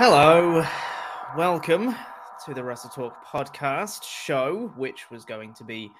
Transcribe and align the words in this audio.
Hello, 0.00 0.64
welcome 1.36 1.92
to 2.46 2.54
the 2.54 2.62
Wrestle 2.62 2.88
Talk 2.88 3.26
podcast 3.26 4.04
show, 4.04 4.72
which 4.76 5.10
was 5.10 5.24
going 5.24 5.54
to 5.54 5.64
be 5.64 5.90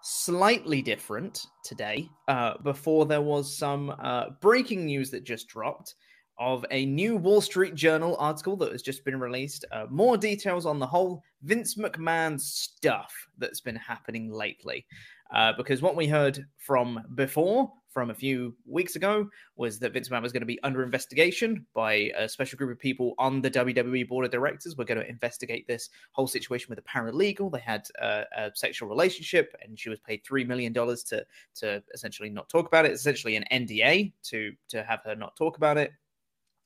slightly 0.00 0.82
different 0.82 1.46
today. 1.62 2.08
Uh, 2.26 2.54
before 2.64 3.06
there 3.06 3.22
was 3.22 3.56
some 3.56 3.94
uh, 4.02 4.30
breaking 4.40 4.86
news 4.86 5.08
that 5.12 5.22
just 5.22 5.46
dropped 5.46 5.94
of 6.36 6.66
a 6.72 6.84
new 6.84 7.16
Wall 7.16 7.40
Street 7.40 7.76
Journal 7.76 8.16
article 8.18 8.56
that 8.56 8.72
has 8.72 8.82
just 8.82 9.04
been 9.04 9.20
released. 9.20 9.64
Uh, 9.70 9.86
more 9.88 10.16
details 10.16 10.66
on 10.66 10.80
the 10.80 10.86
whole 10.88 11.22
Vince 11.44 11.76
McMahon 11.76 12.40
stuff 12.40 13.14
that's 13.38 13.60
been 13.60 13.76
happening 13.76 14.32
lately. 14.32 14.84
Uh, 15.32 15.52
because 15.56 15.80
what 15.80 15.94
we 15.94 16.08
heard 16.08 16.44
from 16.58 17.00
before, 17.14 17.72
from 17.94 18.10
a 18.10 18.14
few 18.14 18.54
weeks 18.66 18.96
ago, 18.96 19.30
was 19.56 19.78
that 19.78 19.92
Vince 19.92 20.08
McMahon 20.08 20.22
was 20.22 20.32
going 20.32 20.42
to 20.42 20.46
be 20.46 20.62
under 20.62 20.82
investigation 20.82 21.64
by 21.72 22.10
a 22.18 22.28
special 22.28 22.58
group 22.58 22.72
of 22.72 22.78
people 22.78 23.14
on 23.18 23.40
the 23.40 23.50
WWE 23.50 24.08
board 24.08 24.26
of 24.26 24.32
directors. 24.32 24.76
We're 24.76 24.84
going 24.84 25.00
to 25.00 25.08
investigate 25.08 25.66
this 25.66 25.88
whole 26.12 26.26
situation 26.26 26.66
with 26.68 26.80
a 26.80 26.82
paralegal. 26.82 27.52
They 27.52 27.60
had 27.60 27.86
uh, 28.02 28.24
a 28.36 28.50
sexual 28.54 28.88
relationship, 28.88 29.54
and 29.62 29.78
she 29.78 29.88
was 29.88 30.00
paid 30.00 30.22
three 30.24 30.44
million 30.44 30.72
dollars 30.72 31.04
to 31.04 31.24
to 31.56 31.82
essentially 31.94 32.28
not 32.28 32.48
talk 32.48 32.66
about 32.66 32.84
it. 32.84 32.90
It's 32.90 33.00
essentially 33.00 33.36
an 33.36 33.44
NDA 33.50 34.12
to 34.24 34.52
to 34.68 34.82
have 34.82 35.00
her 35.04 35.14
not 35.14 35.36
talk 35.36 35.56
about 35.56 35.78
it. 35.78 35.92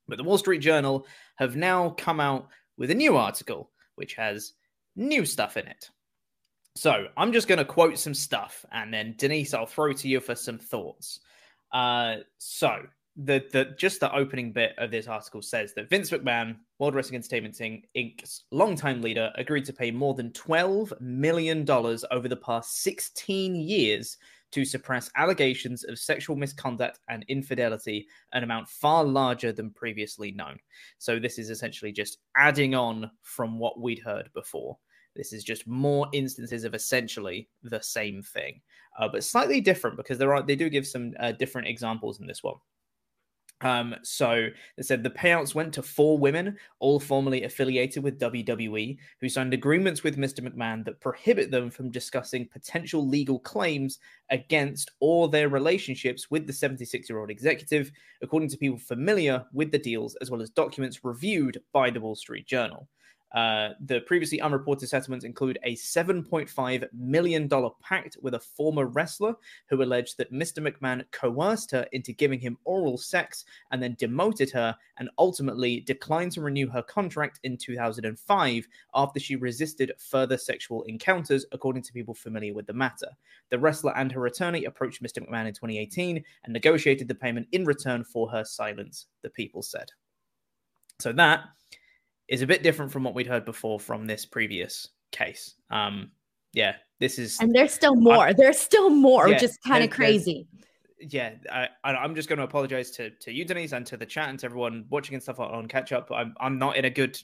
But 0.08 0.16
the 0.16 0.24
Wall 0.24 0.38
Street 0.38 0.60
Journal 0.60 1.06
have 1.36 1.54
now 1.54 1.90
come 1.90 2.18
out 2.18 2.48
with 2.78 2.90
a 2.90 2.94
new 2.94 3.16
article 3.16 3.70
which 3.96 4.14
has 4.14 4.54
new 4.96 5.26
stuff 5.26 5.56
in 5.56 5.66
it. 5.66 5.90
So 6.78 7.08
I'm 7.16 7.32
just 7.32 7.48
going 7.48 7.58
to 7.58 7.64
quote 7.64 7.98
some 7.98 8.14
stuff, 8.14 8.64
and 8.70 8.94
then 8.94 9.16
Denise, 9.18 9.52
I'll 9.52 9.66
throw 9.66 9.92
to 9.92 10.08
you 10.08 10.20
for 10.20 10.36
some 10.36 10.58
thoughts. 10.58 11.18
Uh, 11.72 12.18
so 12.38 12.86
the 13.16 13.44
the 13.52 13.74
just 13.76 13.98
the 13.98 14.14
opening 14.14 14.52
bit 14.52 14.74
of 14.78 14.92
this 14.92 15.08
article 15.08 15.42
says 15.42 15.74
that 15.74 15.90
Vince 15.90 16.10
McMahon, 16.10 16.54
World 16.78 16.94
Wrestling 16.94 17.16
Entertainment 17.16 17.56
Inc.'s 17.56 18.44
longtime 18.52 19.02
leader, 19.02 19.32
agreed 19.34 19.64
to 19.64 19.72
pay 19.72 19.90
more 19.90 20.14
than 20.14 20.32
twelve 20.34 20.92
million 21.00 21.64
dollars 21.64 22.04
over 22.12 22.28
the 22.28 22.36
past 22.36 22.80
sixteen 22.80 23.56
years 23.56 24.16
to 24.52 24.64
suppress 24.64 25.10
allegations 25.16 25.82
of 25.82 25.98
sexual 25.98 26.36
misconduct 26.36 27.00
and 27.08 27.24
infidelity, 27.26 28.06
an 28.34 28.44
amount 28.44 28.68
far 28.68 29.02
larger 29.02 29.50
than 29.50 29.72
previously 29.72 30.30
known. 30.30 30.56
So 30.98 31.18
this 31.18 31.40
is 31.40 31.50
essentially 31.50 31.90
just 31.90 32.18
adding 32.36 32.76
on 32.76 33.10
from 33.22 33.58
what 33.58 33.80
we'd 33.80 33.98
heard 33.98 34.30
before. 34.32 34.78
This 35.18 35.32
is 35.32 35.42
just 35.42 35.66
more 35.66 36.08
instances 36.12 36.62
of 36.62 36.74
essentially 36.74 37.48
the 37.64 37.82
same 37.82 38.22
thing, 38.22 38.60
uh, 38.98 39.08
but 39.08 39.24
slightly 39.24 39.60
different 39.60 39.96
because 39.96 40.16
there 40.16 40.32
are 40.32 40.42
they 40.42 40.56
do 40.56 40.70
give 40.70 40.86
some 40.86 41.12
uh, 41.18 41.32
different 41.32 41.66
examples 41.66 42.20
in 42.20 42.26
this 42.26 42.42
one. 42.42 42.54
Um, 43.60 43.96
so 44.04 44.48
they 44.76 44.82
said 44.82 45.02
the 45.02 45.10
payouts 45.10 45.54
went 45.54 45.74
to 45.74 45.82
four 45.82 46.16
women, 46.16 46.56
all 46.78 47.00
formerly 47.00 47.42
affiliated 47.42 48.04
with 48.04 48.20
WWE, 48.20 48.96
who 49.20 49.28
signed 49.28 49.52
agreements 49.52 50.04
with 50.04 50.16
Mr. 50.16 50.40
McMahon 50.40 50.84
that 50.84 51.00
prohibit 51.00 51.50
them 51.50 51.68
from 51.68 51.90
discussing 51.90 52.46
potential 52.46 53.06
legal 53.06 53.40
claims 53.40 53.98
against 54.30 54.92
or 55.00 55.28
their 55.28 55.48
relationships 55.48 56.30
with 56.30 56.46
the 56.46 56.52
76 56.52 57.10
year 57.10 57.18
old 57.18 57.30
executive, 57.30 57.90
according 58.22 58.48
to 58.50 58.56
people 58.56 58.78
familiar 58.78 59.44
with 59.52 59.72
the 59.72 59.78
deals, 59.78 60.14
as 60.20 60.30
well 60.30 60.40
as 60.40 60.50
documents 60.50 61.04
reviewed 61.04 61.60
by 61.72 61.90
the 61.90 62.00
Wall 62.00 62.14
Street 62.14 62.46
Journal. 62.46 62.88
Uh, 63.32 63.70
the 63.80 64.00
previously 64.00 64.40
unreported 64.40 64.88
settlements 64.88 65.24
include 65.24 65.58
a 65.62 65.74
$7.5 65.74 66.88
million 66.92 67.48
pact 67.82 68.16
with 68.22 68.34
a 68.34 68.38
former 68.38 68.86
wrestler 68.86 69.34
who 69.68 69.82
alleged 69.82 70.16
that 70.16 70.32
Mr. 70.32 70.66
McMahon 70.66 71.04
coerced 71.10 71.70
her 71.70 71.86
into 71.92 72.12
giving 72.12 72.40
him 72.40 72.56
oral 72.64 72.96
sex 72.96 73.44
and 73.70 73.82
then 73.82 73.96
demoted 73.98 74.50
her 74.50 74.74
and 74.98 75.10
ultimately 75.18 75.80
declined 75.80 76.32
to 76.32 76.40
renew 76.40 76.68
her 76.68 76.82
contract 76.82 77.38
in 77.42 77.56
2005 77.56 78.68
after 78.94 79.20
she 79.20 79.36
resisted 79.36 79.92
further 79.98 80.38
sexual 80.38 80.82
encounters, 80.84 81.44
according 81.52 81.82
to 81.82 81.92
people 81.92 82.14
familiar 82.14 82.54
with 82.54 82.66
the 82.66 82.72
matter. 82.72 83.08
The 83.50 83.58
wrestler 83.58 83.96
and 83.96 84.10
her 84.12 84.26
attorney 84.26 84.64
approached 84.64 85.02
Mr. 85.02 85.18
McMahon 85.18 85.46
in 85.46 85.54
2018 85.54 86.24
and 86.44 86.52
negotiated 86.52 87.08
the 87.08 87.14
payment 87.14 87.48
in 87.52 87.64
return 87.64 88.04
for 88.04 88.30
her 88.30 88.44
silence, 88.44 89.06
the 89.22 89.30
people 89.30 89.62
said. 89.62 89.90
So 90.98 91.12
that 91.12 91.44
is 92.28 92.42
a 92.42 92.46
bit 92.46 92.62
different 92.62 92.92
from 92.92 93.04
what 93.04 93.14
we'd 93.14 93.26
heard 93.26 93.44
before 93.44 93.80
from 93.80 94.06
this 94.06 94.24
previous 94.24 94.88
case. 95.10 95.54
Um, 95.70 96.10
yeah, 96.52 96.74
this 97.00 97.18
is, 97.18 97.38
and 97.40 97.54
there's 97.54 97.72
still 97.72 97.94
more. 97.94 98.28
I, 98.28 98.32
there's 98.32 98.58
still 98.58 98.90
more, 98.90 99.28
yeah, 99.28 99.34
which 99.34 99.42
is 99.42 99.58
kind 99.66 99.84
of 99.84 99.90
crazy. 99.90 100.46
Yeah, 101.00 101.34
I, 101.52 101.68
I'm 101.84 102.14
just 102.14 102.28
going 102.28 102.38
to 102.38 102.44
apologize 102.44 102.90
to 102.92 103.10
to 103.10 103.32
you, 103.32 103.44
Denise, 103.44 103.72
and 103.72 103.86
to 103.86 103.96
the 103.96 104.06
chat 104.06 104.30
and 104.30 104.38
to 104.40 104.46
everyone 104.46 104.84
watching 104.90 105.14
and 105.14 105.22
stuff 105.22 105.40
on 105.40 105.68
catch 105.68 105.92
up. 105.92 106.10
I'm 106.12 106.34
I'm 106.40 106.58
not 106.58 106.76
in 106.76 106.84
a 106.84 106.90
good 106.90 107.18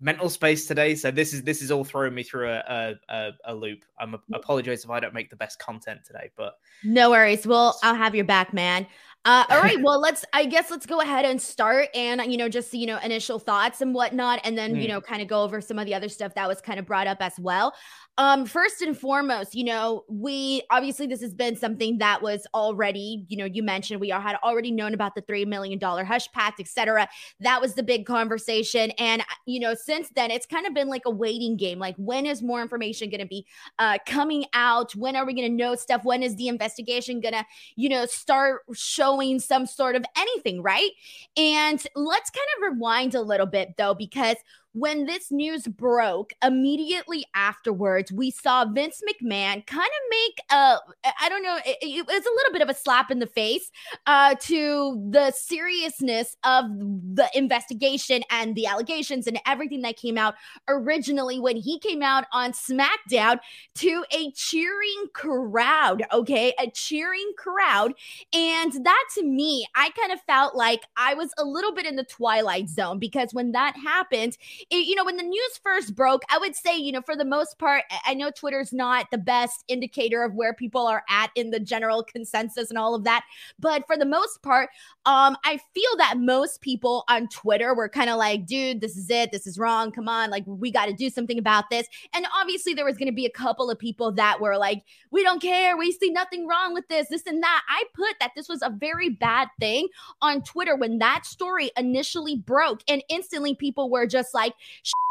mental 0.00 0.28
space 0.28 0.66
today, 0.66 0.94
so 0.94 1.10
this 1.10 1.34
is 1.34 1.42
this 1.42 1.60
is 1.60 1.72
all 1.72 1.84
throwing 1.84 2.14
me 2.14 2.22
through 2.22 2.48
a 2.48 2.94
a, 3.08 3.30
a 3.46 3.54
loop. 3.54 3.80
I'm 3.98 4.14
a, 4.14 4.20
apologize 4.34 4.84
if 4.84 4.90
I 4.90 5.00
don't 5.00 5.14
make 5.14 5.30
the 5.30 5.36
best 5.36 5.58
content 5.58 6.00
today, 6.06 6.30
but 6.36 6.54
no 6.84 7.10
worries. 7.10 7.46
Well, 7.46 7.78
I'll 7.82 7.96
have 7.96 8.14
your 8.14 8.24
back, 8.24 8.54
man. 8.54 8.86
Uh, 9.24 9.44
all 9.50 9.60
right. 9.60 9.80
Well, 9.82 10.00
let's, 10.00 10.24
I 10.32 10.46
guess, 10.46 10.70
let's 10.70 10.86
go 10.86 11.00
ahead 11.00 11.24
and 11.24 11.42
start 11.42 11.88
and, 11.94 12.22
you 12.30 12.38
know, 12.38 12.48
just, 12.48 12.72
you 12.72 12.86
know, 12.86 12.98
initial 12.98 13.38
thoughts 13.38 13.80
and 13.80 13.94
whatnot. 13.94 14.40
And 14.44 14.56
then, 14.56 14.74
mm. 14.74 14.82
you 14.82 14.88
know, 14.88 15.00
kind 15.00 15.20
of 15.20 15.28
go 15.28 15.42
over 15.42 15.60
some 15.60 15.78
of 15.78 15.86
the 15.86 15.94
other 15.94 16.08
stuff 16.08 16.34
that 16.34 16.48
was 16.48 16.60
kind 16.60 16.78
of 16.78 16.86
brought 16.86 17.06
up 17.06 17.18
as 17.20 17.34
well. 17.38 17.74
Um, 18.16 18.46
first 18.46 18.82
and 18.82 18.98
foremost, 18.98 19.54
you 19.54 19.62
know, 19.62 20.04
we 20.08 20.62
obviously 20.70 21.06
this 21.06 21.20
has 21.20 21.34
been 21.34 21.54
something 21.54 21.98
that 21.98 22.20
was 22.20 22.48
already, 22.52 23.24
you 23.28 23.36
know, 23.36 23.44
you 23.44 23.62
mentioned 23.62 24.00
we 24.00 24.10
all 24.10 24.20
had 24.20 24.34
already 24.42 24.72
known 24.72 24.92
about 24.92 25.14
the 25.14 25.20
three 25.20 25.44
million 25.44 25.78
dollar 25.78 26.02
hush 26.02 26.28
pact, 26.32 26.58
etc. 26.58 27.08
That 27.38 27.60
was 27.60 27.74
the 27.74 27.84
big 27.84 28.06
conversation, 28.06 28.90
and 28.98 29.22
you 29.46 29.60
know, 29.60 29.74
since 29.74 30.10
then 30.16 30.32
it's 30.32 30.46
kind 30.46 30.66
of 30.66 30.74
been 30.74 30.88
like 30.88 31.02
a 31.06 31.10
waiting 31.10 31.56
game. 31.56 31.78
Like, 31.78 31.94
when 31.96 32.26
is 32.26 32.42
more 32.42 32.60
information 32.60 33.08
going 33.08 33.20
to 33.20 33.26
be 33.26 33.46
uh, 33.78 33.98
coming 34.04 34.46
out? 34.52 34.96
When 34.96 35.14
are 35.14 35.24
we 35.24 35.32
going 35.32 35.48
to 35.48 35.56
know 35.56 35.76
stuff? 35.76 36.04
When 36.04 36.24
is 36.24 36.34
the 36.34 36.48
investigation 36.48 37.20
going 37.20 37.34
to, 37.34 37.44
you 37.76 37.88
know, 37.88 38.04
start 38.04 38.62
showing 38.72 39.07
some 39.38 39.66
sort 39.66 39.96
of 39.96 40.04
anything, 40.16 40.62
right? 40.62 40.90
And 41.36 41.82
let's 41.94 42.30
kind 42.30 42.46
of 42.56 42.72
rewind 42.72 43.14
a 43.14 43.22
little 43.22 43.46
bit 43.46 43.76
though, 43.76 43.94
because 43.94 44.36
when 44.78 45.06
this 45.06 45.30
news 45.30 45.66
broke, 45.66 46.32
immediately 46.44 47.24
afterwards, 47.34 48.12
we 48.12 48.30
saw 48.30 48.66
Vince 48.66 49.00
McMahon 49.08 49.66
kind 49.66 49.80
of 49.86 50.10
make 50.10 50.40
a, 50.50 50.78
I 51.20 51.28
don't 51.28 51.42
know, 51.42 51.58
it, 51.64 51.78
it, 51.80 52.06
was 52.06 52.26
a 52.26 52.34
little 52.36 52.52
bit 52.52 52.62
of 52.62 52.68
a 52.68 52.74
slap 52.74 53.10
in 53.10 53.18
the 53.18 53.26
face 53.26 53.70
uh, 54.06 54.34
to 54.42 55.08
the 55.10 55.30
seriousness 55.32 56.36
of 56.44 56.66
the 56.68 57.30
investigation 57.34 58.22
and 58.30 58.54
the 58.54 58.66
allegations 58.66 59.26
and 59.26 59.40
everything 59.46 59.82
that 59.82 59.96
came 59.96 60.18
out 60.18 60.34
originally 60.68 61.40
when 61.40 61.56
he 61.56 61.78
came 61.78 62.02
out 62.02 62.24
on 62.32 62.52
SmackDown 62.52 63.38
to 63.76 64.04
a 64.12 64.30
cheering 64.32 65.06
crowd, 65.14 66.02
okay? 66.12 66.52
A 66.58 66.70
cheering 66.70 67.32
crowd. 67.36 67.94
And 68.32 68.72
that 68.84 68.98
that 68.98 69.20
to 69.20 69.26
me, 69.26 69.66
I 69.74 69.90
kind 69.90 70.12
of 70.12 70.20
felt 70.22 70.54
like 70.54 70.82
I 70.96 71.14
was 71.14 71.30
a 71.38 71.44
little 71.44 71.72
bit 71.72 71.86
in 71.86 71.96
the 71.96 72.04
twilight 72.04 72.68
zone 72.68 72.98
because 72.98 73.32
when 73.32 73.52
that 73.52 73.76
happened, 73.76 74.36
it, 74.70 74.86
you 74.86 74.94
know, 74.94 75.04
when 75.04 75.16
the 75.16 75.22
news 75.22 75.60
first 75.62 75.94
broke, 75.94 76.22
I 76.30 76.38
would 76.38 76.54
say, 76.54 76.76
you 76.76 76.92
know, 76.92 77.00
for 77.00 77.16
the 77.16 77.24
most 77.24 77.58
part, 77.58 77.84
I 78.04 78.14
know 78.14 78.30
Twitter's 78.30 78.72
not 78.72 79.06
the 79.10 79.18
best 79.18 79.64
indicator 79.68 80.22
of 80.22 80.34
where 80.34 80.52
people 80.52 80.86
are 80.86 81.04
at 81.08 81.30
in 81.34 81.50
the 81.50 81.60
general 81.60 82.02
consensus 82.02 82.68
and 82.68 82.78
all 82.78 82.94
of 82.94 83.04
that, 83.04 83.24
but 83.58 83.86
for 83.86 83.96
the 83.96 84.04
most 84.04 84.42
part, 84.42 84.68
um, 85.06 85.36
I 85.44 85.58
feel 85.74 85.96
that 85.98 86.18
most 86.18 86.60
people 86.60 87.04
on 87.08 87.28
Twitter 87.28 87.74
were 87.74 87.88
kind 87.88 88.10
of 88.10 88.18
like, 88.18 88.46
dude, 88.46 88.80
this 88.80 88.96
is 88.96 89.08
it, 89.08 89.32
this 89.32 89.46
is 89.46 89.58
wrong, 89.58 89.90
come 89.90 90.08
on, 90.08 90.30
like 90.30 90.44
we 90.46 90.70
got 90.70 90.86
to 90.86 90.92
do 90.92 91.08
something 91.08 91.38
about 91.38 91.70
this. 91.70 91.86
And 92.14 92.26
obviously, 92.38 92.74
there 92.74 92.84
was 92.84 92.98
going 92.98 93.08
to 93.08 93.12
be 93.12 93.26
a 93.26 93.30
couple 93.30 93.70
of 93.70 93.78
people 93.78 94.12
that 94.12 94.40
were 94.40 94.58
like, 94.58 94.82
we 95.10 95.22
don't 95.22 95.40
care, 95.40 95.76
we 95.76 95.92
see 95.92 96.10
nothing 96.10 96.46
wrong 96.46 96.74
with 96.74 96.86
this, 96.88 97.08
this 97.08 97.26
and 97.26 97.42
that. 97.42 97.62
I 97.68 97.84
put 97.94 98.16
that 98.20 98.32
this 98.36 98.48
was 98.48 98.62
a 98.62 98.70
very 98.70 99.08
bad 99.08 99.48
thing 99.58 99.88
on 100.20 100.42
Twitter 100.42 100.76
when 100.76 100.98
that 100.98 101.24
story 101.24 101.70
initially 101.76 102.36
broke, 102.36 102.82
and 102.86 103.02
instantly 103.08 103.54
people 103.54 103.88
were 103.88 104.06
just 104.06 104.34
like, 104.34 104.52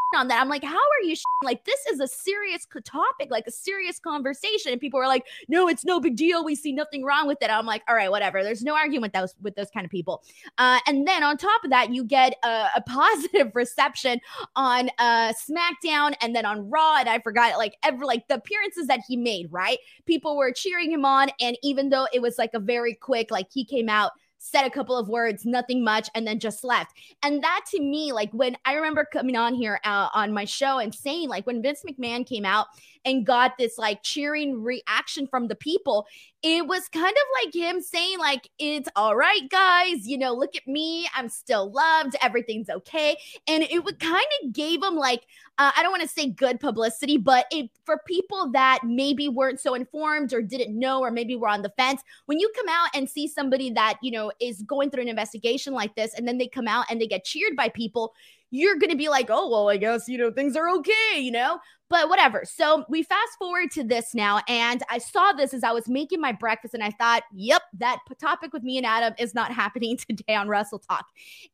on 0.15 0.27
that. 0.29 0.41
I'm 0.41 0.49
like, 0.49 0.63
how 0.63 0.75
are 0.75 1.03
you 1.03 1.15
like 1.43 1.65
this 1.65 1.85
is 1.91 1.99
a 1.99 2.07
serious 2.07 2.65
topic, 2.83 3.29
like 3.29 3.45
a 3.47 3.51
serious 3.51 3.99
conversation. 3.99 4.71
And 4.71 4.81
people 4.81 4.99
are 4.99 5.07
like, 5.07 5.25
no, 5.47 5.67
it's 5.67 5.85
no 5.85 5.99
big 5.99 6.15
deal. 6.15 6.43
We 6.43 6.55
see 6.55 6.71
nothing 6.71 7.03
wrong 7.03 7.27
with 7.27 7.37
it. 7.41 7.49
I'm 7.49 7.65
like, 7.65 7.83
all 7.87 7.95
right, 7.95 8.09
whatever. 8.09 8.43
There's 8.43 8.63
no 8.63 8.75
argument 8.75 9.01
with 9.01 9.13
those 9.13 9.35
with 9.41 9.55
those 9.55 9.69
kind 9.71 9.85
of 9.85 9.91
people. 9.91 10.23
Uh, 10.57 10.79
and 10.87 11.07
then 11.07 11.23
on 11.23 11.37
top 11.37 11.63
of 11.63 11.69
that, 11.71 11.93
you 11.93 12.03
get 12.03 12.35
a, 12.43 12.67
a 12.75 12.81
positive 12.87 13.55
reception 13.55 14.19
on 14.55 14.89
uh, 14.99 15.33
SmackDown 15.33 16.15
and 16.21 16.35
then 16.35 16.45
on 16.45 16.69
Raw. 16.69 16.97
And 16.99 17.09
I 17.09 17.19
forgot 17.19 17.57
like 17.57 17.77
ever 17.83 18.05
like 18.05 18.27
the 18.27 18.35
appearances 18.35 18.87
that 18.87 19.01
he 19.07 19.17
made, 19.17 19.51
right? 19.51 19.77
People 20.05 20.37
were 20.37 20.51
cheering 20.51 20.91
him 20.91 21.05
on. 21.05 21.29
And 21.39 21.57
even 21.63 21.89
though 21.89 22.07
it 22.13 22.21
was 22.21 22.37
like 22.37 22.53
a 22.53 22.59
very 22.59 22.93
quick, 22.93 23.31
like 23.31 23.47
he 23.51 23.65
came 23.65 23.89
out 23.89 24.11
said 24.39 24.65
a 24.65 24.69
couple 24.69 24.97
of 24.97 25.09
words, 25.09 25.45
nothing 25.45 25.83
much, 25.83 26.09
and 26.15 26.27
then 26.27 26.39
just 26.39 26.63
left. 26.63 26.95
And 27.23 27.43
that 27.43 27.61
to 27.71 27.81
me, 27.81 28.11
like 28.11 28.31
when 28.31 28.57
I 28.65 28.73
remember 28.73 29.05
coming 29.11 29.35
on 29.35 29.53
here 29.53 29.79
uh, 29.83 30.09
on 30.13 30.33
my 30.33 30.45
show 30.45 30.79
and 30.79 30.93
saying, 30.93 31.29
like, 31.29 31.45
when 31.47 31.61
Vince 31.61 31.83
McMahon 31.87 32.25
came 32.25 32.45
out 32.45 32.67
and 33.05 33.25
got 33.25 33.57
this 33.57 33.77
like 33.77 34.03
cheering 34.03 34.63
reaction 34.63 35.27
from 35.27 35.47
the 35.47 35.55
people, 35.55 36.05
it 36.43 36.67
was 36.67 36.87
kind 36.89 37.05
of 37.05 37.45
like 37.45 37.53
him 37.53 37.81
saying, 37.81 38.19
like, 38.19 38.49
it's 38.59 38.87
all 38.95 39.15
right, 39.15 39.49
guys, 39.49 40.07
you 40.07 40.17
know, 40.17 40.33
look 40.33 40.55
at 40.55 40.67
me, 40.67 41.07
I'm 41.15 41.29
still 41.29 41.71
loved, 41.71 42.15
everything's 42.21 42.69
okay. 42.69 43.17
And 43.47 43.63
it 43.63 43.83
would 43.83 43.99
kind 43.99 44.25
of 44.43 44.53
gave 44.53 44.83
him 44.83 44.95
like, 44.95 45.25
uh, 45.57 45.71
I 45.75 45.81
don't 45.81 45.91
want 45.91 46.03
to 46.03 46.07
say 46.07 46.29
good 46.29 46.59
publicity, 46.59 47.17
but 47.17 47.47
it 47.51 47.71
for 47.85 48.01
people 48.05 48.51
that 48.51 48.79
maybe 48.83 49.27
weren't 49.27 49.59
so 49.59 49.73
informed 49.73 50.31
or 50.31 50.43
didn't 50.43 50.77
know, 50.77 50.99
or 51.01 51.09
maybe 51.09 51.35
were 51.35 51.47
on 51.47 51.63
the 51.63 51.73
fence, 51.75 52.03
when 52.27 52.39
you 52.39 52.51
come 52.55 52.69
out 52.69 52.89
and 52.93 53.09
see 53.09 53.27
somebody 53.27 53.71
that, 53.71 53.97
you 54.03 54.11
know, 54.11 54.31
is 54.39 54.61
going 54.61 54.91
through 54.91 55.01
an 55.01 55.07
investigation 55.07 55.73
like 55.73 55.95
this, 55.95 56.13
and 56.13 56.27
then 56.27 56.37
they 56.37 56.47
come 56.47 56.67
out 56.67 56.85
and 56.91 57.01
they 57.01 57.07
get 57.07 57.25
cheered 57.25 57.55
by 57.55 57.69
people, 57.69 58.13
you're 58.51 58.77
going 58.77 58.89
to 58.89 58.97
be 58.97 59.09
like, 59.09 59.27
oh, 59.29 59.49
well, 59.49 59.69
I 59.69 59.77
guess, 59.77 60.07
you 60.07 60.17
know, 60.17 60.31
things 60.31 60.55
are 60.55 60.69
okay, 60.69 61.19
you 61.19 61.31
know? 61.31 61.59
But 61.89 62.09
whatever. 62.09 62.43
So 62.43 62.83
we 62.89 63.03
fast 63.03 63.37
forward 63.39 63.71
to 63.71 63.83
this 63.83 64.13
now. 64.13 64.41
And 64.49 64.83
I 64.89 64.97
saw 64.97 65.31
this 65.31 65.53
as 65.53 65.63
I 65.63 65.71
was 65.71 65.87
making 65.87 66.19
my 66.19 66.33
breakfast 66.33 66.73
and 66.73 66.83
I 66.83 66.91
thought, 66.91 67.23
yep, 67.33 67.61
that 67.77 67.99
topic 68.19 68.51
with 68.51 68.63
me 68.63 68.77
and 68.77 68.85
Adam 68.85 69.13
is 69.17 69.33
not 69.33 69.51
happening 69.53 69.97
today 69.97 70.35
on 70.35 70.49
Wrestle 70.49 70.79
Talk. 70.79 71.05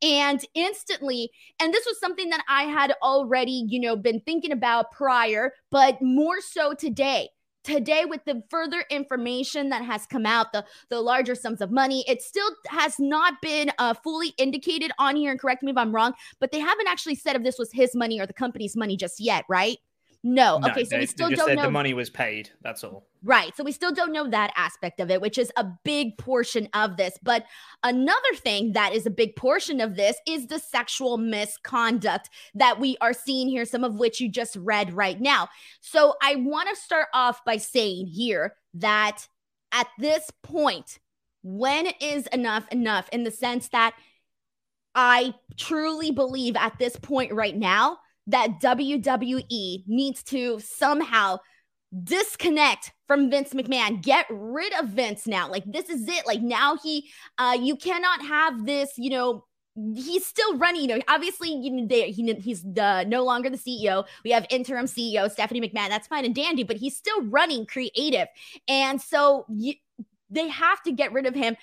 And 0.02 0.44
instantly, 0.56 1.30
and 1.60 1.74
this 1.74 1.86
was 1.86 2.00
something 2.00 2.30
that 2.30 2.44
I 2.48 2.64
had 2.64 2.96
already, 3.04 3.66
you 3.68 3.80
know, 3.80 3.96
been 3.96 4.22
thinking 4.22 4.52
about 4.52 4.92
prior, 4.92 5.54
but 5.70 6.02
more 6.02 6.42
so 6.42 6.74
today 6.74 7.30
today 7.64 8.06
with 8.06 8.24
the 8.26 8.44
further 8.50 8.86
information 8.90 9.70
that 9.70 9.84
has 9.84 10.06
come 10.06 10.26
out 10.26 10.52
the 10.54 10.66
the 10.90 11.00
larger 11.00 11.36
sums 11.36 11.62
of 11.62 11.72
money 11.72 12.04
it 12.08 12.22
still 12.22 12.50
has 12.68 13.00
not 13.00 13.42
been 13.42 13.72
uh, 13.80 13.94
fully 13.94 14.30
indicated 14.38 14.92
on 15.00 15.16
here 15.16 15.32
and 15.32 15.40
correct 15.40 15.64
me 15.64 15.72
if 15.72 15.78
i'm 15.78 15.94
wrong 15.94 16.14
but 16.40 16.52
they 16.52 16.60
haven't 16.60 16.88
actually 16.88 17.16
said 17.16 17.36
if 17.36 17.44
this 17.44 17.58
was 17.58 17.72
his 17.72 17.96
money 17.96 18.20
or 18.20 18.26
the 18.26 18.34
company's 18.34 18.76
money 18.76 18.96
just 18.98 19.20
yet 19.20 19.46
right 19.50 19.78
no. 20.24 20.58
no 20.58 20.70
okay, 20.70 20.86
so 20.86 20.98
we 20.98 21.06
still 21.06 21.30
don't 21.30 21.56
know. 21.56 21.64
The 21.64 21.72
money 21.72 21.94
was 21.94 22.10
paid. 22.10 22.50
That's 22.62 22.84
all. 22.84 23.08
Right. 23.24 23.56
So 23.56 23.64
we 23.64 23.74
still 23.74 23.94
don't 23.94 24.14
know 24.14 24.30
that 24.30 24.54
aspect 24.56 25.02
of 25.02 25.12
it, 25.12 25.22
which 25.22 25.38
is 25.38 25.52
a 25.58 25.66
big 25.84 26.18
portion 26.18 26.70
of 26.74 26.96
this. 26.96 27.18
But 27.22 27.46
another 27.84 28.34
thing 28.36 28.72
that 28.74 28.94
is 28.94 29.06
a 29.06 29.10
big 29.10 29.36
portion 29.36 29.82
of 29.82 29.96
this 29.96 30.18
is 30.26 30.48
the 30.48 30.60
sexual 30.60 31.18
misconduct 31.18 32.30
that 32.56 32.80
we 32.80 32.98
are 33.02 33.14
seeing 33.14 33.50
here, 33.50 33.66
some 33.66 33.84
of 33.84 33.96
which 33.96 34.22
you 34.22 34.30
just 34.30 34.56
read 34.56 34.94
right 34.94 35.20
now. 35.20 35.50
So 35.82 36.16
I 36.22 36.36
want 36.36 36.70
to 36.70 36.76
start 36.76 37.08
off 37.14 37.44
by 37.44 37.58
saying 37.58 38.08
here 38.08 38.56
that 38.76 39.28
at 39.74 39.88
this 40.00 40.32
point, 40.42 41.00
when 41.44 41.88
is 42.00 42.28
enough 42.28 42.66
enough 42.72 43.10
in 43.12 43.24
the 43.24 43.32
sense 43.32 43.68
that 43.70 43.94
I 44.96 45.34
truly 45.58 46.12
believe 46.12 46.56
at 46.56 46.78
this 46.80 46.96
point 46.96 47.34
right 47.34 47.56
now 47.56 48.00
that 48.28 48.60
WWE 48.62 49.84
needs 49.88 50.24
to 50.24 50.60
somehow 50.60 51.40
disconnect 52.04 52.92
from 53.08 53.30
Vince 53.30 53.54
McMahon. 53.54 54.02
Get 54.02 54.26
rid 54.30 54.74
of 54.80 54.90
Vince 54.90 55.28
now. 55.28 55.50
Like 55.50 55.64
this 55.66 55.90
is 55.90 56.08
it. 56.08 56.26
Like 56.26 56.42
now 56.42 56.78
he 56.82 57.10
uh 57.38 57.58
you 57.60 57.76
cannot 57.76 58.26
have 58.26 58.66
this, 58.66 58.94
you 58.98 59.12
know, 59.12 59.46
he's 59.96 60.26
still 60.26 60.58
running. 60.58 60.82
You 60.82 60.88
know, 60.88 61.02
obviously, 61.08 61.50
you 61.50 61.72
know, 61.72 61.88
they, 61.88 62.12
he, 62.12 62.34
he's 62.36 62.64
the, 62.64 63.06
no 63.08 63.24
longer 63.24 63.50
the 63.50 63.58
CEO. 63.58 64.06
We 64.24 64.32
have 64.32 64.46
interim 64.50 64.86
CEO 64.86 65.32
Stephanie 65.32 65.62
McMahon. 65.62 65.90
That's 65.90 66.08
fine 66.08 66.26
and 66.26 66.36
dandy, 66.36 66.64
but 66.64 66.78
he's 66.78 66.98
still 66.98 67.24
running 67.24 67.66
creative, 67.66 68.28
and 68.68 69.02
so 69.02 69.46
you, 69.50 69.74
they 70.30 70.48
have 70.48 70.82
to 70.84 70.92
get 70.92 71.12
rid 71.14 71.26
of 71.26 71.36
him 71.36 71.56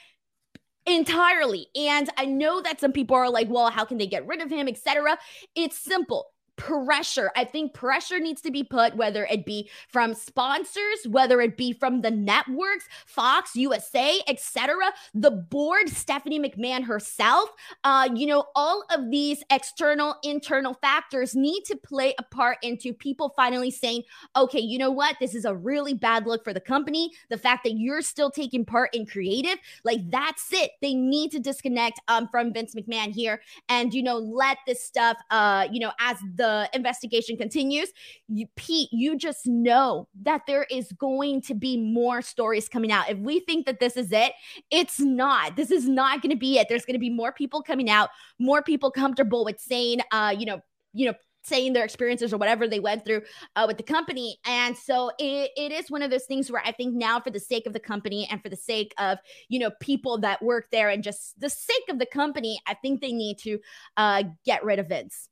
entirely. 0.87 1.67
And 1.75 2.09
I 2.17 2.25
know 2.27 2.61
that 2.63 2.81
some 2.81 2.93
people 2.93 3.17
are 3.17 3.31
like, 3.31 3.49
"Well, 3.49 3.71
how 3.71 3.85
can 3.85 3.99
they 3.99 4.07
get 4.07 4.27
rid 4.27 4.41
of 4.41 4.51
him?" 4.51 4.69
Etc. 4.69 5.19
It's 5.55 5.79
simple 5.79 6.27
pressure. 6.61 7.31
I 7.35 7.45
think 7.45 7.73
pressure 7.73 8.21
needs 8.21 8.43
to 8.43 8.51
be 8.51 8.63
put, 8.63 8.95
whether 8.95 9.25
it 9.25 9.47
be 9.47 9.71
from 9.89 10.13
sponsors, 10.13 11.07
whether 11.09 11.41
it 11.41 11.57
be 11.57 11.73
from 11.73 12.03
the 12.03 12.11
networks, 12.11 12.87
Fox, 13.07 13.57
USA, 13.57 14.21
etc. 14.29 14.93
The 15.15 15.31
board, 15.31 15.89
Stephanie 15.89 16.39
McMahon 16.39 16.85
herself, 16.85 17.49
uh, 17.83 18.11
you 18.15 18.27
know, 18.27 18.45
all 18.55 18.85
of 18.95 19.11
these 19.11 19.43
external, 19.51 20.17
internal 20.23 20.75
factors 20.75 21.35
need 21.35 21.65
to 21.65 21.77
play 21.77 22.15
a 22.19 22.23
part 22.23 22.59
into 22.63 22.93
people 22.93 23.33
finally 23.35 23.71
saying, 23.71 24.03
okay, 24.37 24.61
you 24.61 24.77
know 24.77 24.91
what? 24.91 25.17
This 25.19 25.35
is 25.35 25.47
a 25.47 25.55
really 25.55 25.95
bad 25.95 26.27
look 26.27 26.45
for 26.45 26.53
the 26.53 26.61
company. 26.61 27.11
The 27.31 27.39
fact 27.39 27.65
that 27.65 27.73
you're 27.79 28.03
still 28.03 28.31
taking 28.31 28.67
part 28.67 28.95
in 28.95 29.07
creative, 29.07 29.57
like 29.83 30.11
that's 30.11 30.53
it. 30.53 30.73
They 30.83 30.93
need 30.93 31.31
to 31.31 31.41
disconnect 31.41 32.01
um, 32.09 32.29
from 32.29 32.53
Vince 32.53 32.75
McMahon 32.75 33.13
here 33.13 33.41
and, 33.71 33.95
you 33.95 34.03
know, 34.03 34.19
let 34.19 34.59
this 34.67 34.85
stuff, 34.85 35.17
uh, 35.31 35.67
you 35.73 35.81
know, 35.81 35.93
as 35.99 36.19
the 36.35 36.50
investigation 36.73 37.37
continues, 37.37 37.89
you, 38.29 38.47
Pete, 38.57 38.89
you 38.93 39.17
just 39.17 39.47
know 39.47 40.09
that 40.23 40.43
there 40.47 40.67
is 40.71 40.93
going 40.93 41.43
to 41.43 41.55
be 41.55 41.77
more 41.77 42.23
stories 42.23 42.69
coming 42.69 42.93
out. 42.93 43.11
If 43.11 43.19
we 43.19 43.41
think 43.41 43.67
that 43.67 43.81
this 43.81 43.97
is 43.97 44.13
it, 44.13 44.33
it's 44.71 45.01
not. 45.01 45.57
This 45.57 45.71
is 45.71 45.89
not 45.89 46.23
going 46.23 46.31
to 46.31 46.39
be 46.39 46.59
it. 46.59 46.67
There's 46.69 46.85
going 46.85 46.95
to 46.95 47.01
be 47.01 47.11
more 47.11 47.33
people 47.33 47.63
coming 47.63 47.91
out, 47.91 48.11
more 48.39 48.63
people 48.63 48.91
comfortable 48.91 49.45
with 49.45 49.61
saying, 49.61 50.01
uh, 50.13 50.35
you 50.37 50.47
know, 50.47 50.61
you 50.93 51.07
know, 51.07 51.15
saying 51.43 51.73
their 51.73 51.85
experiences 51.85 52.35
or 52.35 52.37
whatever 52.37 52.69
they 52.69 52.81
went 52.81 53.03
through 53.03 53.23
uh, 53.57 53.65
with 53.67 53.79
the 53.79 53.83
company. 53.83 54.39
And 54.45 54.77
so 54.77 55.11
it, 55.19 55.51
it 55.57 55.73
is 55.73 55.91
one 55.91 56.03
of 56.03 56.11
those 56.11 56.27
things 56.27 56.51
where 56.51 56.63
I 56.67 56.73
think 56.73 56.95
now, 56.95 57.19
for 57.19 57.31
the 57.31 57.41
sake 57.41 57.67
of 57.67 57.73
the 57.73 57.81
company 57.81 58.29
and 58.31 58.43
for 58.43 58.51
the 58.51 58.57
sake 58.57 58.93
of, 58.99 59.17
you 59.49 59.59
know, 59.59 59.71
people 59.81 60.19
that 60.19 60.43
work 60.43 60.67
there 60.71 60.91
and 60.91 61.03
just 61.03 61.41
the 61.41 61.49
sake 61.49 61.89
of 61.89 61.99
the 61.99 62.05
company, 62.05 62.61
I 62.67 62.75
think 62.75 63.01
they 63.01 63.13
need 63.13 63.39
to 63.39 63.59
uh, 63.97 64.25
get 64.45 64.65
rid 64.65 64.81
of 64.81 64.89
Vince. 64.89 65.30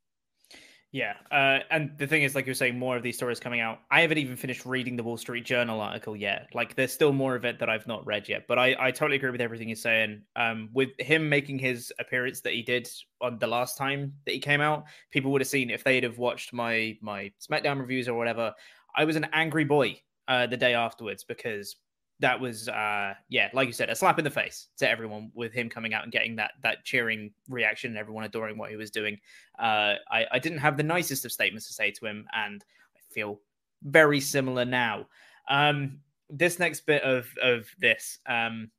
Yeah, 0.91 1.15
uh, 1.31 1.59
and 1.71 1.91
the 1.99 2.07
thing 2.07 2.23
is, 2.23 2.35
like 2.35 2.47
you're 2.47 2.55
saying, 2.55 2.79
more 2.79 2.97
of 2.97 3.03
these 3.03 3.17
stories 3.17 3.39
coming 3.39 3.61
out. 3.61 3.81
I 3.91 4.01
haven't 4.01 4.17
even 4.17 4.37
finished 4.37 4.65
reading 4.65 4.97
the 4.97 5.03
Wall 5.03 5.19
Street 5.19 5.45
Journal 5.45 5.83
article 5.83 6.17
yet. 6.17 6.49
Like, 6.55 6.77
there's 6.77 6.93
still 6.93 7.13
more 7.13 7.37
of 7.37 7.45
it 7.45 7.59
that 7.59 7.69
I've 7.69 7.87
not 7.87 8.07
read 8.07 8.27
yet. 8.27 8.47
But 8.49 8.59
I, 8.59 8.75
I 8.81 8.91
totally 8.91 9.17
agree 9.17 9.31
with 9.31 9.43
everything 9.43 9.69
you're 9.69 9.77
saying. 9.77 10.23
Um, 10.35 10.71
with 10.73 10.89
him 10.99 11.29
making 11.29 11.59
his 11.59 11.93
appearance 11.99 12.41
that 12.41 12.55
he 12.55 12.63
did 12.63 12.89
on 13.21 13.39
the 13.39 13.47
last 13.47 13.77
time 13.77 14.15
that 14.25 14.33
he 14.33 14.41
came 14.41 14.63
out, 14.63 14.85
people 15.11 15.31
would 15.33 15.43
have 15.43 15.49
seen 15.49 15.69
if 15.69 15.85
they'd 15.85 16.05
have 16.05 16.17
watched 16.17 16.55
my 16.55 16.97
my 17.03 17.33
SmackDown 17.39 17.79
reviews 17.79 18.09
or 18.09 18.15
whatever. 18.15 18.55
I 18.97 19.05
was 19.05 19.17
an 19.17 19.27
angry 19.35 19.65
boy 19.65 20.01
uh, 20.27 20.47
the 20.47 20.57
day 20.57 20.73
afterwards 20.73 21.23
because 21.23 21.77
that 22.21 22.41
was 22.41 22.69
uh 22.69 23.15
yeah 23.29 23.49
like 23.53 23.67
you 23.67 23.73
said 23.73 23.91
a 23.91 23.95
slap 23.95 24.19
in 24.19 24.25
the 24.25 24.31
face 24.31 24.69
to 24.77 24.89
everyone 24.89 25.31
with 25.35 25.53
him 25.53 25.69
coming 25.69 25.95
out 25.95 26.03
and 26.03 26.13
getting 26.13 26.37
that 26.37 26.53
that 26.63 26.85
cheering 26.85 27.31
reaction 27.49 27.91
and 27.91 27.99
everyone 27.99 28.25
adoring 28.25 28.59
what 28.59 28.71
he 28.71 28.77
was 28.77 28.91
doing. 28.91 29.19
Uh 29.59 29.95
i 30.11 30.27
i 30.33 30.39
didn't 30.39 30.59
have 30.59 30.77
the 30.77 30.83
nicest 30.83 31.25
of 31.25 31.33
statements 31.33 31.67
to 31.67 31.73
say 31.73 31.91
to 31.91 32.07
him 32.07 32.27
and 32.35 32.65
i 32.97 33.01
feel 33.13 33.41
very 33.83 34.21
similar 34.21 34.65
now. 34.65 35.07
Um 35.49 36.01
this 36.31 36.59
next 36.59 36.87
bit 36.87 37.03
of 37.03 37.27
of 37.43 37.67
this 37.79 38.19
um 38.27 38.71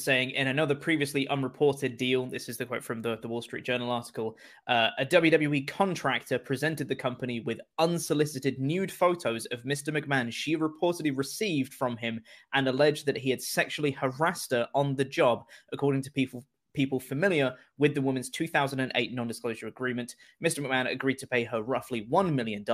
saying 0.00 0.30
in 0.30 0.48
another 0.48 0.74
previously 0.74 1.28
unreported 1.28 1.96
deal, 1.96 2.26
this 2.26 2.48
is 2.48 2.56
the 2.56 2.66
quote 2.66 2.82
from 2.82 3.02
the, 3.02 3.18
the 3.22 3.28
Wall 3.28 3.42
Street 3.42 3.64
Journal 3.64 3.90
article, 3.90 4.36
uh, 4.66 4.90
a 4.98 5.06
WWE 5.06 5.66
contractor 5.66 6.38
presented 6.38 6.88
the 6.88 6.96
company 6.96 7.40
with 7.40 7.60
unsolicited 7.78 8.58
nude 8.58 8.90
photos 8.90 9.46
of 9.46 9.62
Mr. 9.62 9.96
McMahon 9.96 10.32
she 10.32 10.56
reportedly 10.56 11.16
received 11.16 11.74
from 11.74 11.96
him 11.96 12.20
and 12.54 12.68
alleged 12.68 13.06
that 13.06 13.16
he 13.16 13.30
had 13.30 13.42
sexually 13.42 13.90
harassed 13.90 14.50
her 14.52 14.68
on 14.74 14.96
the 14.96 15.04
job, 15.04 15.44
according 15.72 16.02
to 16.02 16.12
people 16.12 16.44
people 16.74 16.98
familiar 16.98 17.54
with 17.78 17.94
the 17.94 18.02
woman's 18.02 18.28
2008 18.30 19.14
non-disclosure 19.14 19.68
agreement. 19.68 20.16
Mr. 20.44 20.58
McMahon 20.58 20.90
agreed 20.90 21.18
to 21.18 21.26
pay 21.26 21.44
her 21.44 21.62
roughly 21.62 22.06
$1 22.10 22.34
million, 22.34 22.64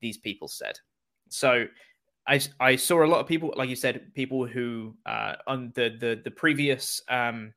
these 0.00 0.18
people 0.18 0.48
said. 0.48 0.76
So 1.28 1.66
I, 2.28 2.40
I 2.60 2.76
saw 2.76 3.04
a 3.04 3.06
lot 3.06 3.20
of 3.20 3.26
people, 3.26 3.54
like 3.56 3.70
you 3.70 3.76
said, 3.76 4.12
people 4.14 4.46
who 4.46 4.94
uh, 5.06 5.34
on 5.46 5.72
the 5.74 5.96
the 5.98 6.20
the 6.22 6.30
previous, 6.30 7.02
um, 7.08 7.54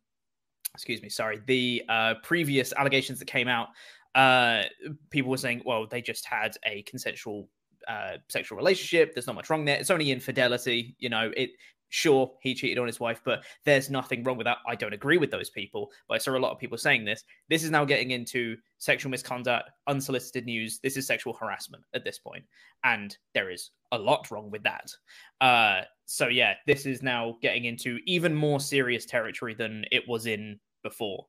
excuse 0.74 1.02
me, 1.02 1.10
sorry, 1.10 1.42
the 1.46 1.84
uh, 1.90 2.14
previous 2.24 2.72
allegations 2.74 3.20
that 3.20 3.26
came 3.26 3.50
out, 3.50 3.68
uh, 4.16 4.64
people 5.10 5.30
were 5.30 5.38
saying, 5.38 5.62
well, 5.66 5.88
they 5.88 6.02
just 6.02 6.26
had 6.26 6.56
a 6.66 6.84
consensual 6.84 7.50
uh, 7.88 8.18
sexual 8.30 8.58
relationship. 8.58 9.14
There's 9.14 9.28
not 9.28 9.36
much 9.36 9.50
wrong 9.50 9.66
there. 9.66 9.78
It's 9.78 9.92
only 9.92 10.10
infidelity. 10.10 10.96
You 11.00 11.10
know, 11.10 11.32
it 11.36 11.52
sure 11.92 12.32
he 12.42 12.56
cheated 12.56 12.80
on 12.80 12.88
his 12.88 13.00
wife 13.00 13.22
but 13.24 13.44
there's 13.66 13.90
nothing 13.90 14.24
wrong 14.24 14.38
with 14.38 14.46
that. 14.46 14.58
I 14.68 14.76
don't 14.76 14.94
agree 14.94 15.18
with 15.18 15.30
those 15.30 15.50
people 15.50 15.92
but 16.08 16.16
i 16.16 16.18
saw 16.18 16.36
a 16.36 16.40
lot 16.40 16.52
of 16.52 16.58
people 16.58 16.78
saying 16.78 17.06
this. 17.06 17.24
This 17.50 17.64
is 17.64 17.70
now 17.70 17.86
getting 17.86 18.12
into 18.12 18.58
sexual 18.80 19.12
misconduct 19.12 19.70
unsolicited 19.88 20.46
news. 20.46 20.80
This 20.80 20.98
is 20.98 21.06
sexual 21.06 21.34
harassment 21.34 21.84
at 21.94 22.04
this 22.04 22.18
point 22.18 22.46
and 22.84 23.16
there 23.34 23.52
is 23.52 23.72
a 23.92 24.00
lot 24.00 24.32
wrong 24.32 24.50
with 24.50 24.64
that. 24.64 24.92
Uh 25.40 25.82
so 26.06 26.28
yeah 26.28 26.56
this 26.66 26.86
is 26.86 27.04
now 27.04 27.38
getting 27.42 27.66
into 27.66 28.00
even 28.08 28.34
more 28.34 28.60
serious 28.60 29.06
territory 29.06 29.54
than 29.54 29.86
it 29.92 30.08
was 30.08 30.26
in 30.26 30.60
before. 30.82 31.26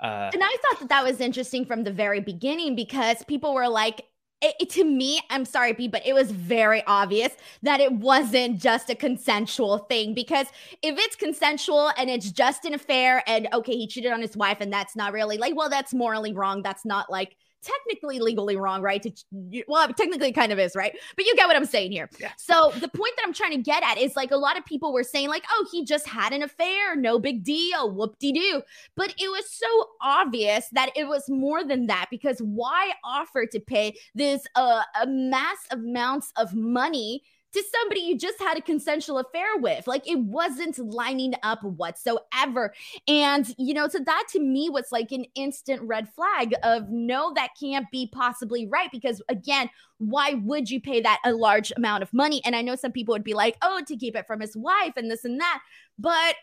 Uh, 0.00 0.30
and 0.32 0.42
I 0.42 0.56
thought 0.62 0.80
that 0.80 0.88
that 0.88 1.04
was 1.04 1.20
interesting 1.20 1.64
from 1.64 1.84
the 1.84 1.92
very 1.92 2.20
beginning 2.20 2.74
because 2.74 3.24
people 3.24 3.54
were 3.54 3.68
like, 3.68 4.04
it, 4.40 4.54
it, 4.60 4.70
to 4.70 4.84
me, 4.84 5.20
I'm 5.30 5.44
sorry, 5.44 5.72
B, 5.72 5.88
but 5.88 6.06
it 6.06 6.12
was 6.12 6.30
very 6.30 6.82
obvious 6.86 7.32
that 7.62 7.80
it 7.80 7.92
wasn't 7.92 8.60
just 8.60 8.90
a 8.90 8.94
consensual 8.94 9.78
thing. 9.78 10.14
Because 10.14 10.46
if 10.82 10.98
it's 10.98 11.16
consensual 11.16 11.90
and 11.96 12.10
it's 12.10 12.30
just 12.30 12.64
an 12.64 12.74
affair, 12.74 13.22
and 13.26 13.48
okay, 13.52 13.76
he 13.76 13.86
cheated 13.86 14.12
on 14.12 14.20
his 14.20 14.36
wife, 14.36 14.58
and 14.60 14.72
that's 14.72 14.96
not 14.96 15.12
really 15.12 15.38
like, 15.38 15.56
well, 15.56 15.70
that's 15.70 15.94
morally 15.94 16.32
wrong. 16.32 16.62
That's 16.62 16.84
not 16.84 17.10
like 17.10 17.36
technically 17.64 18.18
legally 18.18 18.56
wrong, 18.56 18.82
right? 18.82 19.02
To, 19.02 19.62
well, 19.66 19.88
technically 19.88 20.32
kind 20.32 20.52
of 20.52 20.58
is, 20.58 20.76
right? 20.76 20.94
But 21.16 21.26
you 21.26 21.34
get 21.34 21.46
what 21.46 21.56
I'm 21.56 21.64
saying 21.64 21.92
here. 21.92 22.08
Yeah. 22.18 22.32
So 22.36 22.72
the 22.78 22.88
point 22.88 23.14
that 23.16 23.24
I'm 23.26 23.32
trying 23.32 23.52
to 23.52 23.58
get 23.58 23.82
at 23.82 23.98
is 23.98 24.16
like 24.16 24.30
a 24.30 24.36
lot 24.36 24.58
of 24.58 24.64
people 24.64 24.92
were 24.92 25.02
saying, 25.02 25.28
like, 25.28 25.44
oh, 25.50 25.66
he 25.72 25.84
just 25.84 26.06
had 26.08 26.32
an 26.32 26.42
affair, 26.42 26.96
no 26.96 27.18
big 27.18 27.44
deal, 27.44 27.90
whoop 27.90 28.18
de 28.18 28.32
doo. 28.32 28.62
But 28.96 29.14
it 29.18 29.28
was 29.28 29.50
so 29.50 29.66
obvious 30.02 30.68
that 30.72 30.90
it 30.96 31.08
was 31.08 31.28
more 31.28 31.64
than 31.64 31.86
that 31.86 32.06
because 32.10 32.38
why 32.40 32.92
offer 33.02 33.46
to 33.46 33.60
pay 33.60 33.96
this 34.14 34.46
uh, 34.54 34.82
a 35.00 35.06
mass 35.06 35.66
amounts 35.70 36.32
of 36.36 36.54
money 36.54 37.22
to 37.54 37.64
somebody 37.72 38.00
you 38.00 38.18
just 38.18 38.38
had 38.40 38.58
a 38.58 38.62
consensual 38.62 39.18
affair 39.18 39.56
with. 39.56 39.86
Like 39.86 40.08
it 40.08 40.18
wasn't 40.18 40.78
lining 40.78 41.34
up 41.42 41.62
whatsoever. 41.62 42.74
And, 43.08 43.52
you 43.58 43.74
know, 43.74 43.88
so 43.88 43.98
that 44.04 44.24
to 44.32 44.40
me 44.40 44.68
was 44.68 44.92
like 44.92 45.12
an 45.12 45.24
instant 45.34 45.80
red 45.82 46.08
flag 46.14 46.54
of 46.62 46.90
no, 46.90 47.32
that 47.34 47.50
can't 47.58 47.90
be 47.90 48.08
possibly 48.12 48.66
right. 48.66 48.90
Because 48.92 49.22
again, 49.28 49.70
why 49.98 50.34
would 50.34 50.70
you 50.70 50.80
pay 50.80 51.00
that 51.00 51.20
a 51.24 51.32
large 51.32 51.72
amount 51.76 52.02
of 52.02 52.12
money? 52.12 52.42
And 52.44 52.54
I 52.54 52.62
know 52.62 52.76
some 52.76 52.92
people 52.92 53.14
would 53.14 53.24
be 53.24 53.34
like, 53.34 53.56
oh, 53.62 53.82
to 53.86 53.96
keep 53.96 54.16
it 54.16 54.26
from 54.26 54.40
his 54.40 54.56
wife 54.56 54.92
and 54.96 55.10
this 55.10 55.24
and 55.24 55.40
that. 55.40 55.60
But 55.98 56.34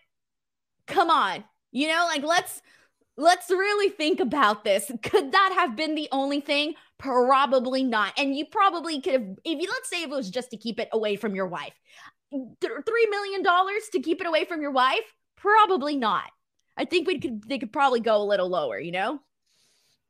come 0.87 1.09
on, 1.09 1.43
you 1.71 1.87
know, 1.87 2.05
like 2.07 2.23
let's 2.23 2.61
let's 3.21 3.49
really 3.49 3.89
think 3.89 4.19
about 4.19 4.63
this. 4.63 4.91
Could 5.03 5.31
that 5.31 5.55
have 5.57 5.75
been 5.75 5.95
the 5.95 6.09
only 6.11 6.41
thing? 6.41 6.73
Probably 6.97 7.83
not. 7.83 8.13
And 8.17 8.35
you 8.35 8.45
probably 8.45 8.99
could 8.99 9.13
have, 9.13 9.27
if 9.43 9.61
you 9.61 9.69
let's 9.69 9.89
say 9.89 10.03
if 10.03 10.05
it 10.05 10.09
was 10.09 10.29
just 10.29 10.49
to 10.51 10.57
keep 10.57 10.79
it 10.79 10.89
away 10.91 11.15
from 11.15 11.35
your 11.35 11.47
wife, 11.47 11.73
three 12.31 13.07
million 13.09 13.43
dollars 13.43 13.83
to 13.91 13.99
keep 13.99 14.21
it 14.21 14.27
away 14.27 14.45
from 14.45 14.61
your 14.61 14.71
wife? 14.71 15.13
Probably 15.37 15.95
not. 15.95 16.29
I 16.77 16.85
think 16.85 17.07
we 17.07 17.19
could 17.19 17.47
they 17.47 17.59
could 17.59 17.73
probably 17.73 17.99
go 17.99 18.17
a 18.17 18.23
little 18.23 18.49
lower, 18.49 18.79
you 18.79 18.91
know? 18.91 19.19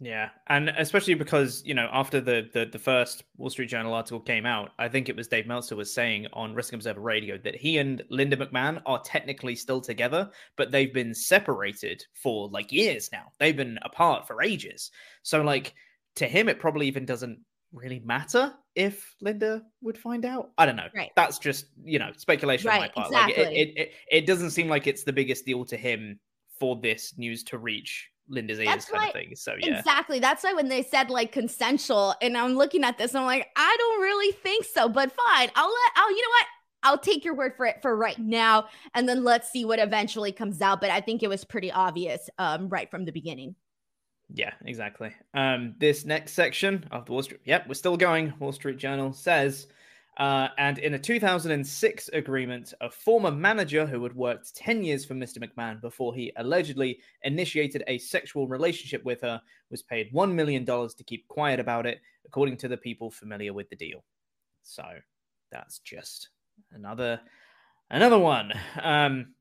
Yeah, 0.03 0.29
and 0.47 0.69
especially 0.69 1.13
because 1.13 1.61
you 1.63 1.75
know 1.75 1.87
after 1.93 2.19
the, 2.19 2.49
the 2.51 2.65
the 2.65 2.79
first 2.79 3.23
Wall 3.37 3.51
Street 3.51 3.69
Journal 3.69 3.93
article 3.93 4.19
came 4.19 4.47
out, 4.47 4.71
I 4.79 4.89
think 4.89 5.09
it 5.09 5.15
was 5.15 5.27
Dave 5.27 5.45
Meltzer 5.45 5.75
was 5.75 5.93
saying 5.93 6.25
on 6.33 6.55
Wrestling 6.55 6.77
Observer 6.77 7.01
Radio 7.01 7.37
that 7.43 7.55
he 7.55 7.77
and 7.77 8.03
Linda 8.09 8.35
McMahon 8.35 8.81
are 8.87 8.99
technically 9.03 9.55
still 9.55 9.79
together, 9.79 10.31
but 10.57 10.71
they've 10.71 10.91
been 10.91 11.13
separated 11.13 12.03
for 12.15 12.49
like 12.49 12.71
years 12.71 13.11
now. 13.11 13.25
They've 13.39 13.55
been 13.55 13.77
apart 13.83 14.25
for 14.25 14.41
ages. 14.41 14.89
So 15.21 15.43
like 15.43 15.75
to 16.15 16.25
him, 16.25 16.49
it 16.49 16.59
probably 16.59 16.87
even 16.87 17.05
doesn't 17.05 17.39
really 17.71 17.99
matter 17.99 18.55
if 18.73 19.15
Linda 19.21 19.61
would 19.83 19.99
find 19.99 20.25
out. 20.25 20.49
I 20.57 20.65
don't 20.65 20.77
know. 20.77 20.89
Right. 20.95 21.11
That's 21.15 21.37
just 21.37 21.67
you 21.83 21.99
know 21.99 22.09
speculation 22.17 22.69
right, 22.69 22.75
on 22.75 22.81
my 22.81 22.87
part. 22.87 23.07
Exactly. 23.11 23.43
Like 23.43 23.53
it, 23.53 23.57
it, 23.59 23.77
it, 23.77 23.91
it 24.09 24.25
doesn't 24.25 24.49
seem 24.49 24.67
like 24.67 24.87
it's 24.87 25.03
the 25.03 25.13
biggest 25.13 25.45
deal 25.45 25.63
to 25.65 25.77
him 25.77 26.19
for 26.59 26.75
this 26.81 27.13
news 27.17 27.43
to 27.43 27.59
reach 27.59 28.10
Linda's 28.31 28.59
ears 28.59 28.67
That's 28.67 28.85
kind 28.85 29.01
why, 29.01 29.07
of 29.07 29.13
thing. 29.13 29.35
So 29.35 29.55
yeah. 29.59 29.77
Exactly. 29.77 30.19
That's 30.19 30.43
why 30.43 30.53
when 30.53 30.69
they 30.69 30.81
said 30.81 31.09
like 31.09 31.31
consensual, 31.31 32.15
and 32.21 32.37
I'm 32.37 32.55
looking 32.55 32.83
at 32.83 32.97
this, 32.97 33.13
I'm 33.13 33.25
like, 33.25 33.49
I 33.55 33.75
don't 33.77 34.01
really 34.01 34.31
think 34.31 34.65
so, 34.65 34.89
but 34.89 35.11
fine. 35.11 35.49
I'll 35.55 35.67
let 35.67 35.91
I'll 35.95 36.11
you 36.11 36.21
know 36.21 36.29
what? 36.29 36.45
I'll 36.83 36.97
take 36.97 37.23
your 37.23 37.35
word 37.35 37.53
for 37.55 37.67
it 37.67 37.81
for 37.81 37.95
right 37.95 38.17
now, 38.17 38.65
and 38.95 39.07
then 39.07 39.23
let's 39.23 39.51
see 39.51 39.65
what 39.65 39.77
eventually 39.77 40.31
comes 40.31 40.61
out. 40.61 40.81
But 40.81 40.89
I 40.89 41.01
think 41.01 41.21
it 41.21 41.29
was 41.29 41.43
pretty 41.43 41.71
obvious 41.71 42.29
um, 42.39 42.69
right 42.69 42.89
from 42.89 43.05
the 43.05 43.11
beginning. 43.11 43.55
Yeah, 44.33 44.53
exactly. 44.65 45.11
Um, 45.33 45.75
this 45.77 46.05
next 46.05 46.31
section 46.33 46.87
of 46.91 47.05
the 47.05 47.11
Wall 47.11 47.21
Street, 47.21 47.41
yep, 47.43 47.67
we're 47.67 47.73
still 47.73 47.97
going. 47.97 48.33
Wall 48.39 48.53
Street 48.53 48.77
Journal 48.77 49.13
says, 49.13 49.67
uh, 50.21 50.49
and 50.59 50.77
in 50.77 50.93
a 50.93 50.99
2006 50.99 52.09
agreement, 52.13 52.75
a 52.79 52.91
former 52.91 53.31
manager 53.31 53.87
who 53.87 54.03
had 54.03 54.15
worked 54.15 54.55
10 54.55 54.83
years 54.83 55.03
for 55.03 55.15
Mr. 55.15 55.39
McMahon 55.39 55.81
before 55.81 56.13
he 56.13 56.31
allegedly 56.35 56.99
initiated 57.23 57.83
a 57.87 57.97
sexual 57.97 58.47
relationship 58.47 59.03
with 59.03 59.19
her 59.21 59.41
was 59.71 59.81
paid 59.81 60.13
$1 60.13 60.31
million 60.31 60.63
to 60.63 61.03
keep 61.07 61.27
quiet 61.27 61.59
about 61.59 61.87
it, 61.87 62.01
according 62.27 62.55
to 62.57 62.67
the 62.67 62.77
people 62.77 63.09
familiar 63.09 63.51
with 63.51 63.67
the 63.71 63.75
deal. 63.75 64.03
So 64.61 64.83
that's 65.51 65.79
just 65.79 66.29
another 66.71 67.19
another 67.89 68.19
one. 68.19 68.53
Um, 68.79 69.33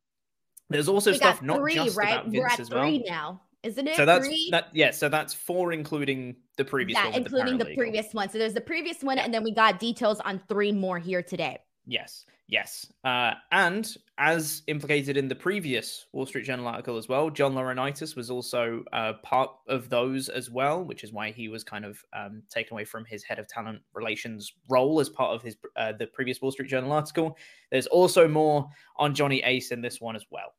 there's 0.71 0.89
also 0.89 1.11
we 1.11 1.19
stuff 1.19 1.43
not 1.43 1.59
three, 1.59 1.75
just 1.75 1.95
right? 1.95 2.13
about 2.13 2.25
Vince 2.29 2.37
We're 2.39 2.47
at 2.47 2.61
as 2.61 2.71
well. 2.71 2.85
Three 2.85 3.05
now 3.07 3.43
isn't 3.63 3.87
it? 3.87 3.97
So 3.97 4.07
that's 4.07 4.27
three? 4.27 4.49
that. 4.51 4.69
Yeah, 4.73 4.91
so 4.91 5.09
that's 5.09 5.35
four, 5.35 5.73
including 5.73 6.37
the 6.57 6.65
previous. 6.65 6.99
Yeah, 6.99 7.11
including 7.15 7.59
the, 7.59 7.65
the, 7.65 7.75
previous 7.75 8.13
one. 8.13 8.29
So 8.31 8.39
there's 8.39 8.55
the 8.55 8.61
previous 8.61 9.03
one, 9.03 9.17
yeah. 9.17 9.25
and 9.25 9.35
then 9.35 9.45
we 9.45 9.53
got 9.53 9.79
details 9.79 10.21
on 10.21 10.41
three 10.49 10.73
more 10.73 10.99
here 10.99 11.23
today. 11.23 11.59
Yes, 11.87 12.25
yes, 12.47 12.87
uh, 13.05 13.33
and 13.53 13.97
as 14.19 14.63
implicated 14.67 15.17
in 15.17 15.29
the 15.29 15.35
previous 15.35 16.07
Wall 16.13 16.27
Street 16.27 16.45
Journal 16.45 16.69
article 16.69 16.97
as 16.97 17.09
well, 17.09 17.31
John 17.31 17.55
Laurinaitis 17.55 18.15
was 18.15 18.31
also 18.31 18.85
uh, 18.93 19.15
part 19.23 19.51
of 19.67 19.89
those 19.89 20.29
as 20.29 20.51
well, 20.51 20.85
which 20.85 21.03
is 21.05 21.13
why 21.13 21.33
he 21.33 21.49
was 21.49 21.65
kind 21.65 21.85
of 21.85 22.03
um, 22.15 22.43
taken 22.51 22.75
away 22.75 22.85
from 22.85 23.05
his 23.07 23.25
head 23.25 23.39
of 23.39 23.49
talent 23.49 23.81
relations 23.95 24.53
role 24.69 25.01
as 25.01 25.09
part 25.09 25.35
of 25.35 25.43
his 25.43 25.57
uh, 25.77 25.93
the 25.93 26.07
previous 26.07 26.41
Wall 26.41 26.53
Street 26.53 26.69
Journal 26.69 26.93
article. 26.93 27.37
There's 27.71 27.87
also 27.87 28.29
more 28.29 28.69
on 28.97 29.15
Johnny 29.15 29.43
Ace 29.43 29.71
in 29.73 29.81
this 29.81 30.01
one 30.01 30.17
as 30.17 30.27
well 30.31 30.53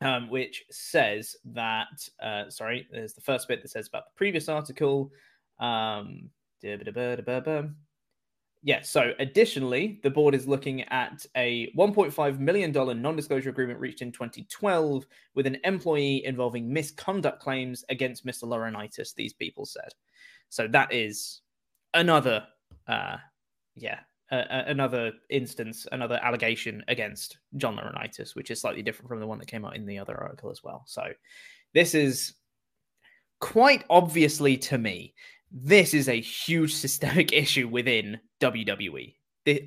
um, 0.00 0.28
which 0.28 0.64
says 0.70 1.36
that, 1.46 2.08
uh, 2.22 2.48
sorry, 2.50 2.86
there's 2.90 3.14
the 3.14 3.20
first 3.20 3.48
bit 3.48 3.62
that 3.62 3.70
says 3.70 3.88
about 3.88 4.06
the 4.06 4.16
previous 4.16 4.48
article. 4.48 5.10
Um, 5.58 6.30
yeah, 8.62 8.82
so 8.82 9.12
additionally, 9.18 10.00
the 10.02 10.10
board 10.10 10.34
is 10.34 10.48
looking 10.48 10.82
at 10.82 11.24
a 11.36 11.70
$1.5 11.76 12.38
million 12.38 12.72
non 12.72 13.16
disclosure 13.16 13.50
agreement 13.50 13.78
reached 13.78 14.02
in 14.02 14.10
2012 14.10 15.06
with 15.34 15.46
an 15.46 15.58
employee 15.64 16.24
involving 16.24 16.72
misconduct 16.72 17.40
claims 17.40 17.84
against 17.88 18.26
Mr. 18.26 18.44
Laurinaitis, 18.44 19.14
these 19.14 19.32
people 19.32 19.64
said. 19.64 19.94
So 20.48 20.66
that 20.68 20.92
is 20.92 21.42
another, 21.94 22.44
uh, 22.88 23.18
yeah, 23.76 24.00
uh, 24.30 24.44
another 24.48 25.12
instance, 25.30 25.86
another 25.90 26.20
allegation 26.22 26.84
against 26.88 27.38
John 27.56 27.76
Laurinaitis, 27.76 28.34
which 28.34 28.50
is 28.50 28.60
slightly 28.60 28.82
different 28.82 29.08
from 29.08 29.20
the 29.20 29.26
one 29.26 29.38
that 29.38 29.48
came 29.48 29.64
out 29.64 29.76
in 29.76 29.86
the 29.86 29.98
other 29.98 30.16
article 30.16 30.50
as 30.50 30.62
well. 30.62 30.84
So 30.86 31.04
this 31.74 31.94
is 31.94 32.34
quite 33.40 33.84
obviously 33.88 34.56
to 34.56 34.78
me, 34.78 35.14
this 35.50 35.94
is 35.94 36.08
a 36.08 36.20
huge 36.20 36.74
systemic 36.84 37.32
issue 37.32 37.68
within 37.68 38.20
WWE. 38.40 39.14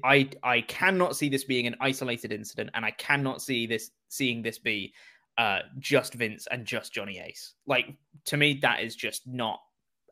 I 0.04 0.30
I 0.44 0.62
cannot 0.62 1.16
see 1.16 1.28
this 1.28 1.44
being 1.44 1.66
an 1.66 1.76
isolated 1.82 2.32
incident, 2.32 2.70
and 2.76 2.86
I 2.86 2.92
cannot 2.92 3.42
see 3.42 3.66
this 3.66 3.90
seeing 4.10 4.44
this 4.44 4.60
be 4.60 4.94
uh, 5.40 5.60
just 5.80 6.14
Vince 6.14 6.48
and 6.52 6.66
just 6.66 6.94
Johnny 6.94 7.18
Ace. 7.18 7.54
Like 7.66 7.96
to 8.26 8.38
me, 8.38 8.60
that 8.62 8.82
is 8.82 8.96
just 8.96 9.26
not 9.26 9.60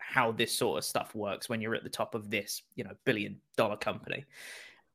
how 0.09 0.31
this 0.31 0.51
sort 0.57 0.79
of 0.79 0.83
stuff 0.83 1.13
works 1.13 1.47
when 1.47 1.61
you're 1.61 1.75
at 1.75 1.83
the 1.83 1.89
top 1.89 2.15
of 2.15 2.31
this, 2.31 2.63
you 2.75 2.83
know, 2.83 2.91
billion 3.05 3.39
dollar 3.55 3.77
company. 3.77 4.25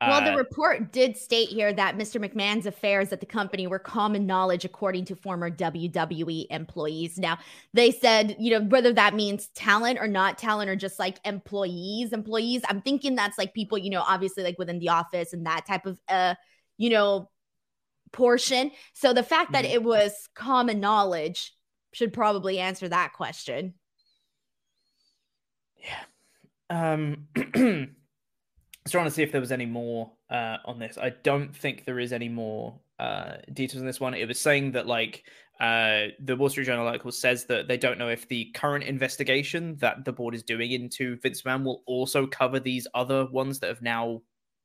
Well, 0.01 0.21
the 0.23 0.33
uh, 0.33 0.37
report 0.37 0.93
did 0.93 1.17
state 1.17 1.49
here 1.49 1.73
that 1.73 1.97
Mr. 1.97 2.23
McMahon's 2.23 2.67
affairs 2.67 3.13
at 3.13 3.21
the 3.21 3.27
company 3.27 3.69
were 3.69 3.79
common 3.79 4.27
knowledge, 4.27 4.65
according 4.65 5.05
to 5.07 5.17
former 5.17 5.51
WWE 5.51 6.47
employees. 6.51 7.17
Now, 7.17 7.39
they 7.73 7.93
said, 7.93 8.37
you 8.39 8.51
know, 8.51 8.67
whether 8.67 8.93
that 8.93 9.15
means 9.15 9.47
talent 9.55 10.01
or 10.01 10.09
not 10.09 10.37
talent 10.37 10.69
or 10.69 10.77
just 10.77 10.99
like 10.99 11.21
employees, 11.25 12.13
employees, 12.13 12.63
I'm 12.69 12.83
thinking 12.83 13.15
that's 13.15 13.39
like 13.39 13.55
people, 13.55 13.79
you 13.79 13.89
know, 13.89 14.03
obviously 14.03 14.43
like 14.43 14.59
within 14.59 14.81
the 14.81 14.91
office 14.91 15.33
and 15.33 15.47
that 15.47 15.65
type 15.65 15.87
of, 15.87 15.99
uh, 16.09 16.35
you 16.77 16.91
know, 16.91 17.31
portion. 18.13 18.73
So 18.95 19.15
the 19.15 19.23
fact 19.23 19.53
that 19.53 19.65
mm-hmm. 19.65 19.75
it 19.75 19.83
was 19.85 20.29
common 20.35 20.81
knowledge 20.81 21.55
should 21.93 22.13
probably 22.13 22.59
answer 22.59 22.89
that 22.89 23.13
question. 23.13 23.75
Yeah. 25.85 26.93
Um, 26.93 27.29
I 27.37 27.89
was 28.85 28.93
trying 28.93 29.05
to 29.05 29.11
see 29.11 29.23
if 29.23 29.33
there 29.33 29.41
was 29.41 29.53
any 29.53 29.67
more 29.67 30.13
uh, 30.31 30.59
on 30.65 30.79
this. 30.79 30.99
I 30.99 31.11
don't 31.23 31.55
think 31.55 31.85
there 31.85 32.01
is 32.01 32.13
any 32.13 32.29
more 32.29 32.79
uh, 32.99 33.35
details 33.53 33.81
on 33.81 33.87
this 33.87 34.01
one. 34.01 34.15
It 34.15 34.29
was 34.29 34.41
saying 34.41 34.73
that 34.73 34.87
like 34.87 35.25
uh, 35.61 36.07
the 36.21 36.37
Wall 36.37 36.49
Street 36.49 36.65
Journal 36.65 36.87
article 36.87 37.13
says 37.13 37.45
that 37.47 37.69
they 37.69 37.77
don't 37.77 37.99
know 37.99 38.09
if 38.09 38.27
the 38.29 38.51
current 38.55 38.85
investigation 38.85 39.77
that 39.77 40.05
the 40.05 40.13
board 40.13 40.35
is 40.35 40.43
doing 40.43 40.73
into 40.73 41.17
Vince 41.19 41.43
McMahon 41.43 41.65
will 41.65 41.83
also 41.87 42.27
cover 42.27 42.59
these 42.59 42.87
other 42.95 43.27
ones 43.27 43.61
that 43.61 43.69
have 43.69 43.83
now 43.83 44.21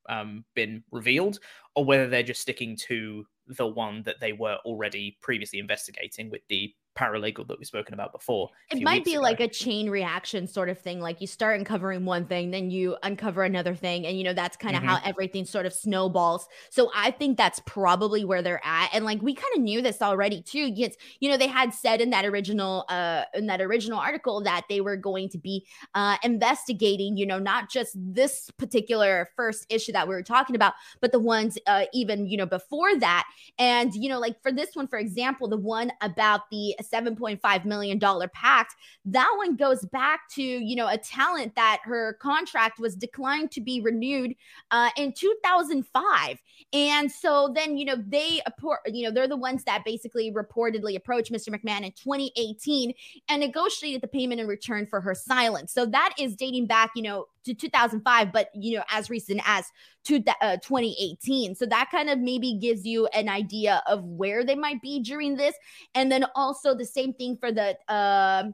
um, 0.08 0.44
been 0.54 0.82
revealed, 0.90 1.38
or 1.76 1.84
whether 1.84 2.08
they're 2.08 2.22
just 2.22 2.40
sticking 2.40 2.76
to 2.88 3.24
the 3.46 3.66
one 3.66 4.02
that 4.04 4.20
they 4.20 4.32
were 4.32 4.56
already 4.64 5.16
previously 5.20 5.58
investigating 5.58 6.30
with 6.30 6.42
the 6.48 6.74
paralegal 6.98 7.46
that 7.48 7.58
we've 7.58 7.66
spoken 7.66 7.94
about 7.94 8.12
before. 8.12 8.48
It 8.70 8.82
might 8.82 9.04
be 9.04 9.14
ago. 9.14 9.22
like 9.22 9.40
a 9.40 9.48
chain 9.48 9.88
reaction 9.88 10.46
sort 10.46 10.68
of 10.68 10.78
thing. 10.78 11.00
Like 11.00 11.20
you 11.20 11.26
start 11.26 11.58
uncovering 11.58 12.04
one 12.04 12.26
thing, 12.26 12.50
then 12.50 12.70
you 12.70 12.96
uncover 13.02 13.44
another 13.44 13.74
thing. 13.74 14.06
And, 14.06 14.18
you 14.18 14.24
know, 14.24 14.34
that's 14.34 14.56
kind 14.56 14.76
of 14.76 14.82
mm-hmm. 14.82 14.90
how 14.90 15.00
everything 15.04 15.44
sort 15.44 15.66
of 15.66 15.72
snowballs. 15.72 16.46
So 16.70 16.90
I 16.94 17.10
think 17.10 17.36
that's 17.36 17.60
probably 17.64 18.24
where 18.24 18.42
they're 18.42 18.60
at. 18.64 18.90
And 18.92 19.04
like 19.04 19.22
we 19.22 19.34
kind 19.34 19.54
of 19.54 19.62
knew 19.62 19.82
this 19.82 20.02
already 20.02 20.42
too. 20.42 20.72
Yes, 20.74 20.96
you 21.20 21.30
know, 21.30 21.36
they 21.36 21.46
had 21.46 21.72
said 21.72 22.00
in 22.00 22.10
that 22.10 22.24
original, 22.24 22.84
uh, 22.88 23.24
in 23.34 23.46
that 23.46 23.60
original 23.60 23.98
article 23.98 24.42
that 24.42 24.64
they 24.68 24.80
were 24.80 24.96
going 24.96 25.28
to 25.30 25.38
be 25.38 25.66
uh, 25.94 26.16
investigating, 26.22 27.16
you 27.16 27.26
know, 27.26 27.38
not 27.38 27.70
just 27.70 27.96
this 27.96 28.50
particular 28.58 29.28
first 29.36 29.66
issue 29.70 29.92
that 29.92 30.08
we 30.08 30.14
were 30.14 30.22
talking 30.22 30.56
about, 30.56 30.74
but 31.00 31.12
the 31.12 31.18
ones 31.18 31.56
uh, 31.66 31.84
even, 31.92 32.26
you 32.26 32.36
know, 32.36 32.46
before 32.46 32.96
that. 32.98 33.26
And, 33.58 33.94
you 33.94 34.08
know, 34.08 34.18
like 34.18 34.42
for 34.42 34.52
this 34.52 34.74
one, 34.74 34.88
for 34.88 34.98
example, 34.98 35.48
the 35.48 35.56
one 35.56 35.92
about 36.00 36.50
the 36.50 36.74
$7.5 36.82 37.64
million 37.64 38.00
pact. 38.32 38.74
That 39.04 39.32
one 39.36 39.56
goes 39.56 39.84
back 39.86 40.20
to, 40.34 40.42
you 40.42 40.76
know, 40.76 40.88
a 40.88 40.98
talent 40.98 41.54
that 41.56 41.80
her 41.84 42.16
contract 42.20 42.78
was 42.78 42.96
declined 42.96 43.50
to 43.52 43.60
be 43.60 43.80
renewed 43.80 44.34
uh, 44.70 44.90
in 44.96 45.12
2005. 45.12 46.38
And 46.72 47.10
so 47.10 47.52
then, 47.54 47.76
you 47.76 47.84
know, 47.84 47.96
they, 48.06 48.40
you 48.86 49.04
know, 49.04 49.10
they're 49.10 49.28
the 49.28 49.36
ones 49.36 49.64
that 49.64 49.84
basically 49.84 50.32
reportedly 50.32 50.96
approached 50.96 51.32
Mr. 51.32 51.48
McMahon 51.48 51.84
in 51.84 51.92
2018 51.92 52.92
and 53.28 53.40
negotiated 53.40 54.02
the 54.02 54.08
payment 54.08 54.40
in 54.40 54.46
return 54.46 54.86
for 54.86 55.00
her 55.00 55.14
silence. 55.14 55.72
So 55.72 55.86
that 55.86 56.14
is 56.18 56.36
dating 56.36 56.66
back, 56.66 56.92
you 56.94 57.02
know, 57.02 57.26
to 57.44 57.54
2005, 57.54 58.32
but 58.32 58.48
you 58.54 58.76
know, 58.78 58.84
as 58.90 59.10
recent 59.10 59.40
as 59.44 59.64
to 60.04 60.22
uh, 60.40 60.56
2018. 60.56 61.54
So 61.54 61.66
that 61.66 61.88
kind 61.90 62.10
of 62.10 62.18
maybe 62.18 62.58
gives 62.60 62.84
you 62.84 63.06
an 63.08 63.28
idea 63.28 63.82
of 63.86 64.04
where 64.04 64.44
they 64.44 64.54
might 64.54 64.80
be 64.82 65.00
during 65.00 65.36
this. 65.36 65.54
And 65.94 66.10
then 66.10 66.24
also 66.34 66.74
the 66.74 66.86
same 66.86 67.12
thing 67.12 67.36
for 67.36 67.52
the 67.52 67.76
uh, 67.88 68.44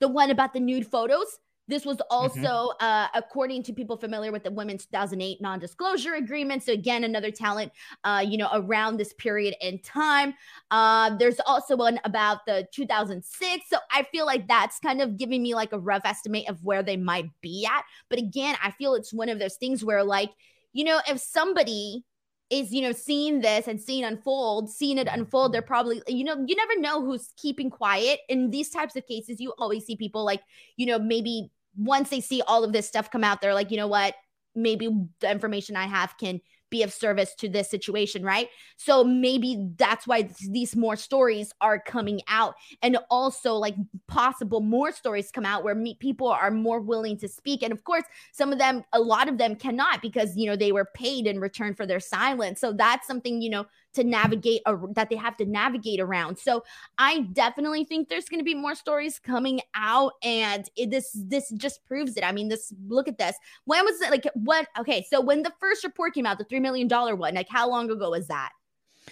the 0.00 0.08
one 0.08 0.30
about 0.30 0.52
the 0.52 0.60
nude 0.60 0.86
photos. 0.86 1.38
This 1.66 1.86
was 1.86 1.96
mm-hmm. 1.96 2.06
also, 2.10 2.40
mm-hmm. 2.40 2.84
uh, 2.84 3.08
according 3.14 3.62
to 3.64 3.72
people 3.72 3.96
familiar 3.96 4.32
with 4.32 4.44
the 4.44 4.50
Women's 4.50 4.86
2008 4.86 5.40
non 5.40 5.58
disclosure 5.58 6.14
agreement. 6.14 6.62
So, 6.62 6.72
again, 6.72 7.04
another 7.04 7.30
talent, 7.30 7.72
uh, 8.04 8.24
you 8.26 8.36
know, 8.36 8.48
around 8.52 8.98
this 8.98 9.12
period 9.14 9.54
in 9.60 9.78
time. 9.80 10.34
Uh, 10.70 11.16
there's 11.16 11.40
also 11.46 11.76
one 11.76 11.98
about 12.04 12.46
the 12.46 12.66
2006. 12.72 13.64
So, 13.68 13.78
I 13.90 14.02
feel 14.04 14.26
like 14.26 14.46
that's 14.46 14.78
kind 14.78 15.00
of 15.00 15.16
giving 15.16 15.42
me 15.42 15.54
like 15.54 15.72
a 15.72 15.78
rough 15.78 16.02
estimate 16.04 16.48
of 16.48 16.62
where 16.62 16.82
they 16.82 16.96
might 16.96 17.30
be 17.40 17.66
at. 17.70 17.84
But 18.10 18.18
again, 18.18 18.56
I 18.62 18.70
feel 18.72 18.94
it's 18.94 19.12
one 19.12 19.28
of 19.28 19.38
those 19.38 19.56
things 19.56 19.84
where, 19.84 20.04
like, 20.04 20.30
you 20.72 20.84
know, 20.84 21.00
if 21.08 21.20
somebody 21.20 22.04
is 22.50 22.72
you 22.72 22.82
know 22.82 22.92
seeing 22.92 23.40
this 23.40 23.66
and 23.66 23.80
seeing 23.80 24.04
unfold 24.04 24.68
seeing 24.68 24.98
it 24.98 25.08
unfold 25.10 25.52
they're 25.52 25.62
probably 25.62 26.02
you 26.06 26.24
know 26.24 26.44
you 26.46 26.54
never 26.54 26.78
know 26.78 27.02
who's 27.02 27.32
keeping 27.36 27.70
quiet 27.70 28.20
in 28.28 28.50
these 28.50 28.68
types 28.68 28.94
of 28.96 29.06
cases 29.06 29.40
you 29.40 29.52
always 29.58 29.84
see 29.86 29.96
people 29.96 30.24
like 30.24 30.42
you 30.76 30.84
know 30.84 30.98
maybe 30.98 31.50
once 31.76 32.10
they 32.10 32.20
see 32.20 32.42
all 32.46 32.64
of 32.64 32.72
this 32.72 32.88
stuff 32.88 33.10
come 33.10 33.24
out, 33.24 33.40
they're 33.40 33.54
like, 33.54 33.70
you 33.70 33.76
know 33.76 33.88
what? 33.88 34.14
Maybe 34.54 34.88
the 35.20 35.30
information 35.30 35.76
I 35.76 35.86
have 35.86 36.14
can 36.18 36.40
be 36.70 36.82
of 36.82 36.92
service 36.92 37.34
to 37.36 37.48
this 37.48 37.70
situation, 37.70 38.24
right? 38.24 38.48
So 38.78 39.04
maybe 39.04 39.68
that's 39.76 40.08
why 40.08 40.30
these 40.50 40.74
more 40.74 40.96
stories 40.96 41.52
are 41.60 41.78
coming 41.78 42.20
out, 42.26 42.54
and 42.82 42.98
also 43.10 43.54
like 43.54 43.76
possible 44.08 44.60
more 44.60 44.90
stories 44.90 45.30
come 45.30 45.44
out 45.44 45.62
where 45.62 45.76
me- 45.76 45.96
people 46.00 46.26
are 46.28 46.50
more 46.50 46.80
willing 46.80 47.16
to 47.18 47.28
speak. 47.28 47.62
And 47.62 47.72
of 47.72 47.84
course, 47.84 48.04
some 48.32 48.52
of 48.52 48.58
them, 48.58 48.82
a 48.92 49.00
lot 49.00 49.28
of 49.28 49.38
them 49.38 49.54
cannot 49.54 50.02
because 50.02 50.36
you 50.36 50.46
know 50.46 50.56
they 50.56 50.72
were 50.72 50.88
paid 50.94 51.28
in 51.28 51.38
return 51.38 51.74
for 51.74 51.86
their 51.86 52.00
silence. 52.00 52.60
So 52.60 52.72
that's 52.72 53.06
something 53.06 53.40
you 53.40 53.50
know 53.50 53.66
to 53.94 54.04
navigate 54.04 54.62
a, 54.66 54.76
that 54.92 55.10
they 55.10 55.16
have 55.16 55.36
to 55.38 55.46
navigate 55.46 56.00
around. 56.00 56.38
So 56.38 56.64
I 56.98 57.20
definitely 57.32 57.84
think 57.84 58.08
there's 58.08 58.28
going 58.28 58.40
to 58.40 58.44
be 58.44 58.54
more 58.54 58.74
stories 58.74 59.18
coming 59.18 59.60
out, 59.74 60.12
and 60.22 60.68
it, 60.76 60.90
this 60.90 61.10
this 61.14 61.50
just 61.56 61.84
proves 61.84 62.16
it. 62.16 62.24
I 62.24 62.32
mean, 62.32 62.48
this 62.48 62.72
look 62.86 63.08
at 63.08 63.18
this. 63.18 63.36
When 63.64 63.84
was 63.84 64.00
it? 64.00 64.10
Like 64.10 64.26
what? 64.34 64.68
Okay, 64.78 65.06
so 65.08 65.20
when 65.20 65.42
the 65.42 65.52
first 65.60 65.84
report 65.84 66.14
came 66.14 66.26
out, 66.26 66.38
the 66.38 66.44
three 66.44 66.60
million 66.60 66.88
dollar 66.88 67.14
one, 67.16 67.34
like 67.34 67.48
how 67.48 67.68
long 67.68 67.90
ago 67.90 68.10
was 68.10 68.28
that? 68.28 68.50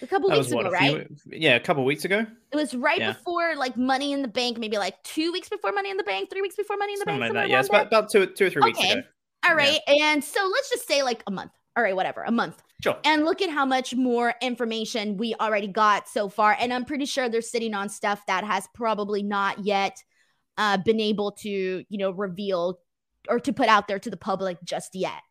A 0.01 0.07
couple 0.07 0.31
that 0.31 0.38
weeks 0.38 0.51
ago, 0.51 0.62
what, 0.62 0.73
right? 0.73 1.07
Few, 1.07 1.38
yeah, 1.38 1.55
a 1.55 1.61
couple 1.61 1.85
weeks 1.85 2.05
ago. 2.05 2.27
It 2.51 2.57
was 2.57 2.75
right 2.75 2.99
yeah. 2.99 3.12
before 3.12 3.55
like 3.57 3.77
Money 3.77 4.12
in 4.12 4.23
the 4.23 4.29
Bank, 4.29 4.59
maybe 4.59 4.79
like 4.79 5.01
two 5.03 5.33
weeks 5.33 5.49
before 5.49 5.71
Money 5.73 5.90
in 5.90 5.97
the 5.97 6.03
Bank, 6.03 6.31
three 6.31 6.40
weeks 6.40 6.57
before 6.57 6.77
Money 6.77 6.95
in 6.95 6.99
the 6.99 7.05
Something 7.05 7.21
Bank. 7.21 7.35
Like 7.35 7.45
that. 7.45 7.51
Yeah, 7.51 7.61
it's 7.61 7.68
about, 7.68 7.87
about, 7.88 8.11
two, 8.11 8.27
two 8.27 8.47
or 8.47 8.51
three 8.51 8.62
okay. 8.62 8.81
weeks 8.81 8.92
ago. 8.92 9.03
All 9.49 9.55
right, 9.55 9.81
yeah. 9.87 10.12
and 10.12 10.25
so 10.25 10.49
let's 10.51 10.71
just 10.71 10.88
say 10.88 11.03
like 11.03 11.23
a 11.27 11.31
month. 11.31 11.53
All 11.77 11.83
right, 11.83 11.95
whatever, 11.95 12.23
a 12.23 12.31
month. 12.31 12.62
Sure. 12.83 12.99
And 13.05 13.25
look 13.25 13.40
at 13.40 13.51
how 13.51 13.64
much 13.64 13.95
more 13.95 14.35
information 14.42 15.16
we 15.16 15.35
already 15.40 15.68
got 15.68 16.09
so 16.09 16.29
far, 16.29 16.57
and 16.59 16.73
I'm 16.73 16.85
pretty 16.85 17.05
sure 17.05 17.29
they're 17.29 17.40
sitting 17.40 17.75
on 17.75 17.88
stuff 17.88 18.27
that 18.27 18.45
has 18.45 18.66
probably 18.75 19.23
not 19.23 19.64
yet 19.64 20.03
uh, 20.59 20.79
been 20.79 21.01
able 21.01 21.33
to, 21.33 21.85
you 21.88 21.99
know, 21.99 22.11
reveal 22.11 22.81
or 23.29 23.38
to 23.40 23.53
put 23.53 23.68
out 23.68 23.87
there 23.87 24.01
to 24.01 24.11
the 24.11 24.16
public 24.16 24.59
just 24.64 24.95
yet. 24.95 25.23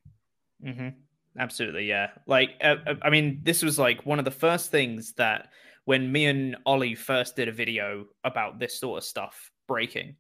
Mm-hmm. 0.66 0.90
Absolutely, 1.38 1.86
yeah. 1.86 2.12
Like, 2.26 2.52
uh, 2.62 2.76
uh, 2.88 2.96
I 3.02 3.10
mean, 3.10 3.42
this 3.44 3.64
was 3.64 3.78
like 3.78 4.06
one 4.06 4.20
of 4.20 4.26
the 4.26 4.32
first 4.32 4.72
things 4.72 5.14
that 5.14 5.50
when 5.86 6.12
me 6.12 6.26
and 6.26 6.56
Ollie 6.66 6.96
first 6.96 7.36
did 7.36 7.48
a 7.48 7.52
video 7.52 8.06
about 8.24 8.60
this 8.60 8.80
sort 8.80 8.98
of 9.00 9.04
stuff 9.04 9.52
breaking, 9.68 10.16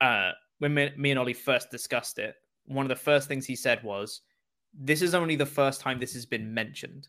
uh, 0.00 0.32
when 0.58 0.74
me, 0.74 0.90
me 0.96 1.10
and 1.10 1.18
Ollie 1.18 1.32
first 1.32 1.70
discussed 1.70 2.18
it, 2.18 2.34
one 2.64 2.84
of 2.84 2.88
the 2.88 2.96
first 2.96 3.28
things 3.28 3.46
he 3.46 3.56
said 3.56 3.82
was, 3.82 4.22
"This 4.78 5.02
is 5.02 5.14
only 5.14 5.36
the 5.36 5.46
first 5.46 5.80
time 5.80 5.98
this 5.98 6.14
has 6.14 6.26
been 6.26 6.52
mentioned. 6.52 7.08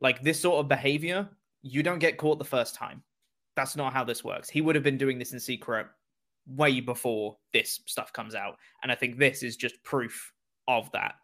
Like 0.00 0.22
this 0.22 0.40
sort 0.40 0.60
of 0.60 0.68
behavior, 0.68 1.28
you 1.62 1.82
don't 1.82 1.98
get 1.98 2.16
caught 2.16 2.38
the 2.38 2.44
first 2.44 2.74
time. 2.74 3.02
That's 3.56 3.76
not 3.76 3.92
how 3.92 4.04
this 4.04 4.24
works. 4.24 4.48
He 4.48 4.60
would 4.60 4.74
have 4.74 4.84
been 4.84 4.96
doing 4.96 5.18
this 5.18 5.32
in 5.32 5.40
secret 5.40 5.86
way 6.46 6.80
before 6.80 7.36
this 7.52 7.80
stuff 7.86 8.12
comes 8.12 8.34
out, 8.34 8.56
and 8.82 8.90
I 8.90 8.94
think 8.94 9.18
this 9.18 9.42
is 9.42 9.56
just 9.56 9.82
proof 9.82 10.32
of 10.68 10.90
that." 10.92 11.16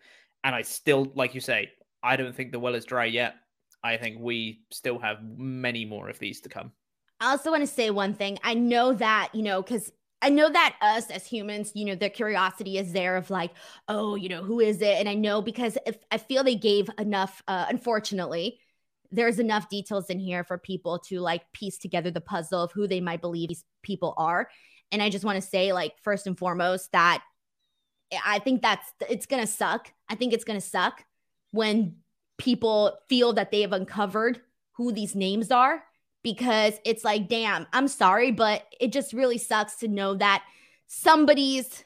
And 0.45 0.55
I 0.55 0.63
still, 0.63 1.11
like 1.15 1.35
you 1.35 1.41
say, 1.41 1.71
I 2.03 2.17
don't 2.17 2.35
think 2.35 2.53
the 2.53 2.61
well 2.61 2.75
is 2.75 2.85
dry 2.85 3.07
yet. 3.07 3.37
I 3.83 3.97
think 3.97 4.19
we 4.21 4.63
still 4.71 4.99
have 4.99 5.19
many 5.23 5.85
more 5.85 6.09
of 6.09 6.19
these 6.19 6.41
to 6.43 6.49
come. 6.49 6.73
I 7.21 7.31
also 7.31 7.51
want 7.51 7.63
to 7.63 7.67
say 7.67 7.91
one 7.91 8.15
thing. 8.15 8.39
I 8.45 8.55
know 8.55 8.93
that, 8.93 9.31
you 9.33 9.43
know, 9.43 9.63
because 9.63 9.91
I 10.23 10.31
know 10.31 10.49
that 10.51 10.77
us 10.81 11.11
as 11.11 11.27
humans, 11.27 11.73
you 11.75 11.85
know, 11.85 11.95
the 11.95 12.09
curiosity 12.09 12.79
is 12.79 12.93
there 12.93 13.17
of 13.17 13.31
like, 13.31 13.53
oh, 13.87 14.15
you 14.15 14.29
know, 14.29 14.43
who 14.43 14.61
is 14.61 14.81
it? 14.81 14.99
And 14.99 15.09
I 15.09 15.15
know 15.15 15.43
because 15.43 15.77
if 15.87 15.99
I 16.11 16.19
feel 16.19 16.43
they 16.43 16.55
gave 16.55 16.89
enough, 16.99 17.43
uh, 17.47 17.67
unfortunately, 17.69 18.59
there's 19.13 19.39
enough 19.39 19.69
details 19.69 20.11
in 20.11 20.19
here 20.19 20.43
for 20.43 20.59
people 20.59 20.99
to 21.01 21.21
like 21.21 21.43
piece 21.53 21.79
together 21.79 22.11
the 22.11 22.21
puzzle 22.21 22.63
of 22.63 22.73
who 22.73 22.87
they 22.89 23.01
might 23.01 23.21
believe 23.21 23.49
these 23.49 23.65
people 23.83 24.15
are. 24.17 24.49
And 24.91 25.03
I 25.03 25.11
just 25.11 25.25
want 25.25 25.41
to 25.41 25.47
say, 25.47 25.73
like, 25.73 25.93
first 26.03 26.27
and 26.27 26.39
foremost, 26.39 26.93
that 26.93 27.23
I 28.25 28.39
think 28.39 28.63
that's 28.63 28.87
it's 29.09 29.27
gonna 29.27 29.47
suck. 29.47 29.93
I 30.09 30.15
think 30.15 30.33
it's 30.33 30.45
gonna 30.45 30.61
suck 30.61 31.05
when 31.51 31.97
people 32.39 32.99
feel 33.09 33.33
that 33.35 33.51
they 33.51 33.63
have 33.63 33.73
uncovered 33.73 34.41
who 34.73 34.93
these 34.93 35.15
names 35.15 35.51
are 35.51 35.83
because 36.27 36.81
it's 36.85 37.05
like, 37.05 37.29
damn, 37.29 37.69
I'm 37.73 37.87
sorry, 37.87 38.33
but 38.33 38.65
it 38.81 38.93
just 38.93 39.13
really 39.13 39.39
sucks 39.39 39.77
to 39.77 39.87
know 39.87 40.17
that 40.17 40.43
somebody's 40.89 41.85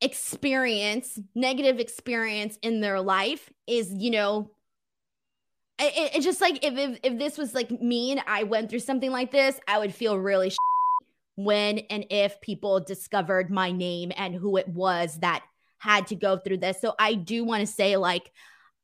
experience, 0.00 1.20
negative 1.36 1.78
experience 1.78 2.58
in 2.62 2.80
their 2.80 3.00
life 3.00 3.48
is, 3.68 3.92
you 3.92 4.10
know, 4.10 4.50
it's 5.78 6.16
it 6.16 6.22
just 6.22 6.40
like 6.40 6.64
if, 6.64 6.76
if 6.76 6.98
if 7.04 7.18
this 7.20 7.38
was 7.38 7.54
like 7.54 7.70
me 7.70 8.10
and 8.10 8.20
I 8.26 8.42
went 8.42 8.70
through 8.70 8.80
something 8.80 9.12
like 9.12 9.30
this, 9.30 9.60
I 9.68 9.78
would 9.78 9.94
feel 9.94 10.18
really 10.18 10.50
when 11.36 11.78
and 11.90 12.06
if 12.10 12.40
people 12.40 12.80
discovered 12.80 13.52
my 13.52 13.70
name 13.70 14.10
and 14.16 14.34
who 14.34 14.56
it 14.56 14.66
was 14.66 15.16
that 15.20 15.44
had 15.78 16.08
to 16.08 16.16
go 16.16 16.38
through 16.38 16.56
this. 16.56 16.80
So 16.80 16.96
I 16.98 17.14
do 17.14 17.44
want 17.44 17.60
to 17.60 17.72
say, 17.72 17.96
like, 17.96 18.32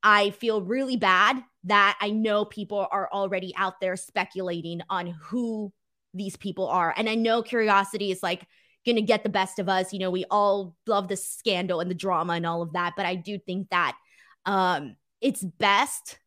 I 0.04 0.30
feel 0.30 0.62
really 0.62 0.96
bad 0.96 1.42
that 1.64 1.96
I 2.00 2.10
know 2.10 2.44
people 2.44 2.86
are 2.90 3.08
already 3.12 3.54
out 3.56 3.80
there 3.80 3.96
speculating 3.96 4.82
on 4.90 5.06
who 5.06 5.72
these 6.12 6.36
people 6.36 6.68
are. 6.68 6.94
And 6.96 7.08
I 7.08 7.14
know 7.14 7.42
curiosity 7.42 8.10
is 8.10 8.22
like 8.22 8.46
going 8.84 8.96
to 8.96 9.02
get 9.02 9.22
the 9.22 9.28
best 9.30 9.58
of 9.58 9.68
us. 9.68 9.92
You 9.92 9.98
know, 9.98 10.10
we 10.10 10.24
all 10.30 10.76
love 10.86 11.08
the 11.08 11.16
scandal 11.16 11.80
and 11.80 11.90
the 11.90 11.94
drama 11.94 12.34
and 12.34 12.46
all 12.46 12.62
of 12.62 12.74
that. 12.74 12.92
But 12.96 13.06
I 13.06 13.14
do 13.14 13.38
think 13.38 13.70
that 13.70 13.96
um, 14.46 14.96
it's 15.20 15.42
best 15.42 16.18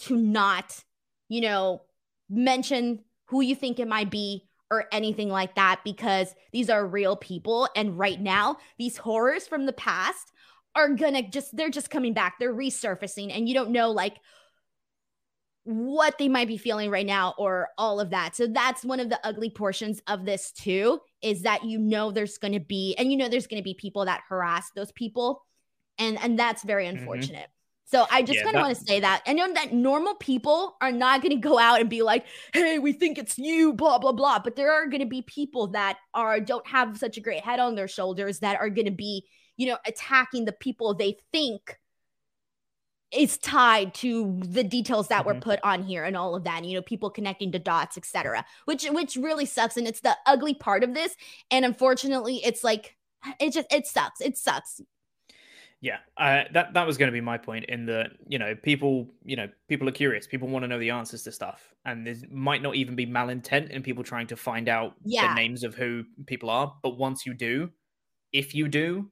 to 0.00 0.16
not, 0.16 0.82
you 1.28 1.42
know, 1.42 1.82
mention 2.28 3.00
who 3.26 3.42
you 3.42 3.54
think 3.54 3.78
it 3.78 3.88
might 3.88 4.10
be 4.10 4.48
or 4.70 4.86
anything 4.92 5.28
like 5.28 5.56
that 5.56 5.80
because 5.84 6.34
these 6.52 6.70
are 6.70 6.86
real 6.86 7.16
people. 7.16 7.68
And 7.76 7.98
right 7.98 8.20
now, 8.20 8.56
these 8.78 8.96
horrors 8.96 9.46
from 9.46 9.66
the 9.66 9.72
past 9.72 10.32
are 10.74 10.88
gonna 10.90 11.28
just, 11.28 11.56
they're 11.56 11.70
just 11.70 11.90
coming 11.90 12.14
back. 12.14 12.36
They're 12.38 12.54
resurfacing. 12.54 13.36
And 13.36 13.48
you 13.48 13.54
don't 13.54 13.70
know, 13.70 13.90
like, 13.90 14.16
what 15.64 16.16
they 16.18 16.28
might 16.28 16.48
be 16.48 16.56
feeling 16.56 16.90
right 16.90 17.06
now 17.06 17.34
or 17.38 17.68
all 17.76 18.00
of 18.00 18.10
that. 18.10 18.34
So 18.34 18.46
that's 18.46 18.84
one 18.84 19.00
of 19.00 19.10
the 19.10 19.20
ugly 19.24 19.50
portions 19.50 20.00
of 20.06 20.24
this 20.24 20.52
too 20.52 21.00
is 21.22 21.42
that 21.42 21.64
you 21.64 21.78
know 21.78 22.10
there's 22.10 22.38
going 22.38 22.54
to 22.54 22.60
be 22.60 22.94
and 22.98 23.10
you 23.10 23.18
know 23.18 23.28
there's 23.28 23.46
going 23.46 23.60
to 23.60 23.64
be 23.64 23.74
people 23.74 24.06
that 24.06 24.22
harass 24.28 24.70
those 24.74 24.92
people 24.92 25.44
and 25.98 26.18
and 26.22 26.38
that's 26.38 26.64
very 26.64 26.86
mm-hmm. 26.86 26.98
unfortunate. 26.98 27.36
Mm-hmm. 27.36 27.54
So 27.84 28.06
I 28.08 28.22
just 28.22 28.38
yeah, 28.38 28.44
kind 28.44 28.56
of 28.56 28.62
want 28.62 28.78
to 28.78 28.84
say 28.84 29.00
that. 29.00 29.22
I 29.26 29.32
know 29.32 29.52
that 29.52 29.72
normal 29.72 30.14
people 30.14 30.76
are 30.80 30.92
not 30.92 31.22
going 31.22 31.32
to 31.32 31.48
go 31.48 31.58
out 31.58 31.80
and 31.80 31.90
be 31.90 32.02
like, 32.02 32.24
"Hey, 32.52 32.78
we 32.78 32.92
think 32.92 33.18
it's 33.18 33.36
you," 33.36 33.72
blah 33.72 33.98
blah 33.98 34.12
blah. 34.12 34.38
But 34.38 34.54
there 34.54 34.72
are 34.72 34.86
going 34.86 35.00
to 35.00 35.08
be 35.08 35.22
people 35.22 35.66
that 35.68 35.98
are 36.14 36.38
don't 36.38 36.66
have 36.68 36.98
such 36.98 37.16
a 37.16 37.20
great 37.20 37.42
head 37.42 37.58
on 37.58 37.74
their 37.74 37.88
shoulders 37.88 38.38
that 38.40 38.60
are 38.60 38.70
going 38.70 38.84
to 38.84 38.92
be, 38.92 39.26
you 39.56 39.66
know, 39.66 39.76
attacking 39.86 40.44
the 40.44 40.52
people 40.52 40.94
they 40.94 41.16
think 41.32 41.79
is 43.12 43.38
tied 43.38 43.92
to 43.94 44.38
the 44.44 44.62
details 44.62 45.08
that 45.08 45.20
mm-hmm. 45.20 45.34
were 45.34 45.40
put 45.40 45.60
on 45.62 45.82
here 45.82 46.04
and 46.04 46.16
all 46.16 46.34
of 46.34 46.44
that 46.44 46.58
and, 46.58 46.66
you 46.66 46.76
know 46.76 46.82
people 46.82 47.10
connecting 47.10 47.50
to 47.52 47.58
dots 47.58 47.96
etc 47.96 48.44
which 48.66 48.84
which 48.90 49.16
really 49.16 49.46
sucks 49.46 49.76
and 49.76 49.86
it's 49.86 50.00
the 50.00 50.16
ugly 50.26 50.54
part 50.54 50.84
of 50.84 50.94
this 50.94 51.16
and 51.50 51.64
unfortunately 51.64 52.40
it's 52.44 52.62
like 52.62 52.96
it 53.40 53.52
just 53.52 53.72
it 53.72 53.86
sucks 53.86 54.20
it 54.20 54.36
sucks 54.36 54.80
yeah 55.80 55.96
uh, 56.18 56.42
that 56.52 56.74
that 56.74 56.86
was 56.86 56.98
going 56.98 57.08
to 57.08 57.12
be 57.12 57.22
my 57.22 57.38
point 57.38 57.64
in 57.66 57.86
the 57.86 58.04
you 58.28 58.38
know 58.38 58.54
people 58.54 59.10
you 59.24 59.34
know 59.34 59.48
people 59.68 59.88
are 59.88 59.92
curious 59.92 60.26
people 60.26 60.46
want 60.46 60.62
to 60.62 60.68
know 60.68 60.78
the 60.78 60.90
answers 60.90 61.22
to 61.22 61.32
stuff 61.32 61.72
and 61.86 62.06
there 62.06 62.14
might 62.30 62.62
not 62.62 62.74
even 62.74 62.94
be 62.94 63.06
malintent 63.06 63.70
in 63.70 63.82
people 63.82 64.04
trying 64.04 64.26
to 64.26 64.36
find 64.36 64.68
out 64.68 64.94
yeah. 65.04 65.28
the 65.28 65.34
names 65.34 65.64
of 65.64 65.74
who 65.74 66.04
people 66.26 66.50
are 66.50 66.74
but 66.82 66.98
once 66.98 67.24
you 67.24 67.32
do 67.32 67.70
if 68.32 68.54
you 68.54 68.68
do 68.68 69.10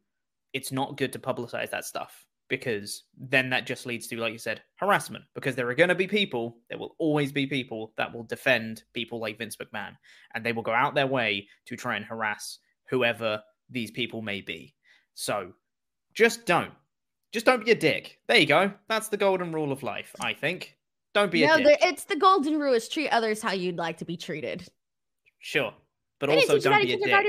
it's 0.52 0.70
not 0.70 0.96
good 0.96 1.12
to 1.12 1.18
publicize 1.18 1.70
that 1.70 1.86
stuff 1.86 2.27
because 2.48 3.04
then 3.16 3.50
that 3.50 3.66
just 3.66 3.86
leads 3.86 4.06
to, 4.08 4.16
like 4.16 4.32
you 4.32 4.38
said, 4.38 4.62
harassment. 4.76 5.24
Because 5.34 5.54
there 5.54 5.68
are 5.68 5.74
going 5.74 5.88
to 5.88 5.94
be 5.94 6.06
people, 6.06 6.58
there 6.68 6.78
will 6.78 6.94
always 6.98 7.32
be 7.32 7.46
people 7.46 7.92
that 7.96 8.12
will 8.12 8.24
defend 8.24 8.84
people 8.94 9.20
like 9.20 9.38
Vince 9.38 9.56
McMahon, 9.56 9.96
and 10.34 10.44
they 10.44 10.52
will 10.52 10.62
go 10.62 10.72
out 10.72 10.94
their 10.94 11.06
way 11.06 11.46
to 11.66 11.76
try 11.76 11.96
and 11.96 12.04
harass 12.04 12.58
whoever 12.88 13.42
these 13.70 13.90
people 13.90 14.22
may 14.22 14.40
be. 14.40 14.74
So 15.14 15.52
just 16.14 16.46
don't. 16.46 16.72
Just 17.32 17.44
don't 17.44 17.64
be 17.64 17.72
a 17.72 17.74
dick. 17.74 18.18
There 18.26 18.38
you 18.38 18.46
go. 18.46 18.72
That's 18.88 19.08
the 19.08 19.16
golden 19.18 19.52
rule 19.52 19.70
of 19.70 19.82
life, 19.82 20.14
I 20.20 20.32
think. 20.32 20.76
Don't 21.12 21.30
be 21.30 21.46
no, 21.46 21.54
a 21.54 21.62
dick. 21.62 21.78
it's 21.82 22.04
the 22.04 22.16
golden 22.16 22.58
rule 22.58 22.74
is 22.74 22.88
treat 22.88 23.10
others 23.10 23.42
how 23.42 23.52
you'd 23.52 23.76
like 23.76 23.98
to 23.98 24.04
be 24.04 24.16
treated. 24.16 24.66
Sure 25.40 25.72
but 26.18 26.30
also 26.30 26.58
don't 26.58 26.80
be 26.80 26.92
a 26.92 26.98
dick. 26.98 27.28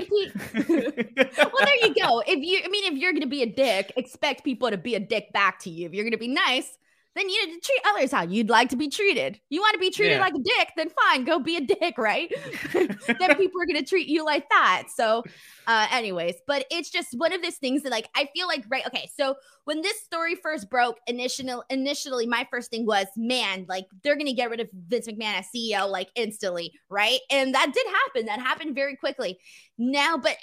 well, 0.57 1.65
there 1.65 1.75
you 1.87 1.93
go. 1.95 2.21
If 2.27 2.39
you, 2.43 2.61
I 2.63 2.69
mean, 2.69 2.91
if 2.91 2.99
you're 2.99 3.11
going 3.11 3.21
to 3.21 3.27
be 3.27 3.43
a 3.43 3.45
dick, 3.47 3.91
expect 3.95 4.43
people 4.43 4.69
to 4.69 4.77
be 4.77 4.95
a 4.95 4.99
dick 4.99 5.31
back 5.33 5.59
to 5.61 5.69
you. 5.69 5.85
If 5.87 5.93
you're 5.93 6.03
going 6.03 6.11
to 6.13 6.17
be 6.17 6.27
nice, 6.27 6.77
then 7.15 7.27
you 7.27 7.47
need 7.47 7.53
to 7.55 7.59
treat 7.59 7.81
others 7.85 8.11
how 8.11 8.23
you'd 8.23 8.49
like 8.49 8.69
to 8.69 8.75
be 8.75 8.87
treated. 8.87 9.39
You 9.49 9.61
want 9.61 9.73
to 9.73 9.79
be 9.79 9.89
treated 9.89 10.15
yeah. 10.15 10.21
like 10.21 10.33
a 10.35 10.39
dick, 10.39 10.69
then 10.77 10.89
fine, 10.89 11.25
go 11.25 11.39
be 11.39 11.57
a 11.57 11.61
dick, 11.61 11.97
right? 11.97 12.31
then 12.73 13.35
people 13.35 13.61
are 13.61 13.65
going 13.65 13.79
to 13.79 13.83
treat 13.83 14.07
you 14.07 14.23
like 14.23 14.47
that. 14.49 14.85
So, 14.95 15.23
uh, 15.67 15.87
anyways, 15.91 16.35
but 16.45 16.65
it's 16.69 16.89
just 16.89 17.09
one 17.17 17.33
of 17.33 17.41
those 17.41 17.55
things 17.55 17.83
that, 17.83 17.91
like, 17.91 18.07
I 18.15 18.29
feel 18.35 18.47
like, 18.47 18.63
right? 18.69 18.85
Okay, 18.85 19.09
so 19.17 19.35
when 19.65 19.81
this 19.81 20.01
story 20.01 20.35
first 20.35 20.69
broke, 20.69 20.97
initially, 21.07 21.53
initially, 21.69 22.27
my 22.27 22.47
first 22.51 22.69
thing 22.69 22.85
was, 22.85 23.07
man, 23.17 23.65
like 23.67 23.85
they're 24.03 24.15
going 24.15 24.27
to 24.27 24.33
get 24.33 24.49
rid 24.49 24.59
of 24.59 24.69
Vince 24.87 25.07
McMahon 25.07 25.39
as 25.39 25.45
CEO 25.55 25.89
like 25.89 26.09
instantly, 26.15 26.71
right? 26.89 27.19
And 27.31 27.53
that 27.55 27.73
did 27.73 27.85
happen. 27.87 28.27
That 28.27 28.39
happened 28.39 28.75
very 28.75 28.95
quickly. 28.95 29.39
Now, 29.77 30.17
but 30.17 30.37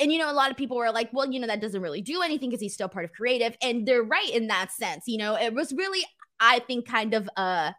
and 0.00 0.12
you 0.12 0.18
know, 0.18 0.30
a 0.30 0.32
lot 0.32 0.50
of 0.50 0.56
people 0.56 0.76
were 0.78 0.90
like, 0.90 1.10
well, 1.12 1.30
you 1.30 1.38
know, 1.38 1.46
that 1.46 1.60
doesn't 1.60 1.82
really 1.82 2.00
do 2.00 2.22
anything 2.22 2.50
because 2.50 2.62
he's 2.62 2.74
still 2.74 2.88
part 2.88 3.04
of 3.04 3.12
creative. 3.12 3.56
And 3.62 3.86
they're 3.86 4.02
right 4.02 4.30
in 4.30 4.48
that 4.48 4.72
sense. 4.72 5.04
You 5.06 5.18
know, 5.18 5.36
it 5.36 5.54
was 5.54 5.72
really, 5.72 6.02
I 6.40 6.60
think, 6.60 6.88
kind 6.88 7.14
of 7.14 7.28
a 7.36 7.74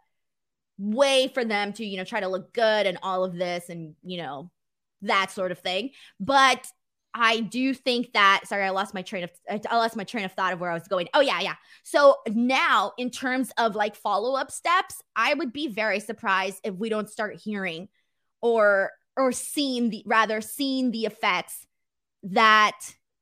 way 0.77 1.29
for 1.33 1.43
them 1.43 1.73
to, 1.73 1.85
you 1.85 1.97
know, 1.97 2.03
try 2.03 2.19
to 2.19 2.27
look 2.27 2.53
good 2.53 2.85
and 2.85 2.99
all 3.01 3.23
of 3.23 3.35
this 3.35 3.69
and, 3.69 3.95
you 4.03 4.17
know, 4.21 4.51
that 5.01 5.31
sort 5.31 5.51
of 5.51 5.59
thing. 5.59 5.89
But 6.19 6.67
I 7.13 7.41
do 7.41 7.73
think 7.73 8.13
that 8.13 8.43
sorry, 8.45 8.63
I 8.63 8.69
lost 8.69 8.93
my 8.93 9.01
train 9.01 9.25
of 9.25 9.31
I 9.49 9.75
lost 9.75 9.97
my 9.97 10.03
train 10.03 10.23
of 10.23 10.31
thought 10.31 10.53
of 10.53 10.61
where 10.61 10.71
I 10.71 10.75
was 10.75 10.87
going. 10.87 11.09
Oh 11.13 11.19
yeah, 11.19 11.41
yeah. 11.41 11.55
So 11.83 12.17
now 12.27 12.93
in 12.97 13.09
terms 13.09 13.51
of 13.57 13.75
like 13.75 13.95
follow-up 13.95 14.51
steps, 14.51 15.01
I 15.15 15.33
would 15.33 15.51
be 15.51 15.67
very 15.67 15.99
surprised 15.99 16.61
if 16.63 16.73
we 16.75 16.89
don't 16.89 17.09
start 17.09 17.41
hearing 17.43 17.89
or 18.41 18.91
or 19.17 19.31
seeing 19.33 19.89
the 19.89 20.03
rather 20.05 20.39
seeing 20.39 20.91
the 20.91 21.05
effects 21.05 21.67
that 22.23 22.77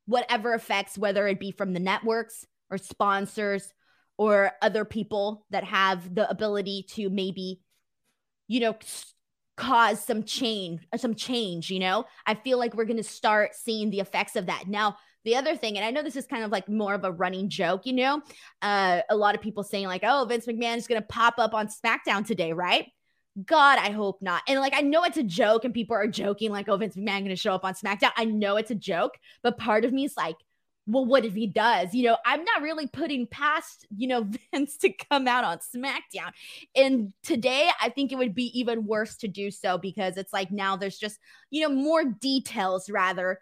whatever 0.06 0.54
effects, 0.54 0.98
whether 0.98 1.28
it 1.28 1.40
be 1.40 1.52
from 1.52 1.74
the 1.74 1.80
networks 1.80 2.46
or 2.70 2.78
sponsors 2.78 3.72
or 4.18 4.52
other 4.62 4.84
people 4.84 5.46
that 5.50 5.64
have 5.64 6.14
the 6.14 6.30
ability 6.30 6.86
to 6.90 7.10
maybe, 7.10 7.62
you 8.48 8.60
know, 8.60 8.76
cause 9.56 10.04
some 10.04 10.24
change, 10.24 10.82
some 10.98 11.16
change, 11.16 11.70
you 11.70 11.80
know, 11.80 12.06
I 12.26 12.34
feel 12.34 12.58
like 12.58 12.74
we're 12.76 12.86
going 12.86 12.98
to 12.98 13.04
start 13.04 13.56
seeing 13.56 13.90
the 13.90 14.00
effects 14.00 14.36
of 14.36 14.48
that. 14.48 14.66
Now, 14.68 14.98
the 15.26 15.36
other 15.36 15.56
thing, 15.56 15.78
and 15.78 15.86
I 15.86 15.92
know 15.92 16.02
this 16.02 16.16
is 16.16 16.26
kind 16.26 16.44
of 16.44 16.52
like 16.52 16.70
more 16.70 16.94
of 16.94 17.04
a 17.04 17.12
running 17.12 17.50
joke, 17.50 17.86
you 17.86 17.94
know, 17.94 18.22
uh, 18.62 19.02
a 19.10 19.16
lot 19.16 19.36
of 19.36 19.42
people 19.42 19.64
saying 19.64 19.86
like, 19.86 20.04
oh, 20.04 20.26
Vince 20.28 20.46
McMahon 20.46 20.78
is 20.78 20.88
going 20.88 21.02
to 21.02 21.08
pop 21.08 21.36
up 21.38 21.54
on 21.54 21.68
SmackDown 21.68 22.26
today, 22.26 22.54
right? 22.54 22.88
God, 23.46 23.80
I 23.80 23.92
hope 23.92 24.22
not. 24.22 24.44
And 24.48 24.60
like, 24.60 24.74
I 24.76 24.82
know 24.82 25.04
it's 25.04 25.18
a 25.18 25.24
joke, 25.24 25.66
and 25.66 25.74
people 25.74 25.96
are 25.96 26.08
joking, 26.08 26.52
like, 26.52 26.68
oh, 26.68 26.78
Vince 26.78 26.96
McMahon 26.96 27.28
to 27.28 27.36
show 27.36 27.54
up 27.54 27.64
on 27.64 27.74
SmackDown. 27.74 28.12
I 28.18 28.26
know 28.26 28.58
it's 28.58 28.72
a 28.72 28.76
joke, 28.76 29.18
but 29.44 29.58
part 29.58 29.86
of 29.86 29.94
me 29.94 30.06
is 30.06 30.18
like, 30.18 30.36
well, 30.88 31.06
what 31.06 31.24
if 31.24 31.34
he 31.36 31.46
does? 31.46 31.94
You 31.94 32.06
know, 32.06 32.18
I'm 32.26 32.44
not 32.44 32.64
really 32.64 32.88
putting 32.88 33.28
past, 33.28 33.86
you 33.96 34.08
know, 34.08 34.28
Vince 34.54 34.78
to 34.78 34.90
come 34.90 35.28
out 35.28 35.44
on 35.44 35.60
SmackDown. 35.60 36.32
And 36.76 37.14
today, 37.24 37.70
I 37.80 37.90
think 37.90 38.12
it 38.12 38.18
would 38.18 38.34
be 38.34 38.60
even 38.60 38.86
worse 38.86 39.16
to 39.18 39.28
do 39.28 39.52
so 39.52 39.78
because 39.78 40.18
it's 40.18 40.34
like 40.34 40.52
now 40.52 40.76
there's 40.76 40.98
just, 40.98 41.20
you 41.52 41.62
know, 41.62 41.74
more 41.74 42.04
details 42.04 42.90
rather 42.90 43.40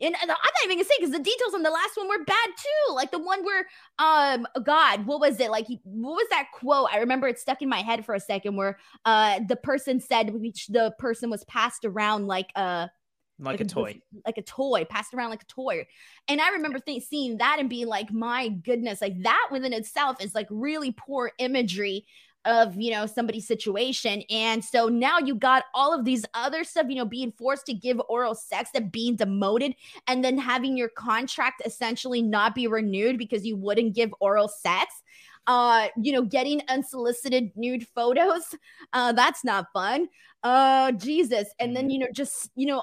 and 0.00 0.16
I'm 0.20 0.28
not 0.28 0.38
even 0.64 0.76
gonna 0.76 0.84
say 0.84 0.94
because 0.98 1.12
the 1.12 1.18
details 1.18 1.54
on 1.54 1.62
the 1.62 1.70
last 1.70 1.96
one 1.96 2.08
were 2.08 2.24
bad 2.24 2.48
too. 2.56 2.94
Like 2.94 3.10
the 3.10 3.18
one 3.18 3.44
where, 3.44 3.66
um, 3.98 4.46
God, 4.62 5.06
what 5.06 5.20
was 5.20 5.40
it? 5.40 5.50
Like, 5.50 5.66
he, 5.66 5.80
what 5.84 6.12
was 6.12 6.26
that 6.30 6.48
quote? 6.54 6.88
I 6.92 6.98
remember 6.98 7.28
it 7.28 7.38
stuck 7.38 7.62
in 7.62 7.68
my 7.68 7.80
head 7.80 8.04
for 8.04 8.14
a 8.14 8.20
second. 8.20 8.56
Where, 8.56 8.78
uh, 9.04 9.40
the 9.46 9.56
person 9.56 10.00
said 10.00 10.34
which 10.34 10.68
the 10.68 10.94
person 10.98 11.30
was 11.30 11.44
passed 11.44 11.84
around 11.84 12.26
like 12.26 12.50
a, 12.56 12.90
like, 13.38 13.58
like 13.58 13.60
a 13.60 13.64
toy, 13.64 14.00
like 14.26 14.38
a 14.38 14.42
toy, 14.42 14.84
passed 14.84 15.14
around 15.14 15.30
like 15.30 15.42
a 15.42 15.46
toy. 15.46 15.86
And 16.28 16.40
I 16.40 16.50
remember 16.50 16.78
th- 16.78 17.04
seeing 17.04 17.38
that 17.38 17.56
and 17.58 17.70
being 17.70 17.86
like, 17.86 18.12
my 18.12 18.48
goodness, 18.48 19.00
like 19.00 19.22
that 19.22 19.48
within 19.50 19.72
itself 19.72 20.22
is 20.22 20.34
like 20.34 20.46
really 20.50 20.92
poor 20.92 21.32
imagery 21.38 22.06
of 22.44 22.74
you 22.80 22.90
know 22.90 23.06
somebody's 23.06 23.46
situation. 23.46 24.22
And 24.30 24.64
so 24.64 24.88
now 24.88 25.18
you 25.18 25.34
got 25.34 25.64
all 25.74 25.92
of 25.92 26.04
these 26.04 26.24
other 26.34 26.64
stuff 26.64 26.86
you 26.88 26.96
know 26.96 27.04
being 27.04 27.32
forced 27.32 27.66
to 27.66 27.74
give 27.74 28.00
oral 28.08 28.34
sex 28.34 28.70
that 28.74 28.90
being 28.90 29.16
demoted 29.16 29.74
and 30.06 30.24
then 30.24 30.38
having 30.38 30.76
your 30.76 30.88
contract 30.88 31.62
essentially 31.64 32.22
not 32.22 32.54
be 32.54 32.66
renewed 32.66 33.18
because 33.18 33.44
you 33.44 33.56
wouldn't 33.56 33.94
give 33.94 34.12
oral 34.20 34.48
sex 34.48 35.02
uh 35.46 35.88
you 36.00 36.12
know 36.12 36.22
getting 36.22 36.60
unsolicited 36.68 37.50
nude 37.56 37.86
photos 37.94 38.54
uh 38.92 39.12
that's 39.12 39.44
not 39.44 39.66
fun. 39.72 40.08
Uh 40.42 40.92
jesus. 40.92 41.48
And 41.58 41.76
then 41.76 41.84
mm-hmm. 41.84 41.90
you 41.90 41.98
know 42.00 42.08
just 42.14 42.50
you 42.54 42.66
know 42.66 42.82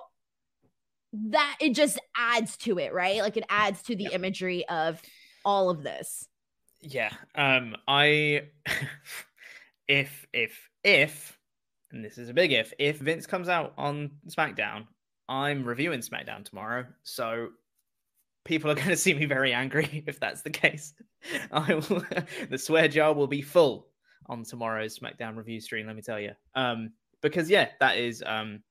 that 1.14 1.58
it 1.60 1.74
just 1.74 2.00
adds 2.16 2.58
to 2.58 2.78
it 2.78 2.94
right? 2.94 3.22
Like 3.22 3.38
it 3.38 3.46
adds 3.50 3.82
to 3.84 3.96
the 3.96 4.10
imagery 4.12 4.68
of 4.68 5.02
all 5.44 5.72
of 5.72 5.82
this. 5.82 6.28
Yeah. 6.82 7.12
Um 7.34 7.76
i 7.88 8.44
if 9.88 10.26
if 10.34 10.70
if 10.84 11.38
and 11.92 12.04
this 12.04 12.18
is 12.18 12.30
a 12.30 12.34
big 12.34 12.52
if 12.52 12.74
if 12.80 12.98
Vince 12.98 13.26
comes 13.26 13.50
out 13.50 13.74
on 13.78 14.12
SmackDown, 14.30 14.88
I'm 15.30 15.64
reviewing 15.64 16.02
SmackDown 16.02 16.44
tomorrow, 16.44 16.86
so 17.04 17.50
people 18.46 18.72
are 18.72 18.76
going 18.82 18.88
to 18.90 18.98
see 18.98 19.14
me 19.14 19.26
very 19.26 19.54
angry 19.54 20.04
if 20.08 20.20
that's 20.20 20.42
the 20.42 20.50
case. 20.50 20.94
I 21.52 21.76
will, 21.76 22.04
the 22.50 22.58
swear 22.58 22.88
jar 22.88 23.14
will 23.14 23.28
be 23.28 23.42
full 23.42 23.88
on 24.28 24.44
tomorrow's 24.44 24.98
SmackDown 24.98 25.38
review 25.38 25.60
stream. 25.62 25.88
Let 25.88 25.96
me 25.96 26.02
tell 26.02 26.20
you, 26.20 26.32
um, 26.56 26.92
because 27.22 27.50
yeah, 27.50 27.70
that 27.80 27.98
is 27.98 28.24
um, 28.26 28.62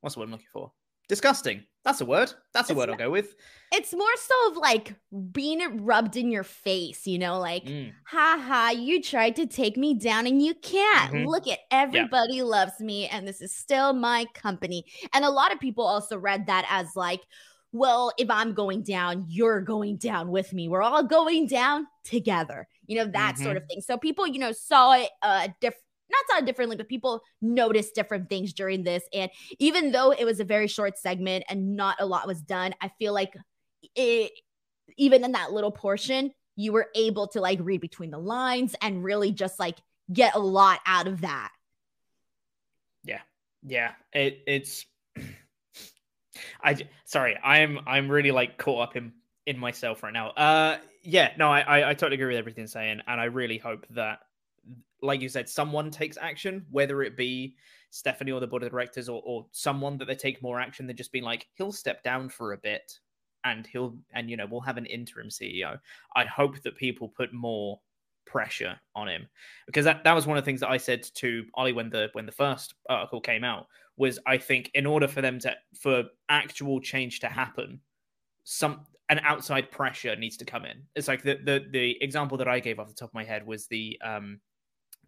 what's 0.00 0.16
what 0.16 0.24
I'm 0.24 0.30
looking 0.30 0.46
for. 0.52 0.72
Disgusting. 1.08 1.64
That's 1.88 2.02
a 2.02 2.04
word. 2.04 2.34
That's 2.52 2.68
a 2.68 2.74
word 2.74 2.90
I'll 2.90 2.96
go 2.96 3.10
with. 3.10 3.34
It's 3.72 3.94
more 3.94 4.16
so 4.16 4.50
of 4.50 4.58
like 4.58 4.94
being 5.32 5.84
rubbed 5.84 6.18
in 6.18 6.30
your 6.30 6.42
face, 6.42 7.06
you 7.06 7.18
know, 7.18 7.38
like, 7.38 7.64
mm. 7.64 7.92
ha 8.04 8.38
ha, 8.46 8.74
you 8.76 9.02
tried 9.02 9.36
to 9.36 9.46
take 9.46 9.78
me 9.78 9.94
down 9.94 10.26
and 10.26 10.42
you 10.42 10.54
can't. 10.54 11.14
Mm-hmm. 11.14 11.26
Look 11.26 11.48
at 11.48 11.60
everybody 11.70 12.36
yeah. 12.36 12.42
loves 12.42 12.78
me 12.78 13.08
and 13.08 13.26
this 13.26 13.40
is 13.40 13.54
still 13.54 13.94
my 13.94 14.26
company. 14.34 14.84
And 15.14 15.24
a 15.24 15.30
lot 15.30 15.50
of 15.50 15.60
people 15.60 15.86
also 15.86 16.18
read 16.18 16.46
that 16.48 16.66
as 16.68 16.88
like, 16.94 17.22
well, 17.72 18.12
if 18.18 18.28
I'm 18.28 18.52
going 18.52 18.82
down, 18.82 19.24
you're 19.26 19.62
going 19.62 19.96
down 19.96 20.28
with 20.28 20.52
me. 20.52 20.68
We're 20.68 20.82
all 20.82 21.04
going 21.04 21.46
down 21.46 21.86
together, 22.04 22.68
you 22.86 22.98
know, 22.98 23.10
that 23.12 23.36
mm-hmm. 23.36 23.44
sort 23.44 23.56
of 23.56 23.64
thing. 23.64 23.80
So 23.80 23.96
people, 23.96 24.26
you 24.26 24.40
know, 24.40 24.52
saw 24.52 24.92
it 24.92 25.08
uh, 25.22 25.48
different 25.62 25.84
not 26.10 26.24
saw 26.28 26.38
it 26.38 26.46
differently, 26.46 26.76
but 26.76 26.88
people 26.88 27.22
noticed 27.40 27.94
different 27.94 28.28
things 28.28 28.52
during 28.52 28.82
this. 28.82 29.04
And 29.12 29.30
even 29.58 29.92
though 29.92 30.12
it 30.12 30.24
was 30.24 30.40
a 30.40 30.44
very 30.44 30.68
short 30.68 30.98
segment 30.98 31.44
and 31.48 31.76
not 31.76 31.96
a 32.00 32.06
lot 32.06 32.26
was 32.26 32.40
done, 32.40 32.74
I 32.80 32.90
feel 32.98 33.12
like 33.12 33.34
it, 33.94 34.32
even 34.96 35.24
in 35.24 35.32
that 35.32 35.52
little 35.52 35.70
portion, 35.70 36.32
you 36.56 36.72
were 36.72 36.88
able 36.94 37.28
to 37.28 37.40
like 37.40 37.58
read 37.62 37.80
between 37.80 38.10
the 38.10 38.18
lines 38.18 38.74
and 38.82 39.04
really 39.04 39.32
just 39.32 39.58
like 39.58 39.78
get 40.12 40.34
a 40.34 40.40
lot 40.40 40.80
out 40.86 41.06
of 41.06 41.20
that. 41.20 41.50
Yeah. 43.04 43.20
Yeah. 43.62 43.92
It, 44.12 44.42
it's 44.46 44.86
I 46.62 46.76
sorry, 47.04 47.36
I'm 47.42 47.80
I'm 47.86 48.10
really 48.10 48.30
like 48.30 48.58
caught 48.58 48.88
up 48.88 48.96
in 48.96 49.12
in 49.46 49.58
myself 49.58 50.02
right 50.02 50.12
now. 50.12 50.28
Uh, 50.30 50.78
yeah, 51.02 51.32
no, 51.38 51.50
I, 51.50 51.60
I 51.60 51.90
I 51.90 51.94
totally 51.94 52.14
agree 52.14 52.34
with 52.34 52.36
everything 52.36 52.66
saying, 52.66 53.00
and 53.06 53.20
I 53.20 53.24
really 53.24 53.58
hope 53.58 53.86
that, 53.90 54.20
like 55.02 55.20
you 55.20 55.28
said, 55.28 55.48
someone 55.48 55.90
takes 55.90 56.16
action, 56.16 56.66
whether 56.70 57.02
it 57.02 57.16
be 57.16 57.54
Stephanie 57.90 58.32
or 58.32 58.40
the 58.40 58.46
board 58.46 58.62
of 58.62 58.70
directors 58.70 59.08
or 59.08 59.22
or 59.24 59.46
someone 59.52 59.96
that 59.98 60.06
they 60.06 60.14
take 60.14 60.42
more 60.42 60.60
action 60.60 60.86
than 60.86 60.96
just 60.96 61.12
being 61.12 61.24
like 61.24 61.46
he'll 61.54 61.72
step 61.72 62.02
down 62.02 62.28
for 62.28 62.52
a 62.52 62.58
bit 62.58 62.98
and 63.44 63.66
he'll 63.66 63.96
and 64.12 64.28
you 64.30 64.36
know 64.36 64.46
we'll 64.50 64.60
have 64.60 64.76
an 64.76 64.86
interim 64.86 65.28
CEO. 65.28 65.78
I 66.16 66.24
hope 66.24 66.60
that 66.62 66.76
people 66.76 67.08
put 67.08 67.32
more 67.32 67.80
pressure 68.26 68.78
on 68.94 69.08
him 69.08 69.26
because 69.66 69.86
that, 69.86 70.04
that 70.04 70.12
was 70.12 70.26
one 70.26 70.36
of 70.36 70.44
the 70.44 70.46
things 70.46 70.60
that 70.60 70.68
I 70.68 70.76
said 70.76 71.02
to 71.14 71.46
Ollie 71.54 71.72
when 71.72 71.88
the 71.88 72.10
when 72.12 72.26
the 72.26 72.32
first 72.32 72.74
article 72.88 73.20
came 73.20 73.42
out 73.42 73.66
was 73.96 74.18
I 74.26 74.36
think 74.36 74.70
in 74.74 74.86
order 74.86 75.08
for 75.08 75.22
them 75.22 75.38
to 75.40 75.54
for 75.80 76.04
actual 76.28 76.80
change 76.80 77.20
to 77.20 77.28
happen, 77.28 77.80
some 78.44 78.82
an 79.08 79.20
outside 79.20 79.70
pressure 79.70 80.14
needs 80.16 80.36
to 80.36 80.44
come 80.44 80.66
in. 80.66 80.82
It's 80.94 81.08
like 81.08 81.22
the 81.22 81.38
the 81.42 81.66
the 81.70 82.02
example 82.02 82.36
that 82.38 82.48
I 82.48 82.60
gave 82.60 82.78
off 82.78 82.88
the 82.88 82.94
top 82.94 83.10
of 83.10 83.14
my 83.14 83.24
head 83.24 83.46
was 83.46 83.66
the 83.66 83.98
um 84.04 84.40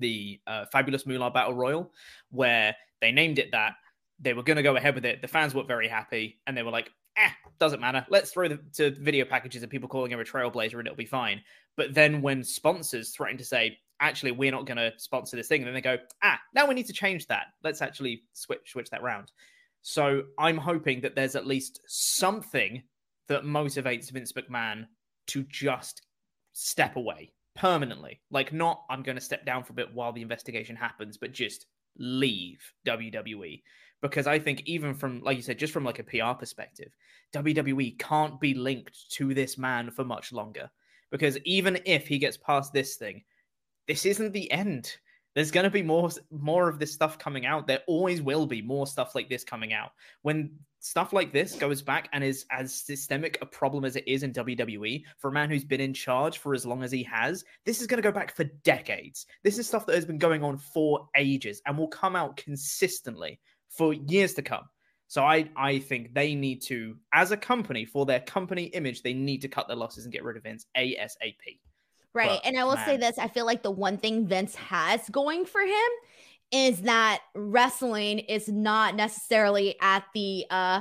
the 0.00 0.40
uh, 0.46 0.64
fabulous 0.72 1.06
Moolah 1.06 1.30
Battle 1.30 1.54
Royal, 1.54 1.92
where 2.30 2.74
they 3.00 3.12
named 3.12 3.38
it 3.38 3.50
that. 3.52 3.74
They 4.22 4.34
were 4.34 4.42
going 4.42 4.58
to 4.58 4.62
go 4.62 4.76
ahead 4.76 4.94
with 4.94 5.06
it. 5.06 5.22
The 5.22 5.28
fans 5.28 5.54
weren't 5.54 5.68
very 5.68 5.88
happy, 5.88 6.40
and 6.46 6.56
they 6.56 6.62
were 6.62 6.70
like, 6.70 6.90
"Eh, 7.16 7.30
doesn't 7.58 7.80
matter. 7.80 8.04
Let's 8.10 8.32
throw 8.32 8.48
the 8.48 8.60
to 8.74 8.90
video 8.90 9.24
packages 9.24 9.62
of 9.62 9.70
people 9.70 9.88
calling 9.88 10.10
him 10.10 10.20
a 10.20 10.24
trailblazer, 10.24 10.78
and 10.78 10.86
it'll 10.86 10.96
be 10.96 11.06
fine." 11.06 11.40
But 11.76 11.94
then 11.94 12.20
when 12.20 12.44
sponsors 12.44 13.10
threaten 13.10 13.38
to 13.38 13.44
say, 13.44 13.78
actually 14.00 14.32
we're 14.32 14.50
not 14.50 14.66
going 14.66 14.76
to 14.76 14.92
sponsor 14.96 15.36
this 15.36 15.46
thing 15.46 15.60
and 15.60 15.68
then 15.68 15.74
they 15.74 15.80
go 15.80 15.96
ah 16.22 16.38
now 16.54 16.66
we 16.66 16.74
need 16.74 16.86
to 16.86 16.92
change 16.92 17.26
that 17.26 17.46
let's 17.62 17.82
actually 17.82 18.22
switch 18.32 18.72
switch 18.72 18.90
that 18.90 19.02
round 19.02 19.30
so 19.82 20.22
i'm 20.38 20.56
hoping 20.56 21.00
that 21.00 21.14
there's 21.14 21.36
at 21.36 21.46
least 21.46 21.80
something 21.86 22.82
that 23.28 23.44
motivates 23.44 24.10
vince 24.10 24.32
mcmahon 24.32 24.86
to 25.26 25.44
just 25.44 26.02
step 26.52 26.96
away 26.96 27.32
permanently. 27.56 28.20
Like 28.30 28.52
not 28.52 28.84
i'm 28.88 29.02
going 29.02 29.16
to 29.16 29.22
step 29.22 29.44
down 29.44 29.64
for 29.64 29.72
a 29.72 29.76
bit 29.76 29.94
while 29.94 30.12
the 30.12 30.22
investigation 30.22 30.76
happens 30.76 31.16
but 31.16 31.32
just 31.32 31.66
leave 31.98 32.60
wwe 32.86 33.62
because 34.00 34.26
i 34.26 34.38
think 34.38 34.62
even 34.64 34.94
from 34.94 35.20
like 35.22 35.36
you 35.36 35.42
said 35.42 35.58
just 35.58 35.72
from 35.72 35.84
like 35.84 35.98
a 35.98 36.04
pr 36.04 36.32
perspective 36.38 36.92
wwe 37.34 37.98
can't 37.98 38.40
be 38.40 38.54
linked 38.54 39.10
to 39.10 39.34
this 39.34 39.58
man 39.58 39.90
for 39.90 40.04
much 40.04 40.32
longer. 40.32 40.70
Because 41.10 41.38
even 41.44 41.80
if 41.86 42.06
he 42.06 42.18
gets 42.18 42.36
past 42.36 42.72
this 42.72 42.96
thing 42.96 43.22
this 43.88 44.06
isn't 44.06 44.32
the 44.32 44.50
end. 44.52 44.96
There's 45.34 45.50
going 45.50 45.64
to 45.64 45.70
be 45.70 45.82
more 45.82 46.10
more 46.30 46.68
of 46.68 46.78
this 46.78 46.92
stuff 46.92 47.18
coming 47.18 47.46
out. 47.46 47.66
There 47.66 47.80
always 47.86 48.20
will 48.20 48.46
be 48.46 48.62
more 48.62 48.86
stuff 48.86 49.14
like 49.14 49.28
this 49.28 49.44
coming 49.44 49.72
out. 49.72 49.92
When 50.22 50.50
stuff 50.80 51.12
like 51.12 51.32
this 51.32 51.54
goes 51.54 51.82
back 51.82 52.08
and 52.12 52.24
is 52.24 52.46
as 52.50 52.74
systemic 52.74 53.38
a 53.42 53.46
problem 53.46 53.84
as 53.84 53.96
it 53.96 54.04
is 54.06 54.22
in 54.22 54.32
WWE 54.32 55.04
for 55.18 55.28
a 55.28 55.32
man 55.32 55.50
who's 55.50 55.64
been 55.64 55.80
in 55.80 55.94
charge 55.94 56.38
for 56.38 56.54
as 56.54 56.66
long 56.66 56.82
as 56.82 56.90
he 56.90 57.02
has, 57.04 57.44
this 57.64 57.80
is 57.80 57.86
going 57.86 58.02
to 58.02 58.08
go 58.08 58.12
back 58.12 58.34
for 58.34 58.44
decades. 58.64 59.26
This 59.44 59.58
is 59.58 59.68
stuff 59.68 59.86
that 59.86 59.94
has 59.94 60.06
been 60.06 60.18
going 60.18 60.42
on 60.42 60.56
for 60.56 61.08
ages 61.16 61.60
and 61.66 61.76
will 61.76 61.88
come 61.88 62.16
out 62.16 62.36
consistently 62.36 63.38
for 63.68 63.92
years 63.92 64.34
to 64.34 64.42
come. 64.42 64.64
So 65.06 65.24
I 65.24 65.50
I 65.56 65.80
think 65.80 66.14
they 66.14 66.34
need 66.34 66.62
to, 66.62 66.96
as 67.12 67.32
a 67.32 67.36
company, 67.36 67.84
for 67.84 68.06
their 68.06 68.20
company 68.20 68.64
image, 68.66 69.02
they 69.02 69.12
need 69.12 69.42
to 69.42 69.48
cut 69.48 69.66
their 69.66 69.76
losses 69.76 70.04
and 70.04 70.12
get 70.12 70.24
rid 70.24 70.36
of 70.36 70.44
Vince 70.44 70.66
ASAP. 70.76 71.58
Right. 72.14 72.40
But, 72.42 72.46
and 72.46 72.58
I 72.58 72.64
will 72.64 72.74
man. 72.74 72.86
say 72.86 72.96
this 72.96 73.18
I 73.18 73.28
feel 73.28 73.46
like 73.46 73.62
the 73.62 73.70
one 73.70 73.98
thing 73.98 74.26
Vince 74.26 74.54
has 74.56 75.08
going 75.10 75.44
for 75.44 75.60
him 75.60 75.90
is 76.52 76.82
that 76.82 77.20
wrestling 77.34 78.18
is 78.20 78.48
not 78.48 78.96
necessarily 78.96 79.76
at 79.80 80.04
the, 80.14 80.44
uh, 80.50 80.80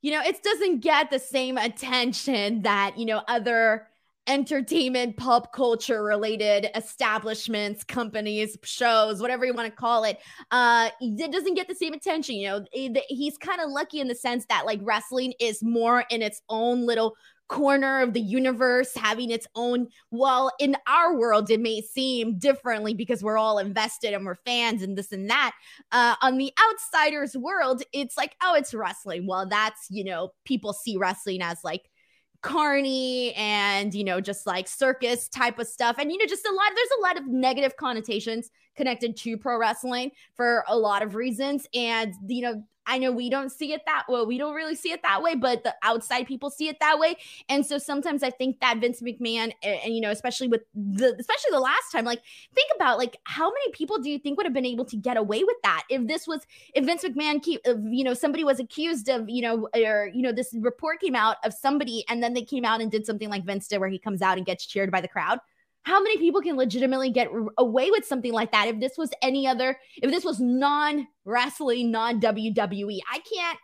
you 0.00 0.12
know, 0.12 0.22
it 0.24 0.42
doesn't 0.42 0.80
get 0.80 1.10
the 1.10 1.18
same 1.18 1.58
attention 1.58 2.62
that, 2.62 2.96
you 2.96 3.04
know, 3.04 3.22
other 3.28 3.86
entertainment, 4.26 5.16
pop 5.16 5.52
culture 5.52 6.02
related 6.02 6.68
establishments, 6.74 7.84
companies, 7.84 8.56
shows, 8.62 9.20
whatever 9.20 9.44
you 9.44 9.52
want 9.52 9.68
to 9.68 9.76
call 9.76 10.04
it, 10.04 10.18
uh, 10.52 10.88
it 11.00 11.32
doesn't 11.32 11.54
get 11.54 11.68
the 11.68 11.74
same 11.74 11.92
attention. 11.92 12.36
You 12.36 12.48
know, 12.48 12.64
he's 13.08 13.36
kind 13.36 13.60
of 13.60 13.70
lucky 13.70 14.00
in 14.00 14.08
the 14.08 14.14
sense 14.14 14.46
that 14.48 14.64
like 14.66 14.80
wrestling 14.82 15.34
is 15.40 15.62
more 15.62 16.04
in 16.10 16.22
its 16.22 16.40
own 16.48 16.86
little 16.86 17.14
corner 17.50 18.00
of 18.00 18.12
the 18.12 18.20
universe 18.20 18.94
having 18.94 19.32
its 19.32 19.44
own 19.56 19.88
well 20.12 20.52
in 20.60 20.76
our 20.86 21.16
world 21.18 21.50
it 21.50 21.58
may 21.60 21.80
seem 21.80 22.38
differently 22.38 22.94
because 22.94 23.24
we're 23.24 23.36
all 23.36 23.58
invested 23.58 24.14
and 24.14 24.24
we're 24.24 24.36
fans 24.46 24.82
and 24.82 24.96
this 24.96 25.10
and 25.10 25.28
that. 25.28 25.52
Uh, 25.90 26.14
on 26.22 26.38
the 26.38 26.52
outsiders 26.70 27.36
world 27.36 27.82
it's 27.92 28.16
like 28.16 28.36
oh 28.40 28.54
it's 28.54 28.72
wrestling. 28.72 29.26
Well 29.26 29.46
that's 29.46 29.88
you 29.90 30.04
know 30.04 30.32
people 30.44 30.72
see 30.72 30.96
wrestling 30.96 31.42
as 31.42 31.58
like 31.64 31.90
carny 32.40 33.34
and 33.34 33.92
you 33.94 34.04
know 34.04 34.20
just 34.20 34.46
like 34.46 34.68
circus 34.68 35.28
type 35.28 35.58
of 35.58 35.66
stuff. 35.66 35.96
And 35.98 36.12
you 36.12 36.18
know 36.18 36.26
just 36.26 36.46
a 36.46 36.52
lot 36.52 36.70
there's 36.76 36.88
a 36.98 37.02
lot 37.02 37.18
of 37.18 37.26
negative 37.26 37.76
connotations 37.76 38.48
connected 38.76 39.16
to 39.16 39.36
pro 39.36 39.58
wrestling 39.58 40.12
for 40.36 40.64
a 40.68 40.78
lot 40.78 41.02
of 41.02 41.16
reasons. 41.16 41.66
And 41.74 42.14
you 42.28 42.42
know 42.42 42.62
I 42.90 42.98
know 42.98 43.12
we 43.12 43.30
don't 43.30 43.50
see 43.50 43.72
it 43.72 43.82
that 43.86 44.04
way. 44.08 44.22
We 44.24 44.36
don't 44.36 44.54
really 44.54 44.74
see 44.74 44.90
it 44.90 45.00
that 45.02 45.22
way, 45.22 45.36
but 45.36 45.62
the 45.62 45.74
outside 45.84 46.26
people 46.26 46.50
see 46.50 46.68
it 46.68 46.80
that 46.80 46.98
way. 46.98 47.16
And 47.48 47.64
so 47.64 47.78
sometimes 47.78 48.24
I 48.24 48.30
think 48.30 48.58
that 48.60 48.78
Vince 48.78 49.00
McMahon, 49.00 49.52
and, 49.62 49.80
and, 49.84 49.94
you 49.94 50.00
know, 50.00 50.10
especially 50.10 50.48
with 50.48 50.62
the, 50.74 51.14
especially 51.18 51.52
the 51.52 51.60
last 51.60 51.92
time, 51.92 52.04
like 52.04 52.20
think 52.52 52.68
about 52.74 52.98
like 52.98 53.16
how 53.24 53.48
many 53.48 53.70
people 53.72 53.98
do 53.98 54.10
you 54.10 54.18
think 54.18 54.36
would 54.36 54.46
have 54.46 54.52
been 54.52 54.66
able 54.66 54.84
to 54.86 54.96
get 54.96 55.16
away 55.16 55.44
with 55.44 55.56
that 55.62 55.84
if 55.88 56.06
this 56.08 56.26
was 56.26 56.40
if 56.74 56.84
Vince 56.84 57.04
McMahon, 57.04 57.40
keep, 57.40 57.60
if, 57.64 57.78
you 57.84 58.02
know, 58.02 58.14
somebody 58.14 58.42
was 58.42 58.58
accused 58.58 59.08
of, 59.08 59.28
you 59.30 59.42
know, 59.42 59.68
or 59.74 60.10
you 60.12 60.22
know, 60.22 60.32
this 60.32 60.52
report 60.58 61.00
came 61.00 61.14
out 61.14 61.36
of 61.44 61.54
somebody, 61.54 62.04
and 62.08 62.22
then 62.22 62.34
they 62.34 62.42
came 62.42 62.64
out 62.64 62.80
and 62.80 62.90
did 62.90 63.06
something 63.06 63.30
like 63.30 63.44
Vince 63.44 63.68
did, 63.68 63.78
where 63.78 63.88
he 63.88 63.98
comes 63.98 64.20
out 64.20 64.36
and 64.36 64.44
gets 64.44 64.66
cheered 64.66 64.90
by 64.90 65.00
the 65.00 65.08
crowd 65.08 65.38
how 65.82 66.02
many 66.02 66.18
people 66.18 66.40
can 66.40 66.56
legitimately 66.56 67.10
get 67.10 67.28
away 67.58 67.90
with 67.90 68.04
something 68.04 68.32
like 68.32 68.52
that? 68.52 68.68
If 68.68 68.80
this 68.80 68.98
was 68.98 69.10
any 69.22 69.46
other 69.46 69.78
if 69.96 70.10
this 70.10 70.24
was 70.24 70.40
non 70.40 71.06
wrestling 71.24 71.90
non 71.90 72.20
WWE 72.20 72.98
I 73.10 73.18
can't 73.20 73.58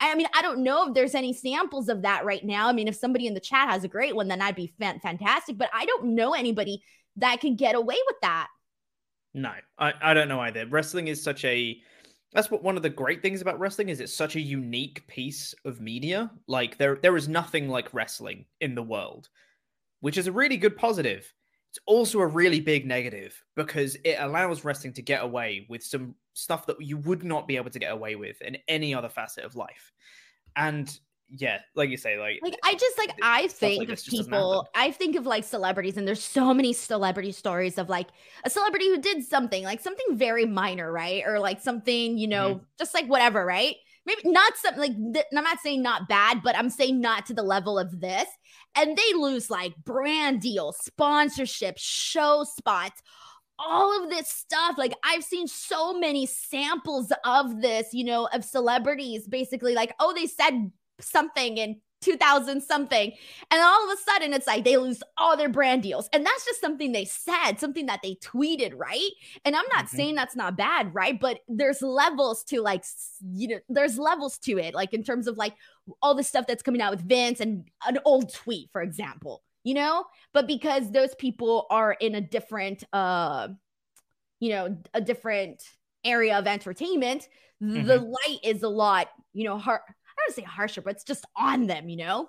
I 0.00 0.14
mean 0.14 0.26
I 0.34 0.42
don't 0.42 0.62
know 0.62 0.88
if 0.88 0.94
there's 0.94 1.14
any 1.14 1.32
samples 1.32 1.88
of 1.88 2.02
that 2.02 2.24
right 2.24 2.44
now. 2.44 2.68
I 2.68 2.72
mean 2.72 2.88
if 2.88 2.96
somebody 2.96 3.26
in 3.26 3.34
the 3.34 3.40
chat 3.40 3.70
has 3.70 3.84
a 3.84 3.88
great 3.88 4.14
one 4.14 4.28
then 4.28 4.42
I'd 4.42 4.56
be 4.56 4.74
fantastic 4.78 5.56
but 5.56 5.70
I 5.72 5.86
don't 5.86 6.14
know 6.14 6.34
anybody 6.34 6.82
that 7.16 7.40
could 7.40 7.56
get 7.56 7.74
away 7.74 7.96
with 8.06 8.16
that. 8.22 8.48
No 9.32 9.52
I, 9.78 9.94
I 10.02 10.14
don't 10.14 10.28
know 10.28 10.40
either. 10.40 10.66
Wrestling 10.66 11.08
is 11.08 11.22
such 11.22 11.44
a 11.44 11.78
that's 12.32 12.50
what 12.50 12.64
one 12.64 12.76
of 12.76 12.82
the 12.82 12.90
great 12.90 13.22
things 13.22 13.40
about 13.40 13.60
wrestling 13.60 13.88
is 13.88 14.00
it's 14.00 14.14
such 14.14 14.34
a 14.34 14.40
unique 14.40 15.06
piece 15.06 15.54
of 15.64 15.80
media. 15.80 16.30
Like 16.46 16.76
there 16.76 16.98
there 17.00 17.16
is 17.16 17.26
nothing 17.26 17.68
like 17.68 17.94
wrestling 17.94 18.44
in 18.60 18.74
the 18.74 18.82
world 18.82 19.30
which 20.04 20.18
is 20.18 20.26
a 20.26 20.32
really 20.32 20.58
good 20.58 20.76
positive 20.76 21.32
it's 21.74 21.82
also 21.86 22.20
a 22.20 22.26
really 22.26 22.60
big 22.60 22.86
negative 22.86 23.42
because 23.56 23.96
it 24.04 24.14
allows 24.20 24.64
wrestling 24.64 24.92
to 24.92 25.02
get 25.02 25.24
away 25.24 25.66
with 25.68 25.82
some 25.82 26.14
stuff 26.32 26.66
that 26.66 26.80
you 26.80 26.98
would 26.98 27.24
not 27.24 27.48
be 27.48 27.56
able 27.56 27.70
to 27.70 27.80
get 27.80 27.90
away 27.90 28.14
with 28.14 28.40
in 28.42 28.56
any 28.68 28.94
other 28.94 29.08
facet 29.08 29.44
of 29.44 29.56
life. 29.56 29.92
And 30.54 30.96
yeah, 31.28 31.58
like 31.74 31.90
you 31.90 31.96
say, 31.96 32.16
like 32.16 32.38
like 32.42 32.56
I 32.62 32.74
just 32.74 32.96
like 32.96 33.10
I 33.20 33.48
think 33.48 33.80
like 33.80 33.88
of 33.88 34.04
people. 34.04 34.68
I 34.76 34.92
think 34.92 35.16
of 35.16 35.26
like 35.26 35.42
celebrities, 35.42 35.96
and 35.96 36.06
there's 36.06 36.22
so 36.22 36.54
many 36.54 36.72
celebrity 36.72 37.32
stories 37.32 37.76
of 37.76 37.88
like 37.88 38.06
a 38.44 38.50
celebrity 38.50 38.86
who 38.86 39.00
did 39.00 39.24
something 39.24 39.64
like 39.64 39.80
something 39.80 40.16
very 40.16 40.46
minor, 40.46 40.92
right, 40.92 41.24
or 41.26 41.40
like 41.40 41.60
something 41.60 42.16
you 42.18 42.28
know, 42.28 42.54
mm-hmm. 42.54 42.64
just 42.78 42.94
like 42.94 43.06
whatever, 43.06 43.44
right 43.44 43.74
maybe 44.06 44.22
not 44.24 44.56
something 44.56 44.80
like 44.80 45.14
th- 45.14 45.26
I'm 45.36 45.44
not 45.44 45.60
saying 45.60 45.82
not 45.82 46.08
bad, 46.08 46.42
but 46.42 46.56
I'm 46.56 46.70
saying 46.70 47.00
not 47.00 47.26
to 47.26 47.34
the 47.34 47.42
level 47.42 47.78
of 47.78 48.00
this. 48.00 48.28
And 48.76 48.96
they 48.96 49.14
lose 49.14 49.50
like 49.50 49.74
brand 49.84 50.40
deals, 50.40 50.78
sponsorship, 50.78 51.76
show 51.78 52.44
spots, 52.44 53.02
all 53.58 54.02
of 54.02 54.10
this 54.10 54.28
stuff. 54.28 54.76
Like 54.78 54.94
I've 55.04 55.24
seen 55.24 55.46
so 55.46 55.98
many 55.98 56.26
samples 56.26 57.12
of 57.24 57.60
this, 57.60 57.88
you 57.92 58.04
know, 58.04 58.28
of 58.32 58.44
celebrities 58.44 59.26
basically 59.26 59.74
like, 59.74 59.94
oh, 60.00 60.12
they 60.14 60.26
said 60.26 60.70
something 61.00 61.56
in 61.58 61.80
2000 62.04 62.62
something. 62.62 63.12
And 63.50 63.62
all 63.62 63.90
of 63.90 63.98
a 63.98 64.00
sudden, 64.02 64.32
it's 64.32 64.46
like 64.46 64.64
they 64.64 64.76
lose 64.76 65.02
all 65.16 65.36
their 65.36 65.48
brand 65.48 65.82
deals. 65.82 66.08
And 66.12 66.24
that's 66.24 66.44
just 66.44 66.60
something 66.60 66.92
they 66.92 67.04
said, 67.04 67.54
something 67.58 67.86
that 67.86 68.00
they 68.02 68.16
tweeted, 68.16 68.72
right? 68.76 69.10
And 69.44 69.56
I'm 69.56 69.66
not 69.72 69.86
mm-hmm. 69.86 69.96
saying 69.96 70.14
that's 70.14 70.36
not 70.36 70.56
bad, 70.56 70.94
right? 70.94 71.18
But 71.18 71.40
there's 71.48 71.82
levels 71.82 72.44
to 72.44 72.60
like, 72.60 72.84
you 73.32 73.48
know, 73.48 73.58
there's 73.68 73.98
levels 73.98 74.38
to 74.40 74.58
it, 74.58 74.74
like 74.74 74.92
in 74.92 75.02
terms 75.02 75.26
of 75.26 75.36
like 75.36 75.54
all 76.02 76.14
the 76.14 76.22
stuff 76.22 76.46
that's 76.46 76.62
coming 76.62 76.80
out 76.80 76.92
with 76.92 77.08
Vince 77.08 77.40
and 77.40 77.68
an 77.86 77.98
old 78.04 78.32
tweet, 78.32 78.70
for 78.70 78.82
example, 78.82 79.42
you 79.62 79.74
know? 79.74 80.04
But 80.32 80.46
because 80.46 80.90
those 80.90 81.14
people 81.14 81.66
are 81.70 81.92
in 81.92 82.14
a 82.14 82.20
different, 82.20 82.84
uh, 82.92 83.48
you 84.40 84.50
know, 84.50 84.76
a 84.92 85.00
different 85.00 85.62
area 86.04 86.38
of 86.38 86.46
entertainment, 86.46 87.28
mm-hmm. 87.62 87.86
the 87.86 87.98
light 87.98 88.38
is 88.42 88.62
a 88.62 88.68
lot, 88.68 89.08
you 89.32 89.44
know, 89.44 89.56
hard 89.56 89.80
don't 90.26 90.34
say 90.34 90.42
harsher, 90.42 90.82
but 90.82 90.94
it's 90.94 91.04
just 91.04 91.24
on 91.36 91.66
them, 91.66 91.88
you 91.88 91.96
know? 91.96 92.28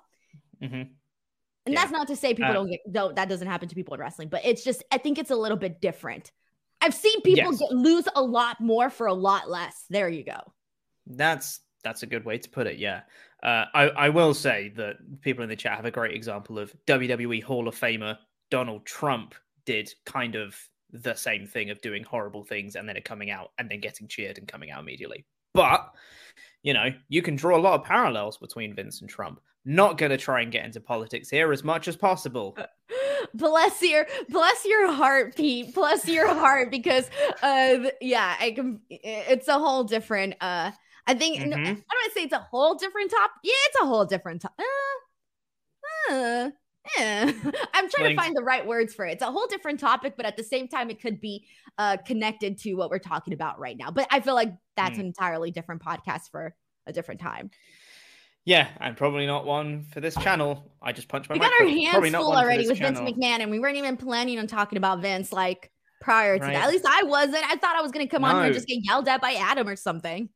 Mm-hmm. 0.62 0.74
And 0.74 1.74
yeah. 1.74 1.80
that's 1.80 1.92
not 1.92 2.06
to 2.08 2.16
say 2.16 2.34
people 2.34 2.50
uh, 2.50 2.54
don't 2.54 2.70
get, 2.70 2.80
don't, 2.90 3.16
that 3.16 3.28
doesn't 3.28 3.48
happen 3.48 3.68
to 3.68 3.74
people 3.74 3.94
in 3.94 4.00
wrestling, 4.00 4.28
but 4.28 4.44
it's 4.44 4.62
just, 4.62 4.84
I 4.92 4.98
think 4.98 5.18
it's 5.18 5.30
a 5.30 5.36
little 5.36 5.58
bit 5.58 5.80
different. 5.80 6.30
I've 6.80 6.94
seen 6.94 7.20
people 7.22 7.52
yes. 7.52 7.58
get, 7.58 7.72
lose 7.72 8.08
a 8.14 8.22
lot 8.22 8.60
more 8.60 8.90
for 8.90 9.06
a 9.06 9.14
lot 9.14 9.50
less. 9.50 9.84
There 9.90 10.08
you 10.08 10.24
go. 10.24 10.38
That's, 11.06 11.60
that's 11.82 12.02
a 12.02 12.06
good 12.06 12.24
way 12.24 12.38
to 12.38 12.48
put 12.48 12.66
it. 12.66 12.78
Yeah. 12.78 13.02
Uh, 13.42 13.64
I, 13.74 13.88
I 13.88 14.08
will 14.10 14.34
say 14.34 14.72
that 14.76 14.96
people 15.20 15.42
in 15.42 15.48
the 15.48 15.56
chat 15.56 15.76
have 15.76 15.84
a 15.84 15.90
great 15.90 16.14
example 16.14 16.58
of 16.58 16.72
WWE 16.86 17.42
Hall 17.42 17.68
of 17.68 17.74
Famer 17.74 18.16
Donald 18.50 18.86
Trump 18.86 19.34
did 19.64 19.92
kind 20.04 20.36
of 20.36 20.56
the 20.92 21.14
same 21.14 21.46
thing 21.46 21.70
of 21.70 21.80
doing 21.80 22.04
horrible 22.04 22.44
things 22.44 22.76
and 22.76 22.88
then 22.88 22.96
it 22.96 23.04
coming 23.04 23.30
out 23.30 23.50
and 23.58 23.68
then 23.68 23.80
getting 23.80 24.08
cheered 24.08 24.38
and 24.38 24.48
coming 24.48 24.70
out 24.70 24.80
immediately. 24.80 25.24
But 25.52 25.90
you 26.66 26.74
know, 26.74 26.92
you 27.08 27.22
can 27.22 27.36
draw 27.36 27.56
a 27.56 27.62
lot 27.62 27.78
of 27.78 27.86
parallels 27.86 28.38
between 28.38 28.74
Vince 28.74 29.00
and 29.00 29.08
Trump. 29.08 29.40
Not 29.64 29.98
going 29.98 30.10
to 30.10 30.16
try 30.16 30.40
and 30.40 30.50
get 30.50 30.64
into 30.64 30.80
politics 30.80 31.30
here 31.30 31.52
as 31.52 31.62
much 31.62 31.86
as 31.86 31.96
possible. 31.96 32.58
bless 33.34 33.80
your 33.82 34.06
bless 34.28 34.64
your 34.64 34.92
heart 34.92 35.34
pete 35.34 35.74
bless 35.74 36.08
your 36.08 36.32
heart 36.32 36.70
because 36.70 37.10
uh 37.42 37.90
yeah 38.00 38.36
i 38.38 38.52
can 38.52 38.80
it's 38.88 39.48
a 39.48 39.58
whole 39.58 39.82
different 39.82 40.34
uh 40.40 40.70
i 41.08 41.14
think 41.14 41.40
mm-hmm. 41.40 41.50
no, 41.50 41.56
i 41.56 41.64
don't 41.64 41.74
want 41.74 42.04
to 42.04 42.10
say 42.12 42.22
it's 42.22 42.32
a 42.32 42.38
whole 42.38 42.76
different 42.76 43.10
top 43.10 43.32
yeah 43.42 43.52
it's 43.66 43.82
a 43.82 43.86
whole 43.86 44.04
different 44.04 44.42
top 44.42 44.54
uh, 46.08 46.14
uh, 46.14 46.50
eh. 46.98 47.32
I'm 47.74 47.88
trying 47.88 48.06
like, 48.06 48.16
to 48.16 48.22
find 48.22 48.36
the 48.36 48.42
right 48.42 48.66
words 48.66 48.94
for 48.94 49.04
it. 49.06 49.12
It's 49.12 49.22
a 49.22 49.30
whole 49.30 49.46
different 49.46 49.80
topic, 49.80 50.14
but 50.16 50.26
at 50.26 50.36
the 50.36 50.44
same 50.44 50.68
time, 50.68 50.90
it 50.90 51.00
could 51.00 51.20
be 51.20 51.46
uh, 51.78 51.96
connected 51.98 52.58
to 52.58 52.74
what 52.74 52.90
we're 52.90 52.98
talking 52.98 53.34
about 53.34 53.58
right 53.58 53.76
now. 53.76 53.90
But 53.90 54.06
I 54.10 54.20
feel 54.20 54.34
like 54.34 54.52
that's 54.76 54.96
mm. 54.96 55.00
an 55.00 55.06
entirely 55.06 55.50
different 55.50 55.82
podcast 55.82 56.30
for 56.30 56.54
a 56.86 56.92
different 56.92 57.20
time. 57.20 57.50
Yeah, 58.44 58.68
and 58.80 58.96
probably 58.96 59.26
not 59.26 59.44
one 59.44 59.86
for 59.90 60.00
this 60.00 60.14
channel. 60.14 60.70
I 60.80 60.92
just 60.92 61.08
punched 61.08 61.28
my. 61.28 61.34
We 61.34 61.40
got 61.40 61.52
our 61.60 61.66
hands 61.66 62.14
full 62.14 62.32
already 62.32 62.68
with 62.68 62.78
channel. 62.78 63.04
Vince 63.04 63.16
McMahon, 63.16 63.40
and 63.40 63.50
we 63.50 63.58
weren't 63.58 63.76
even 63.76 63.96
planning 63.96 64.38
on 64.38 64.46
talking 64.46 64.76
about 64.76 65.02
Vince 65.02 65.32
like 65.32 65.72
prior 66.00 66.38
to 66.38 66.44
right. 66.44 66.52
that. 66.54 66.64
At 66.64 66.70
least 66.70 66.86
I 66.88 67.02
wasn't. 67.02 67.44
I 67.44 67.56
thought 67.56 67.74
I 67.76 67.82
was 67.82 67.90
going 67.90 68.06
to 68.06 68.10
come 68.10 68.22
no. 68.22 68.28
on 68.28 68.34
here 68.36 68.44
and 68.44 68.54
just 68.54 68.68
get 68.68 68.78
yelled 68.84 69.08
at 69.08 69.20
by 69.20 69.32
Adam 69.32 69.66
or 69.66 69.74
something. 69.74 70.28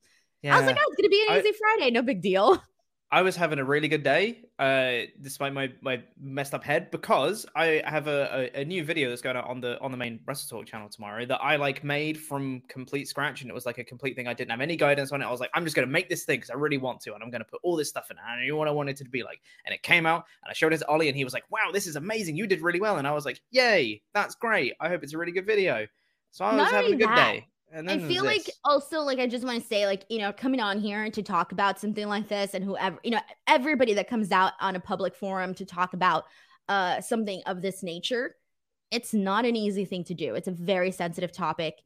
Yeah. 0.42 0.56
I 0.56 0.58
was 0.58 0.66
like, 0.66 0.76
oh, 0.76 0.84
it's 0.88 0.96
going 0.96 1.04
to 1.04 1.10
be 1.10 1.26
an 1.28 1.38
easy 1.38 1.54
I, 1.54 1.58
Friday. 1.58 1.90
No 1.92 2.02
big 2.02 2.20
deal. 2.20 2.60
I 3.12 3.22
was 3.22 3.34
having 3.34 3.58
a 3.58 3.64
really 3.64 3.88
good 3.88 4.04
day, 4.04 4.38
uh, 4.60 5.10
despite 5.20 5.52
my, 5.52 5.72
my 5.80 6.00
messed 6.20 6.54
up 6.54 6.62
head, 6.62 6.92
because 6.92 7.44
I 7.56 7.82
have 7.84 8.06
a, 8.06 8.50
a, 8.54 8.60
a, 8.60 8.64
new 8.64 8.84
video 8.84 9.08
that's 9.08 9.20
going 9.20 9.36
out 9.36 9.48
on 9.48 9.60
the 9.60 9.80
on 9.80 9.90
the 9.90 9.96
main 9.96 10.20
Wrestle 10.24 10.58
Talk 10.58 10.68
channel 10.68 10.88
tomorrow 10.88 11.26
that 11.26 11.40
I 11.42 11.56
like 11.56 11.82
made 11.82 12.16
from 12.16 12.62
complete 12.68 13.08
scratch, 13.08 13.42
and 13.42 13.50
it 13.50 13.54
was 13.54 13.66
like 13.66 13.78
a 13.78 13.84
complete 13.84 14.14
thing. 14.14 14.28
I 14.28 14.32
didn't 14.32 14.52
have 14.52 14.60
any 14.60 14.76
guidance 14.76 15.10
on 15.10 15.22
it. 15.22 15.24
I 15.24 15.30
was 15.30 15.40
like, 15.40 15.50
I'm 15.54 15.64
just 15.64 15.74
going 15.74 15.88
to 15.88 15.92
make 15.92 16.08
this 16.08 16.22
thing 16.22 16.38
because 16.38 16.50
I 16.50 16.54
really 16.54 16.78
want 16.78 17.00
to, 17.00 17.14
and 17.14 17.22
I'm 17.22 17.30
going 17.30 17.40
to 17.40 17.48
put 17.50 17.58
all 17.64 17.74
this 17.74 17.88
stuff 17.88 18.12
in 18.12 18.16
it. 18.16 18.20
I 18.20 18.40
knew 18.42 18.56
what 18.56 18.68
I 18.68 18.70
wanted 18.70 18.92
it 18.92 19.04
to 19.04 19.10
be 19.10 19.24
like, 19.24 19.40
and 19.66 19.74
it 19.74 19.82
came 19.82 20.06
out, 20.06 20.24
and 20.44 20.50
I 20.50 20.54
showed 20.54 20.72
it 20.72 20.78
to 20.78 20.88
Ollie, 20.88 21.08
and 21.08 21.16
he 21.16 21.24
was 21.24 21.34
like, 21.34 21.50
Wow, 21.50 21.72
this 21.72 21.88
is 21.88 21.96
amazing! 21.96 22.36
You 22.36 22.46
did 22.46 22.60
really 22.60 22.80
well, 22.80 22.98
and 22.98 23.08
I 23.08 23.12
was 23.12 23.24
like, 23.24 23.40
Yay, 23.50 24.02
that's 24.14 24.36
great! 24.36 24.74
I 24.78 24.88
hope 24.88 25.02
it's 25.02 25.14
a 25.14 25.18
really 25.18 25.32
good 25.32 25.46
video. 25.46 25.84
So 26.30 26.44
I 26.44 26.54
was 26.54 26.58
Not 26.58 26.72
having 26.72 26.94
a 26.94 26.96
good 26.96 27.08
that. 27.08 27.32
day. 27.32 27.46
I 27.72 27.98
feel 28.00 28.24
like 28.24 28.50
also 28.64 29.00
like 29.00 29.18
I 29.18 29.26
just 29.26 29.44
want 29.44 29.60
to 29.62 29.66
say 29.66 29.86
like 29.86 30.04
you 30.08 30.18
know 30.18 30.32
coming 30.32 30.60
on 30.60 30.80
here 30.80 31.08
to 31.10 31.22
talk 31.22 31.52
about 31.52 31.78
something 31.78 32.08
like 32.08 32.28
this 32.28 32.54
and 32.54 32.64
whoever 32.64 32.98
you 33.04 33.12
know 33.12 33.20
everybody 33.46 33.94
that 33.94 34.08
comes 34.08 34.32
out 34.32 34.54
on 34.60 34.74
a 34.76 34.80
public 34.80 35.14
forum 35.14 35.54
to 35.54 35.64
talk 35.64 35.94
about 35.94 36.24
uh 36.68 37.00
something 37.00 37.40
of 37.46 37.62
this 37.62 37.82
nature 37.82 38.34
it's 38.90 39.14
not 39.14 39.44
an 39.44 39.56
easy 39.56 39.84
thing 39.84 40.04
to 40.04 40.14
do. 40.14 40.34
It's 40.34 40.48
a 40.48 40.52
very 40.52 40.90
sensitive 40.90 41.32
topic 41.32 41.76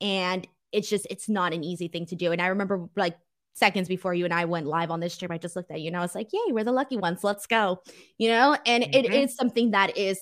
and 0.00 0.46
it's 0.72 0.88
just 0.88 1.06
it's 1.10 1.28
not 1.28 1.52
an 1.52 1.64
easy 1.64 1.88
thing 1.88 2.06
to 2.06 2.14
do. 2.14 2.32
And 2.32 2.40
I 2.40 2.48
remember 2.48 2.88
like 2.96 3.16
seconds 3.54 3.88
before 3.88 4.14
you 4.14 4.24
and 4.24 4.32
I 4.32 4.44
went 4.44 4.66
live 4.66 4.90
on 4.90 5.00
this 5.00 5.14
stream 5.14 5.32
I 5.32 5.36
just 5.36 5.56
looked 5.56 5.72
at 5.72 5.80
you 5.80 5.88
and 5.88 5.96
I 5.96 6.00
was 6.00 6.14
like 6.14 6.32
yay 6.32 6.52
we're 6.52 6.64
the 6.64 6.72
lucky 6.72 6.96
ones. 6.96 7.24
Let's 7.24 7.46
go 7.46 7.82
you 8.18 8.28
know? 8.28 8.56
And 8.66 8.84
mm-hmm. 8.84 8.94
it 8.94 9.12
is 9.12 9.34
something 9.34 9.72
that 9.72 9.96
is 9.96 10.20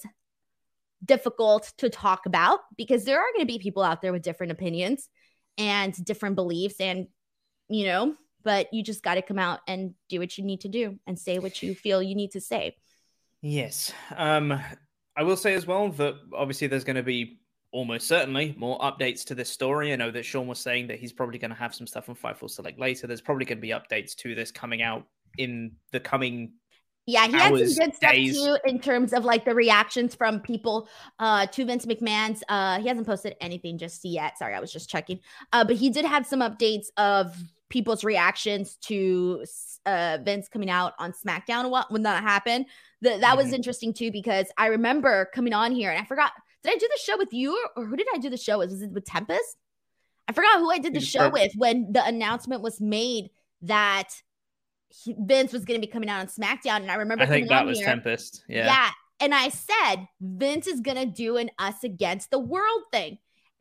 difficult 1.04 1.72
to 1.78 1.88
talk 1.88 2.26
about 2.26 2.60
because 2.76 3.04
there 3.04 3.20
are 3.20 3.32
going 3.34 3.46
to 3.46 3.52
be 3.52 3.58
people 3.58 3.82
out 3.82 4.02
there 4.02 4.12
with 4.12 4.22
different 4.22 4.52
opinions 4.52 5.08
and 5.56 5.94
different 6.04 6.36
beliefs 6.36 6.76
and 6.80 7.06
you 7.68 7.86
know 7.86 8.14
but 8.44 8.72
you 8.72 8.82
just 8.82 9.02
got 9.02 9.14
to 9.14 9.22
come 9.22 9.38
out 9.38 9.60
and 9.66 9.94
do 10.08 10.18
what 10.20 10.38
you 10.38 10.44
need 10.44 10.62
to 10.62 10.68
do 10.68 10.98
and 11.06 11.18
say 11.18 11.38
what 11.38 11.62
you 11.62 11.74
feel 11.74 12.02
you 12.02 12.14
need 12.14 12.30
to 12.30 12.40
say. 12.40 12.76
Yes. 13.42 13.92
Um 14.16 14.58
i 15.16 15.22
will 15.24 15.36
say 15.36 15.54
as 15.54 15.66
well 15.66 15.88
that 15.88 16.14
obviously 16.32 16.68
there's 16.68 16.84
going 16.84 16.96
to 16.96 17.02
be 17.02 17.40
almost 17.72 18.06
certainly 18.06 18.54
more 18.56 18.78
updates 18.78 19.24
to 19.26 19.34
this 19.34 19.50
story. 19.50 19.92
I 19.92 19.96
know 19.96 20.10
that 20.10 20.24
sean 20.24 20.46
was 20.46 20.58
saying 20.58 20.86
that 20.88 20.98
he's 20.98 21.12
probably 21.12 21.38
going 21.38 21.50
to 21.50 21.56
have 21.56 21.74
some 21.74 21.86
stuff 21.86 22.08
on 22.08 22.14
Fightful 22.14 22.48
Select 22.48 22.78
later. 22.78 23.06
There's 23.06 23.20
probably 23.20 23.44
going 23.44 23.58
to 23.58 23.62
be 23.62 23.70
updates 23.70 24.14
to 24.16 24.34
this 24.34 24.50
coming 24.50 24.80
out 24.80 25.04
in 25.36 25.72
the 25.92 26.00
coming 26.00 26.52
yeah, 27.08 27.26
he 27.26 27.32
had 27.32 27.56
some 27.56 27.86
good 27.86 27.94
stuff 27.94 28.12
days. 28.12 28.36
too 28.36 28.58
in 28.66 28.78
terms 28.78 29.14
of 29.14 29.24
like 29.24 29.46
the 29.46 29.54
reactions 29.54 30.14
from 30.14 30.40
people 30.40 30.88
uh 31.18 31.46
to 31.46 31.64
Vince 31.64 31.86
McMahon's. 31.86 32.44
Uh 32.50 32.78
he 32.80 32.86
hasn't 32.86 33.06
posted 33.06 33.34
anything 33.40 33.78
just 33.78 34.04
yet. 34.04 34.36
Sorry, 34.36 34.54
I 34.54 34.60
was 34.60 34.70
just 34.70 34.90
checking. 34.90 35.18
Uh, 35.54 35.64
but 35.64 35.76
he 35.76 35.88
did 35.88 36.04
have 36.04 36.26
some 36.26 36.40
updates 36.40 36.88
of 36.98 37.34
people's 37.70 38.04
reactions 38.04 38.76
to 38.82 39.42
uh 39.86 40.18
Vince 40.22 40.48
coming 40.48 40.68
out 40.68 40.92
on 40.98 41.12
SmackDown 41.12 41.72
when 41.88 42.02
that 42.02 42.22
happened. 42.22 42.66
The, 43.00 43.10
that 43.10 43.22
mm-hmm. 43.22 43.36
was 43.38 43.52
interesting 43.54 43.94
too 43.94 44.12
because 44.12 44.46
I 44.58 44.66
remember 44.66 45.30
coming 45.34 45.54
on 45.54 45.72
here 45.72 45.90
and 45.90 45.98
I 45.98 46.04
forgot 46.04 46.32
did 46.62 46.74
I 46.74 46.76
do 46.76 46.88
the 46.88 47.00
show 47.02 47.16
with 47.16 47.32
you 47.32 47.56
or, 47.76 47.82
or 47.82 47.86
who 47.86 47.96
did 47.96 48.08
I 48.14 48.18
do 48.18 48.28
the 48.28 48.36
show 48.36 48.58
with? 48.58 48.70
Was 48.70 48.82
it 48.82 48.90
with 48.90 49.06
Tempest? 49.06 49.56
I 50.28 50.32
forgot 50.32 50.58
who 50.58 50.70
I 50.70 50.78
did 50.78 50.92
the 50.92 51.00
show 51.00 51.30
with 51.30 51.52
when 51.56 51.90
the 51.90 52.04
announcement 52.04 52.60
was 52.60 52.82
made 52.82 53.30
that 53.62 54.10
Vince 55.06 55.52
was 55.52 55.64
going 55.64 55.80
to 55.80 55.86
be 55.86 55.90
coming 55.90 56.08
out 56.08 56.20
on 56.20 56.26
SmackDown, 56.26 56.76
and 56.76 56.90
I 56.90 56.94
remember 56.94 57.24
I 57.24 57.26
think 57.26 57.48
that 57.48 57.66
was 57.66 57.78
here, 57.78 57.86
Tempest. 57.86 58.44
Yeah, 58.48 58.66
yeah, 58.66 58.90
and 59.20 59.34
I 59.34 59.48
said 59.48 60.08
Vince 60.20 60.66
is 60.66 60.80
going 60.80 60.96
to 60.96 61.06
do 61.06 61.36
an 61.36 61.50
us 61.58 61.84
against 61.84 62.30
the 62.30 62.38
world 62.38 62.82
thing. 62.92 63.18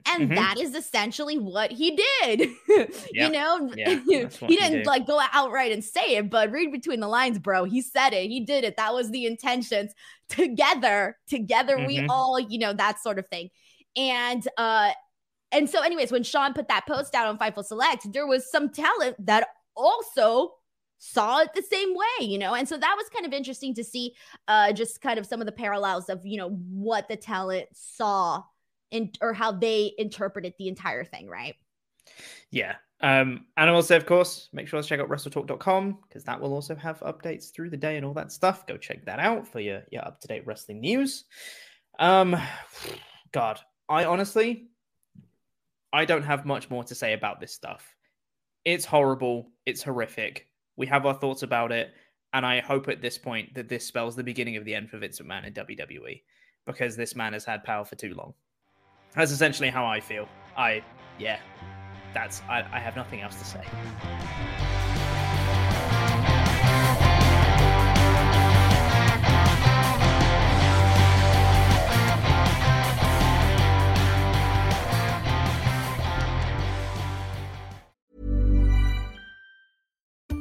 And 0.10 0.30
mm-hmm. 0.30 0.36
that 0.36 0.58
is 0.58 0.74
essentially 0.74 1.38
what 1.38 1.70
he 1.70 2.00
did. 2.22 2.50
Yep. 2.70 2.96
you 3.12 3.30
know, 3.30 3.74
yeah, 3.76 4.00
he 4.48 4.56
didn't 4.56 4.86
like 4.86 5.06
go 5.06 5.20
outright 5.34 5.74
and 5.74 5.84
say 5.84 6.16
it, 6.16 6.30
but 6.30 6.50
read 6.50 6.72
between 6.72 7.02
the 7.02 7.10
lines, 7.10 7.40
bro. 7.40 7.66
He 7.66 7.82
said 7.82 8.13
it. 8.13 8.30
He 8.30 8.40
did 8.40 8.63
it. 8.63 8.78
That 8.78 8.94
was 8.94 9.12
the 9.12 9.26
intentions. 9.26 9.94
Together, 10.30 11.18
together, 11.28 11.76
mm-hmm. 11.76 11.88
we 11.88 12.06
all, 12.08 12.40
you 12.40 12.58
know, 12.58 12.72
that 12.72 13.02
sort 13.02 13.20
of 13.20 13.28
thing. 13.28 13.50
And 13.98 14.48
uh, 14.58 14.92
and 15.52 15.70
so, 15.70 15.82
anyways, 15.82 16.12
when 16.12 16.24
Sean 16.24 16.54
put 16.54 16.68
that 16.70 16.86
post 16.88 17.16
out 17.16 17.28
on 17.28 17.38
Fightful 17.38 17.66
Select, 17.66 18.12
there 18.13 18.28
was 18.28 18.50
some 18.50 18.70
talent 18.70 19.16
that 19.26 19.48
also 19.76 20.54
saw 21.00 21.40
it 21.40 21.50
the 21.54 21.62
same 21.62 21.94
way, 21.96 22.26
you 22.26 22.38
know? 22.38 22.54
And 22.54 22.68
so 22.68 22.78
that 22.78 22.96
was 22.98 23.08
kind 23.10 23.26
of 23.26 23.34
interesting 23.34 23.74
to 23.76 23.84
see 23.84 24.16
uh 24.48 24.72
just 24.72 25.02
kind 25.02 25.20
of 25.20 25.26
some 25.26 25.42
of 25.42 25.46
the 25.46 25.52
parallels 25.52 26.10
of, 26.10 26.26
you 26.26 26.38
know, 26.38 26.50
what 26.50 27.08
the 27.08 27.16
talent 27.16 27.68
saw 27.74 28.44
in 28.92 29.12
or 29.22 29.34
how 29.34 29.52
they 29.52 29.94
interpreted 29.98 30.54
the 30.58 30.68
entire 30.68 31.04
thing, 31.04 31.28
right? 31.28 31.56
Yeah. 32.52 32.76
Um, 33.00 33.46
and 33.58 33.70
also, 33.70 33.96
of 33.96 34.06
course, 34.06 34.50
make 34.54 34.68
sure 34.68 34.82
to 34.82 34.88
check 34.88 35.00
out 35.00 35.10
WrestleTalk.com 35.10 36.00
because 36.08 36.24
that 36.24 36.42
will 36.42 36.54
also 36.54 36.76
have 36.76 37.00
updates 37.02 37.52
through 37.52 37.70
the 37.70 37.78
day 37.78 37.98
and 37.98 38.06
all 38.06 38.14
that 38.14 38.32
stuff. 38.32 38.66
Go 38.66 38.78
check 38.78 39.06
that 39.06 39.20
out 39.20 39.48
for 39.48 39.60
your, 39.60 39.84
your 39.92 40.06
up 40.06 40.20
to 40.22 40.28
date 40.28 40.48
wrestling 40.48 40.80
news. 40.80 41.26
Um, 42.00 42.36
God, 43.32 43.60
I 43.88 44.06
honestly, 44.06 44.70
I 45.94 46.06
don't 46.06 46.24
have 46.24 46.46
much 46.46 46.70
more 46.70 46.84
to 46.86 46.96
say 46.96 47.14
about 47.14 47.40
this 47.40 47.54
stuff. 47.54 47.86
It's 48.66 48.86
horrible. 48.86 49.52
It's 49.66 49.84
horrific. 49.84 50.48
We 50.78 50.88
have 50.88 51.06
our 51.06 51.13
thoughts 51.13 51.44
about 51.44 51.72
it. 51.72 51.94
And 52.34 52.46
I 52.46 52.62
hope 52.62 52.88
at 52.88 53.02
this 53.02 53.18
point 53.18 53.54
that 53.56 53.68
this 53.68 53.86
spells 53.86 54.16
the 54.16 54.24
beginning 54.24 54.58
of 54.58 54.66
the 54.66 54.76
end 54.76 54.90
for 54.90 54.98
Vince 54.98 55.20
McMahon 55.20 55.48
in 55.48 55.54
WWE 55.54 56.22
because 56.66 56.96
this 56.96 57.16
man 57.16 57.34
has 57.34 57.46
had 57.46 57.63
power 57.63 57.84
for 57.84 57.96
too 57.96 58.13
long. 58.13 58.34
That's 59.16 59.32
essentially 59.32 59.70
how 59.70 59.86
I 59.86 60.00
feel. 60.00 60.28
I, 60.56 60.84
yeah, 61.18 61.40
that's, 62.13 62.42
I, 62.50 62.66
I 62.72 62.80
have 62.80 62.96
nothing 62.96 63.22
else 63.22 63.36
to 63.36 63.46
say. 63.46 64.87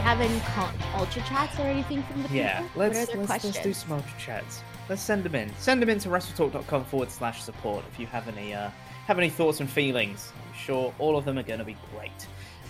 Have 0.00 0.20
any 0.20 0.40
con- 0.40 0.74
ultra 0.94 1.22
chats 1.22 1.58
or 1.58 1.62
anything 1.62 2.02
from 2.02 2.22
the 2.22 2.28
people? 2.28 2.38
Yeah, 2.38 2.66
let's 2.74 3.14
let's, 3.14 3.44
let's 3.44 3.60
do 3.60 3.72
some 3.72 3.92
ultra 3.92 4.18
chats. 4.18 4.62
Let's 4.88 5.02
send 5.02 5.22
them 5.22 5.34
in. 5.34 5.52
Send 5.58 5.80
them 5.80 5.88
in 5.88 5.98
to 6.00 6.08
wrestletalk.com 6.08 6.84
forward 6.86 7.10
slash 7.10 7.42
support 7.42 7.84
if 7.92 8.00
you 8.00 8.06
have 8.06 8.26
any 8.26 8.54
uh, 8.54 8.70
have 9.06 9.18
any 9.18 9.30
thoughts 9.30 9.60
and 9.60 9.70
feelings. 9.70 10.32
I'm 10.36 10.54
sure 10.58 10.94
all 10.98 11.16
of 11.16 11.24
them 11.24 11.38
are 11.38 11.42
going 11.42 11.58
to 11.60 11.64
be 11.64 11.76
great. 11.94 12.26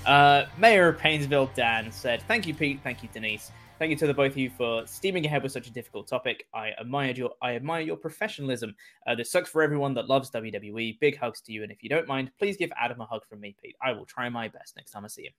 Uh, 0.07 0.47
Mayor 0.59 0.89
of 0.89 0.99
Painesville 0.99 1.51
Dan 1.55 1.91
said, 1.93 2.23
"Thank 2.29 2.47
you, 2.47 2.55
Pete. 2.55 2.81
Thank 2.83 3.03
you, 3.03 3.09
Denise. 3.13 3.53
Thank 3.79 3.91
you 3.91 3.97
to 3.97 4.07
the 4.07 4.13
both 4.13 4.33
of 4.33 4.37
you 4.37 4.51
for 4.51 4.87
steaming 4.87 5.25
ahead 5.25 5.43
with 5.43 5.53
such 5.53 5.67
a 5.67 5.73
difficult 5.73 6.07
topic. 6.07 6.47
I 6.53 6.73
admired 6.79 7.17
your 7.17 7.31
I 7.41 7.55
admire 7.55 7.81
your 7.81 7.97
professionalism. 7.97 8.75
Uh, 9.07 9.15
this 9.15 9.31
sucks 9.31 9.49
for 9.49 9.63
everyone 9.63 9.95
that 9.95 10.07
loves 10.07 10.31
WWE. 10.31 11.01
Big 11.01 11.17
hugs 11.17 11.41
to 11.43 11.53
you, 11.53 11.63
and 11.63 11.73
if 11.73 11.83
you 11.83 11.89
don't 11.89 12.07
mind, 12.07 12.31
please 12.39 12.59
give 12.59 12.71
Adam 12.79 13.01
a 13.01 13.07
hug 13.07 13.23
from 13.27 13.41
me, 13.41 13.57
Pete. 13.63 13.77
I 13.83 13.93
will 13.93 14.05
try 14.05 14.29
my 14.29 14.49
best 14.49 14.77
next 14.77 14.91
time 14.91 15.07
I 15.07 15.09
see 15.09 15.23
him. 15.23 15.33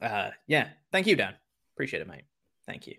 Uh, 0.00 0.30
yeah, 0.46 0.68
thank 0.90 1.06
you, 1.06 1.16
Dan. 1.16 1.34
Appreciate 1.74 2.00
it, 2.00 2.08
mate. 2.08 2.24
Thank 2.66 2.86
you. 2.86 2.94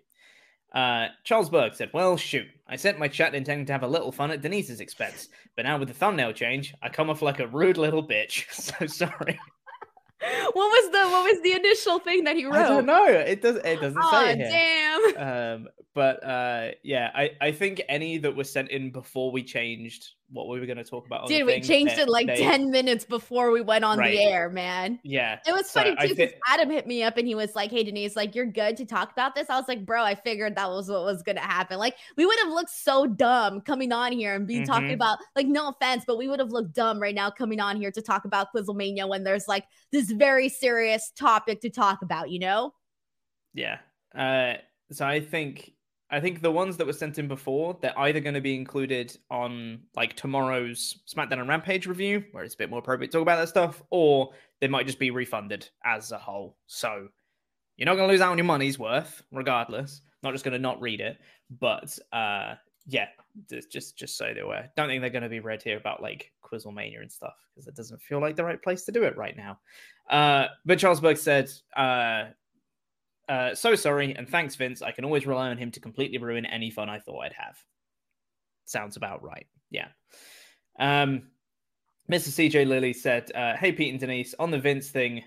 Uh, 0.74 1.08
Charles 1.22 1.50
Berg 1.50 1.74
said, 1.74 1.90
Well, 1.94 2.16
shoot, 2.16 2.46
I 2.66 2.76
sent 2.76 2.98
my 2.98 3.06
chat 3.08 3.34
intending 3.34 3.66
to 3.66 3.72
have 3.72 3.84
a 3.84 3.88
little 3.88 4.10
fun 4.10 4.30
at 4.32 4.42
Denise's 4.42 4.80
expense, 4.80 5.28
but 5.56 5.64
now 5.64 5.78
with 5.78 5.88
the 5.88 5.94
thumbnail 5.94 6.32
change, 6.32 6.74
I 6.82 6.88
come 6.88 7.10
off 7.10 7.22
like 7.22 7.38
a 7.40 7.46
rude 7.46 7.76
little 7.78 8.06
bitch. 8.06 8.46
So 8.50 8.86
sorry. 8.86 9.38
what 10.52 10.54
was 10.54 10.90
the 10.90 11.08
what 11.10 11.24
was 11.32 11.40
the 11.42 11.52
initial 11.52 11.98
thing 11.98 12.24
that 12.24 12.34
he 12.36 12.44
wrote? 12.46 12.54
I 12.56 12.68
don't 12.68 12.86
know. 12.86 13.06
It 13.06 13.42
does. 13.42 13.56
It 13.56 13.80
doesn't 13.80 14.00
Oh 14.02 14.10
say 14.10 14.32
it 14.32 14.38
here. 14.38 14.48
damn! 15.16 15.56
Um, 15.62 15.68
but 15.94 16.24
uh, 16.24 16.70
yeah, 16.82 17.10
I, 17.14 17.30
I 17.40 17.52
think 17.52 17.82
any 17.88 18.18
that 18.18 18.34
were 18.34 18.42
sent 18.44 18.70
in 18.70 18.90
before 18.90 19.30
we 19.30 19.42
changed 19.44 20.08
what 20.30 20.48
we 20.48 20.58
were 20.58 20.66
going 20.66 20.78
to 20.78 20.84
talk 20.84 21.06
about. 21.06 21.28
Dude, 21.28 21.46
we 21.46 21.60
changed 21.60 21.98
it 21.98 22.08
like 22.08 22.26
they- 22.26 22.36
ten 22.36 22.70
minutes 22.70 23.04
before 23.04 23.50
we 23.50 23.60
went 23.60 23.84
on 23.84 23.98
Right. 23.98 24.12
the 24.16 24.22
air, 24.24 24.48
man. 24.48 24.98
Yeah, 25.04 25.38
It 25.46 25.52
was 25.52 25.68
so 25.68 25.80
funny 25.80 25.90
too 25.96 26.14
because 26.14 26.30
thi- 26.32 26.38
Adam 26.48 26.70
hit 26.70 26.86
me 26.86 27.02
up 27.02 27.16
and 27.18 27.26
he 27.28 27.34
was 27.34 27.54
like, 27.54 27.70
"Hey 27.70 27.84
Denise, 27.84 28.16
like 28.16 28.34
you're 28.34 28.46
good 28.46 28.76
to 28.78 28.86
talk 28.86 29.12
about 29.12 29.34
this." 29.34 29.48
I 29.50 29.56
was 29.58 29.68
like, 29.68 29.84
"Bro, 29.84 30.02
I 30.02 30.14
figured 30.14 30.56
that 30.56 30.68
was 30.70 30.88
what 30.88 31.04
was 31.04 31.22
gonna 31.22 31.40
happen. 31.40 31.78
Like 31.78 31.94
we 32.16 32.24
would 32.26 32.38
have 32.40 32.48
looked 32.52 32.70
so 32.70 33.06
dumb 33.06 33.60
coming 33.60 33.92
on 33.92 34.12
here 34.12 34.34
and 34.34 34.46
being 34.46 34.64
talking 34.64 34.88
Mhm. 34.88 34.94
about 34.94 35.18
like 35.36 35.46
no 35.46 35.68
offense, 35.68 36.04
but 36.06 36.16
we 36.16 36.26
would 36.26 36.40
have 36.40 36.50
looked 36.50 36.72
dumb 36.72 36.98
right 36.98 37.14
now 37.14 37.30
coming 37.30 37.60
on 37.60 37.76
here 37.76 37.92
to 37.92 38.02
talk 38.02 38.24
about 38.24 38.48
Quizzlemania 38.52 39.06
when 39.08 39.24
there's 39.24 39.46
like 39.46 39.66
this 39.92 40.10
very 40.10 40.48
serious 40.48 41.10
topic 41.10 41.60
to 41.60 41.70
talk 41.70 42.02
about. 42.02 42.30
You 42.30 42.38
know? 42.40 42.74
Yeah. 43.52 43.78
Uh, 44.14 44.54
so 44.90 45.06
I 45.06 45.20
think 45.20 45.73
I 46.14 46.20
think 46.20 46.42
the 46.42 46.50
ones 46.52 46.76
that 46.76 46.86
were 46.86 46.92
sent 46.92 47.18
in 47.18 47.26
before, 47.26 47.76
they're 47.82 47.98
either 47.98 48.20
going 48.20 48.34
to 48.34 48.40
be 48.40 48.54
included 48.54 49.16
on 49.32 49.80
like 49.96 50.14
tomorrow's 50.14 51.00
SmackDown 51.12 51.40
and 51.40 51.48
Rampage 51.48 51.88
review, 51.88 52.22
where 52.30 52.44
it's 52.44 52.54
a 52.54 52.58
bit 52.58 52.70
more 52.70 52.78
appropriate 52.78 53.10
to 53.10 53.18
talk 53.18 53.22
about 53.22 53.38
that 53.38 53.48
stuff, 53.48 53.82
or 53.90 54.30
they 54.60 54.68
might 54.68 54.86
just 54.86 55.00
be 55.00 55.10
refunded 55.10 55.68
as 55.84 56.12
a 56.12 56.18
whole. 56.18 56.56
So 56.66 57.08
you're 57.76 57.86
not 57.86 57.96
going 57.96 58.06
to 58.06 58.12
lose 58.12 58.20
out 58.20 58.30
on 58.30 58.38
your 58.38 58.44
money's 58.44 58.78
worth, 58.78 59.24
regardless. 59.32 60.02
Not 60.22 60.32
just 60.32 60.44
going 60.44 60.52
to 60.52 60.58
not 60.60 60.80
read 60.80 61.00
it, 61.00 61.18
but 61.58 61.98
uh, 62.12 62.54
yeah, 62.86 63.08
just 63.68 63.96
just 63.98 64.16
so 64.16 64.32
they're 64.32 64.44
aware. 64.44 64.70
Don't 64.76 64.86
think 64.86 65.00
they're 65.00 65.10
going 65.10 65.24
to 65.24 65.28
be 65.28 65.40
read 65.40 65.64
here 65.64 65.78
about 65.78 66.00
like 66.00 66.30
Quizzlemania 66.44 67.00
and 67.00 67.10
stuff 67.10 67.34
because 67.52 67.66
it 67.66 67.74
doesn't 67.74 68.00
feel 68.00 68.20
like 68.20 68.36
the 68.36 68.44
right 68.44 68.62
place 68.62 68.84
to 68.84 68.92
do 68.92 69.02
it 69.02 69.16
right 69.16 69.36
now. 69.36 69.58
Uh, 70.08 70.46
but 70.64 70.78
Charles 70.78 71.00
Berg 71.00 71.16
said, 71.16 71.50
uh, 71.76 72.26
uh, 73.28 73.54
so 73.54 73.74
sorry, 73.74 74.14
and 74.16 74.28
thanks, 74.28 74.54
Vince. 74.56 74.82
I 74.82 74.90
can 74.92 75.04
always 75.04 75.26
rely 75.26 75.48
on 75.50 75.56
him 75.58 75.70
to 75.72 75.80
completely 75.80 76.18
ruin 76.18 76.44
any 76.46 76.70
fun 76.70 76.88
I 76.88 76.98
thought 76.98 77.20
I'd 77.20 77.32
have. 77.34 77.56
Sounds 78.64 78.96
about 78.96 79.22
right. 79.22 79.46
Yeah. 79.70 79.88
Um, 80.78 81.28
Mr. 82.10 82.28
CJ 82.28 82.66
Lilly 82.66 82.92
said, 82.92 83.30
uh, 83.34 83.56
Hey, 83.56 83.72
Pete 83.72 83.90
and 83.90 84.00
Denise, 84.00 84.34
on 84.38 84.50
the 84.50 84.58
Vince 84.58 84.90
thing, 84.90 85.22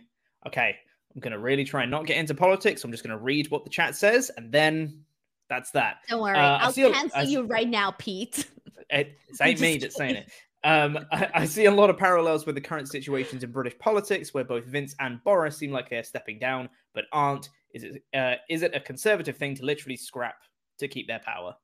okay, 0.46 0.76
I'm 1.16 1.22
going 1.22 1.34
to 1.34 1.40
really 1.40 1.64
try 1.64 1.84
and 1.84 1.92
not 1.92 2.06
get 2.06 2.18
into 2.18 2.36
politics. 2.36 2.84
I'm 2.84 2.92
just 2.92 3.04
going 3.04 3.18
to 3.18 3.24
read 3.24 3.50
what 3.50 3.64
the 3.64 3.70
chat 3.70 3.96
says, 3.96 4.30
and 4.38 4.52
then 4.52 5.04
that's 5.50 5.72
that. 5.72 5.98
Don't 6.10 6.22
worry, 6.22 6.38
Uh, 6.38 6.58
I'll 6.60 6.70
a- 6.70 6.92
cancel 6.94 7.20
I- 7.20 7.24
you 7.24 7.44
right 7.44 7.68
now, 7.68 7.92
Pete. 7.92 8.46
It, 8.90 9.18
it 9.30 9.38
ain't 9.42 9.60
me 9.62 9.78
that's 9.78 9.96
saying 9.96 10.16
it. 10.18 10.30
Um, 10.64 11.00
I, 11.12 11.30
I 11.34 11.46
see 11.46 11.66
a 11.66 11.72
lot 11.72 11.90
of 11.90 11.98
parallels 11.98 12.46
with 12.46 12.56
the 12.56 12.62
current 12.62 12.90
situations 12.90 13.44
in 13.44 13.52
British 13.52 13.78
politics, 13.80 14.34
where 14.34 14.44
both 14.44 14.66
Vince 14.66 14.96
and 15.00 15.24
Boris 15.24 15.56
seem 15.58 15.72
like 15.72 15.90
they're 15.90 16.04
stepping 16.04 16.40
down, 16.40 16.70
but 16.94 17.06
aren't. 17.12 17.50
Is 17.78 17.84
it 17.84 18.04
uh, 18.14 18.36
is 18.50 18.62
it 18.64 18.76
a 18.76 18.80
conservative 18.80 19.38
thing 19.38 19.56
to 19.56 19.66
literally 19.66 19.98
scrap 19.98 20.38
to 20.80 20.88
keep 20.88 21.08
their 21.08 21.20
power? 21.20 21.56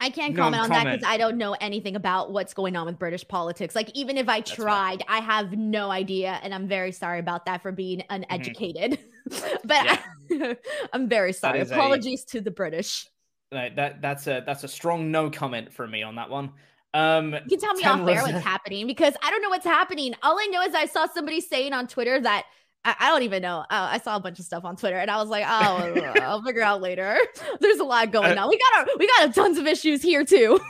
I 0.00 0.10
can't 0.10 0.34
No 0.34 0.42
comment 0.42 0.64
on 0.64 0.68
that 0.70 0.84
because 0.84 1.02
I 1.06 1.16
don't 1.16 1.38
know 1.38 1.56
anything 1.60 1.96
about 1.96 2.32
what's 2.32 2.52
going 2.52 2.76
on 2.76 2.86
with 2.86 2.98
British 2.98 3.26
politics. 3.26 3.74
Like, 3.74 3.90
even 3.94 4.18
if 4.18 4.28
I 4.28 4.42
fair. 4.42 4.56
tried, 4.56 5.04
I 5.08 5.20
have 5.20 5.52
no 5.52 5.90
idea. 5.90 6.38
And 6.42 6.52
I'm 6.52 6.66
very 6.66 6.92
sorry 6.92 7.20
about 7.20 7.46
that 7.46 7.62
for 7.62 7.72
being 7.72 8.02
uneducated. 8.10 8.98
but 9.64 10.00
I, 10.30 10.56
am 10.92 11.08
very 11.08 11.32
sorry. 11.32 11.60
is 11.60 11.70
a- 11.70 11.74
Apologies 11.74 12.24
to 12.26 12.40
the 12.40 12.50
British. 12.50 13.06
Like, 13.52 13.76
that 13.76 14.02
that's 14.02 14.26
a 14.26 14.42
that's 14.44 14.64
a 14.64 14.68
strong 14.68 15.12
no 15.12 15.30
comment 15.30 15.72
from 15.72 15.92
me 15.92 16.02
on 16.02 16.16
that 16.16 16.28
one. 16.28 16.50
Um, 16.92 17.32
You 17.32 17.58
can 17.58 17.60
tell 17.60 17.74
me 17.74 17.84
off 17.84 18.08
air 18.08 18.22
what's 18.22 18.44
happening 18.44 18.86
because 18.86 19.14
I 19.22 19.30
don't 19.30 19.42
know 19.42 19.48
what's 19.48 19.64
happening. 19.64 20.14
All 20.22 20.38
I 20.38 20.46
know 20.46 20.62
is 20.62 20.74
I 20.74 20.86
saw 20.86 21.06
somebody 21.06 21.40
saying 21.40 21.72
on 21.72 21.86
Twitter 21.86 22.20
that 22.20 22.44
I, 22.84 22.94
I 23.00 23.08
don't 23.10 23.22
even 23.22 23.42
know. 23.42 23.60
Uh, 23.60 23.64
I 23.92 23.98
saw 23.98 24.16
a 24.16 24.20
bunch 24.20 24.38
of 24.38 24.44
stuff 24.44 24.64
on 24.64 24.76
Twitter 24.76 24.96
and 24.96 25.10
I 25.10 25.16
was 25.16 25.28
like, 25.28 25.44
oh, 25.48 26.12
I'll 26.22 26.42
figure 26.42 26.62
out 26.62 26.80
later. 26.82 27.16
There's 27.60 27.78
a 27.78 27.84
lot 27.84 28.10
going 28.12 28.36
Uh, 28.38 28.42
on. 28.42 28.48
We 28.50 28.58
got 28.58 28.78
our, 28.80 28.86
we 28.98 29.06
got 29.06 29.30
a 29.30 29.32
tons 29.32 29.58
of 29.58 29.66
issues 29.66 30.02
here 30.02 30.24
too. 30.24 30.60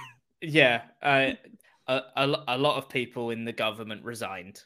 Yeah, 0.40 0.82
uh, 1.02 1.30
a, 1.88 2.02
a 2.16 2.44
a 2.48 2.58
lot 2.58 2.76
of 2.76 2.88
people 2.88 3.30
in 3.30 3.44
the 3.44 3.52
government 3.52 4.04
resigned. 4.04 4.60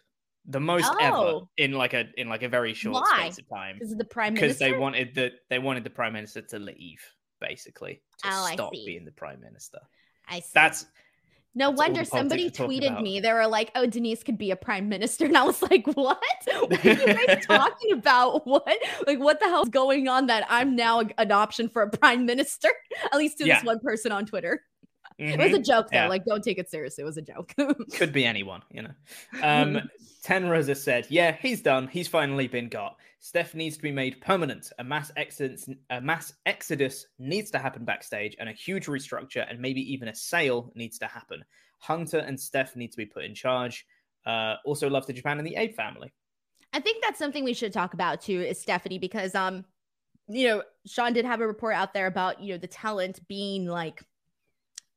The 0.51 0.61
most 0.61 0.91
ever 1.01 1.17
Oh. 1.17 1.49
in 1.59 1.73
like 1.73 1.93
a 1.93 2.07
in 2.17 2.29
like 2.29 2.43
a 2.43 2.49
very 2.49 2.73
short 2.75 2.95
Why? 2.95 3.29
space 3.29 3.39
of 3.39 3.49
time 3.51 3.77
Because 3.79 3.95
the 3.97 4.05
prime 4.05 4.33
because 4.35 4.59
they 4.59 4.73
wanted 4.73 5.15
the 5.15 5.33
they 5.51 5.59
wanted 5.59 5.85
the 5.85 5.91
prime 5.91 6.15
minister 6.15 6.41
to 6.41 6.59
leave 6.59 7.03
basically 7.41 8.01
to 8.23 8.29
Oh, 8.31 8.45
I 8.47 8.55
stop 8.55 8.73
being 8.73 9.05
the 9.05 9.13
prime 9.13 9.41
minister. 9.41 9.79
I 10.27 10.41
see. 10.41 10.51
That's 10.55 10.87
No 11.59 11.71
That's 11.71 11.79
wonder 11.79 12.05
somebody 12.05 12.51
tweeted 12.51 13.03
me. 13.03 13.19
They 13.19 13.33
were 13.33 13.49
like, 13.49 13.73
"Oh, 13.75 13.85
Denise 13.85 14.23
could 14.23 14.39
be 14.39 14.53
a 14.53 14.57
prime 14.57 14.89
minister," 14.89 15.25
and 15.27 15.37
I 15.37 15.43
was 15.43 15.61
like, 15.61 15.89
"What? 15.89 16.23
What 16.47 16.85
are 16.87 16.89
you 16.89 17.07
guys 17.27 17.45
talking 17.47 17.93
about? 17.95 18.47
What? 18.47 18.79
Like, 19.09 19.19
what 19.19 19.41
the 19.41 19.47
hell's 19.47 19.69
going 19.69 20.07
on? 20.07 20.27
That 20.29 20.47
I'm 20.49 20.77
now 20.77 21.01
an 21.19 21.33
option 21.33 21.69
for 21.69 21.83
a 21.83 21.91
prime 21.91 22.27
minister? 22.27 22.69
At 23.13 23.19
least 23.19 23.39
to 23.39 23.47
Yeah. 23.47 23.57
this 23.57 23.65
one 23.65 23.81
person 23.81 24.13
on 24.13 24.25
Twitter. 24.25 24.63
It 25.19 25.39
was 25.39 25.53
a 25.53 25.59
joke, 25.59 25.91
though. 25.91 25.99
Yeah. 25.99 26.09
Like, 26.09 26.25
don't 26.25 26.45
take 26.45 26.59
it 26.59 26.71
seriously. 26.71 27.03
It 27.03 27.05
was 27.05 27.17
a 27.17 27.23
joke. 27.23 27.53
could 27.95 28.13
be 28.13 28.25
anyone, 28.25 28.63
you 28.71 28.83
know. 28.83 28.91
Um, 29.43 29.81
Ten 30.23 30.49
Rosa 30.49 30.75
said, 30.75 31.07
"Yeah, 31.09 31.37
he's 31.41 31.61
done. 31.61 31.89
He's 31.89 32.07
finally 32.07 32.47
been 32.47 32.69
got. 32.69 32.97
Steph 33.19 33.55
needs 33.55 33.77
to 33.77 33.83
be 33.83 33.91
made 33.91 34.21
permanent. 34.21 34.71
A 34.79 34.85
mass 34.85 35.11
exodus, 35.17 35.69
a 35.91 36.01
mass 36.01 36.33
exodus 36.47 37.07
needs 37.19 37.51
to 37.51 37.59
happen 37.59 37.85
backstage, 37.85 38.37
and 38.39 38.49
a 38.49 38.53
huge 38.53 38.87
restructure, 38.87 39.45
and 39.49 39.59
maybe 39.59 39.81
even 39.93 40.09
a 40.09 40.15
sale 40.15 40.71
needs 40.75 40.99
to 40.99 41.07
happen. 41.07 41.45
Hunter 41.79 42.19
and 42.19 42.39
Steph 42.39 42.77
need 42.77 42.93
to 42.93 42.97
be 42.97 43.07
put 43.07 43.25
in 43.25 43.35
charge. 43.35 43.87
Uh, 44.25 44.57
also, 44.65 44.89
love 44.89 45.07
to 45.07 45.13
Japan 45.13 45.39
and 45.39 45.47
the 45.47 45.57
Abe 45.57 45.75
family. 45.75 46.13
I 46.73 46.81
think 46.81 47.03
that's 47.03 47.19
something 47.19 47.43
we 47.43 47.55
should 47.55 47.73
talk 47.73 47.95
about 47.95 48.21
too, 48.21 48.41
is 48.41 48.61
Stephanie, 48.61 48.99
because 48.99 49.35
um, 49.35 49.65
you 50.29 50.47
know, 50.47 50.63
Sean 50.87 51.13
did 51.13 51.25
have 51.25 51.41
a 51.41 51.47
report 51.47 51.75
out 51.75 51.93
there 51.93 52.07
about 52.07 52.41
you 52.41 52.53
know 52.53 52.59
the 52.59 52.69
talent 52.69 53.27
being 53.27 53.67
like 53.67 54.05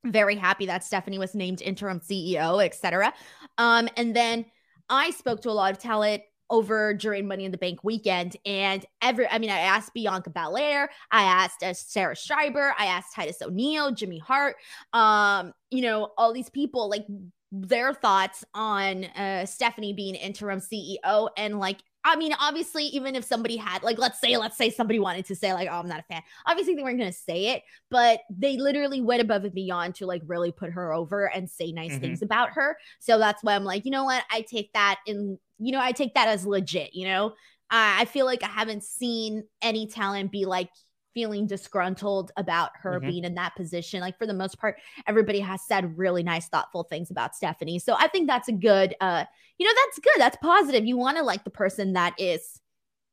very 0.06 0.36
happy 0.36 0.66
that 0.66 0.84
Stephanie 0.84 1.20
was 1.20 1.36
named 1.36 1.62
interim 1.62 2.00
CEO, 2.00 2.64
etc. 2.64 3.14
Um, 3.58 3.88
and 3.98 4.16
then 4.16 4.46
I 4.90 5.12
spoke 5.12 5.42
to 5.42 5.50
a 5.50 5.52
lot 5.52 5.72
of 5.72 5.80
talent 5.80 6.24
over 6.50 6.94
during 6.94 7.28
Money 7.28 7.46
in 7.46 7.52
the 7.52 7.58
Bank 7.58 7.84
weekend, 7.84 8.36
and 8.46 8.86
every 9.02 9.28
I 9.28 9.40
mean, 9.40 9.50
I 9.50 9.60
asked 9.60 9.94
Bianca 9.94 10.30
Belair, 10.30 10.90
I 11.12 11.24
asked 11.24 11.64
uh, 11.64 11.74
Sarah 11.74 12.16
Schreiber, 12.16 12.76
I 12.78 12.88
asked 12.88 13.16
Titus 13.16 13.42
O'Neil, 13.42 13.92
Jimmy 13.92 14.20
Hart, 14.20 14.58
um, 14.92 15.54
you 15.70 15.82
know, 15.82 16.10
all 16.18 16.34
these 16.34 16.50
people 16.50 16.90
like 16.90 17.06
their 17.52 17.94
thoughts 17.94 18.44
on 18.54 19.06
uh, 19.06 19.46
Stephanie 19.46 19.94
being 19.94 20.16
interim 20.16 20.60
CEO 20.60 21.30
and 21.38 21.60
like 21.60 21.80
I 22.04 22.16
mean 22.16 22.34
obviously 22.40 22.86
even 22.86 23.16
if 23.16 23.24
somebody 23.24 23.58
had 23.58 23.84
like 23.84 23.98
let's 23.98 24.20
say 24.20 24.38
let's 24.38 24.58
say 24.58 24.70
somebody 24.70 25.00
wanted 25.00 25.26
to 25.26 25.36
say 25.36 25.54
like 25.54 25.70
oh 25.72 25.80
I'm 25.80 25.88
not 25.88 26.00
a 26.00 26.04
fan 26.04 26.22
obviously 26.46 26.76
they 26.76 26.84
weren't 26.84 26.98
going 27.00 27.12
to 27.12 27.18
say 27.18 27.48
it 27.50 27.64
but 27.90 28.22
they 28.30 28.58
literally 28.58 29.02
went 29.02 29.22
above 29.22 29.44
and 29.44 29.54
beyond 29.54 29.96
to 29.96 30.06
like 30.06 30.22
really 30.26 30.52
put 30.52 30.72
her 30.72 30.94
over 30.94 31.26
and 31.26 31.50
say 31.50 31.72
nice 31.72 31.92
Mhm. 31.94 32.02
things 32.02 32.22
about 32.22 32.52
her. 32.54 32.78
So 33.00 33.18
that's 33.20 33.44
why 33.44 33.56
I'm 33.56 33.64
like 33.64 33.86
you 33.86 33.92
know 33.92 34.06
what? 34.06 34.24
I 34.32 34.42
take 34.42 34.72
that 34.74 35.00
in 35.06 35.38
you 35.60 35.72
know 35.72 35.80
I 35.82 35.92
take 35.92 36.14
that 36.16 36.28
as 36.28 36.46
legit 36.46 36.94
you 36.94 37.06
know? 37.08 37.34
I 37.74 38.04
feel 38.06 38.26
like 38.26 38.44
I 38.44 38.48
haven't 38.48 38.84
seen 38.84 39.44
any 39.62 39.88
talent 39.88 40.30
be 40.30 40.46
like 40.46 40.70
feeling 41.14 41.46
disgruntled 41.48 42.32
about 42.38 42.72
her 42.76 43.00
Mhm. 43.00 43.08
being 43.08 43.24
in 43.26 43.36
that 43.36 43.56
position 43.56 44.00
like 44.02 44.18
for 44.18 44.26
the 44.26 44.34
most 44.34 44.58
part 44.60 44.78
everybody 45.08 45.40
has 45.40 45.62
said 45.68 45.98
really 45.98 46.24
nice 46.24 46.48
thoughtful 46.48 46.84
things 46.84 47.12
about 47.12 47.36
stephanie 47.36 47.80
so 47.80 47.96
i 48.00 48.08
think 48.08 48.28
that's 48.28 48.48
a 48.48 48.54
good 48.54 48.96
uh 49.02 49.26
you 49.58 49.66
know 49.68 49.74
that's 49.86 50.00
good 50.00 50.20
that's 50.22 50.38
positive 50.42 50.86
you 50.86 50.98
want 50.98 51.18
to 51.18 51.24
like 51.24 51.44
the 51.44 51.50
person 51.50 51.94
that 51.94 52.14
is 52.18 52.60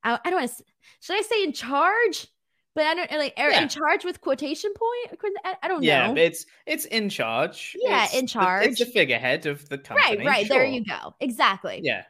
i, 0.05 0.19
I 0.25 0.31
don't 0.31 0.41
want 0.41 0.51
to 0.57 0.65
should 1.01 1.17
i 1.19 1.23
say 1.23 1.43
in 1.43 1.53
charge 1.53 2.27
but 2.75 2.85
i 2.87 2.95
don't 2.95 3.11
like 3.11 3.35
are 3.37 3.51
Yeah. 3.51 3.63
in 3.63 3.69
charge 3.69 4.05
with 4.05 4.21
quotation 4.21 4.73
point 4.73 5.21
i, 5.63 5.67
don't 5.69 5.81
know 5.81 5.87
Yeah, 5.87 6.13
know 6.13 6.21
it's 6.21 6.47
it's 6.67 6.85
in 6.85 7.09
charge. 7.09 7.77
Yeah, 7.81 8.05
It's 8.05 8.15
in 8.15 8.25
the- 8.27 8.29
charge. 8.31 8.67
it's 8.69 8.79
the 8.79 8.87
figurehead 8.87 9.47
of 9.47 9.69
the 9.69 9.79
company. 9.79 10.19
right 10.19 10.27
right 10.27 10.49
there 10.49 10.65
you 10.65 10.85
go 10.85 11.15
exactly 11.21 11.81
Yeah. 11.83 12.05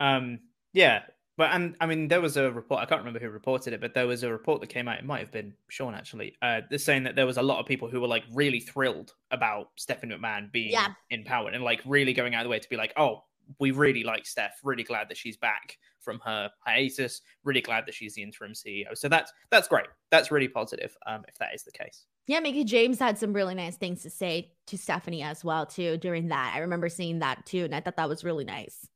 Um 0.00 0.40
yeah, 0.74 1.02
but 1.36 1.50
and 1.52 1.76
I 1.80 1.86
mean 1.86 2.08
there 2.08 2.20
was 2.20 2.36
a 2.36 2.50
report 2.52 2.80
I 2.80 2.86
can't 2.86 3.00
remember 3.00 3.18
who 3.20 3.28
reported 3.30 3.72
it, 3.72 3.80
but 3.80 3.94
there 3.94 4.06
was 4.06 4.22
a 4.22 4.30
report 4.32 4.60
that 4.60 4.68
came 4.68 4.88
out, 4.88 4.98
it 4.98 5.04
might 5.04 5.20
have 5.20 5.32
been 5.32 5.54
Sean 5.68 5.94
actually, 5.94 6.36
uh 6.42 6.60
saying 6.76 7.04
that 7.04 7.16
there 7.16 7.26
was 7.26 7.36
a 7.36 7.42
lot 7.42 7.58
of 7.60 7.66
people 7.66 7.88
who 7.88 8.00
were 8.00 8.08
like 8.08 8.24
really 8.32 8.60
thrilled 8.60 9.12
about 9.30 9.68
Stephanie 9.76 10.14
McMahon 10.14 10.50
being 10.52 10.72
Yeah. 10.72 10.88
in 11.10 11.24
power 11.24 11.50
and 11.50 11.62
like 11.64 11.80
really 11.84 12.12
going 12.12 12.34
out 12.34 12.42
of 12.42 12.44
the 12.44 12.50
way 12.50 12.58
to 12.58 12.68
be 12.68 12.76
like, 12.76 12.92
oh, 12.96 13.24
we 13.60 13.70
really 13.72 14.04
like 14.04 14.24
Steph, 14.26 14.58
really 14.62 14.84
glad 14.84 15.08
that 15.10 15.16
she's 15.18 15.36
back 15.36 15.76
from 16.00 16.18
her 16.24 16.50
hiatus, 16.66 17.20
really 17.44 17.60
glad 17.62 17.84
that 17.86 17.94
she's 17.94 18.14
the 18.14 18.22
interim 18.22 18.52
CEO. 18.52 18.96
So 18.96 19.08
that's 19.08 19.32
that's 19.50 19.68
great. 19.68 19.86
That's 20.10 20.30
really 20.30 20.48
positive, 20.48 20.96
um, 21.06 21.24
if 21.28 21.36
that 21.38 21.54
is 21.54 21.62
the 21.64 21.72
case. 21.72 22.04
yeah 22.26 22.40
mickie 22.40 22.64
james 22.64 22.98
had 22.98 23.18
some 23.18 23.32
really 23.34 23.54
nice 23.54 23.76
things 23.76 24.02
to 24.02 24.08
say 24.10 24.52
to 24.66 24.78
stephanie 24.78 25.22
as 25.22 25.44
well 25.44 25.66
too 25.66 25.98
during 25.98 26.28
that 26.28 26.52
i 26.54 26.58
remember 26.60 26.88
seeing 26.88 27.18
that 27.18 27.44
too 27.44 27.64
and 27.64 27.74
i 27.74 27.80
thought 27.80 27.96
that 27.96 28.08
was 28.08 28.24
really 28.24 28.44
nice 28.46 28.86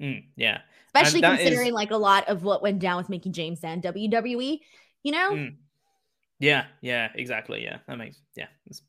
Mm, 0.00 0.24
yeah. 0.36 0.60
especially 0.86 1.20
that 1.22 1.40
is- 1.40 1.46
considering 1.46 1.72
like 1.72 1.90
a 1.90 1.96
lot 1.96 2.28
of 2.28 2.42
what 2.42 2.62
went 2.62 2.78
down 2.78 2.96
with 2.96 3.08
Mickie 3.08 3.30
James 3.30 3.62
and 3.62 3.82
WWE. 3.82 4.60
You 5.02 5.12
know, 5.12 5.30
Mm. 5.32 5.56
Yeah, 6.40 6.66
yeah, 6.80 7.08
exactly. 7.14 7.62
Yeah, 7.64 7.78
that 7.88 7.98
makes 7.98 8.20
yeah, 8.36 8.46
that's 8.66 8.82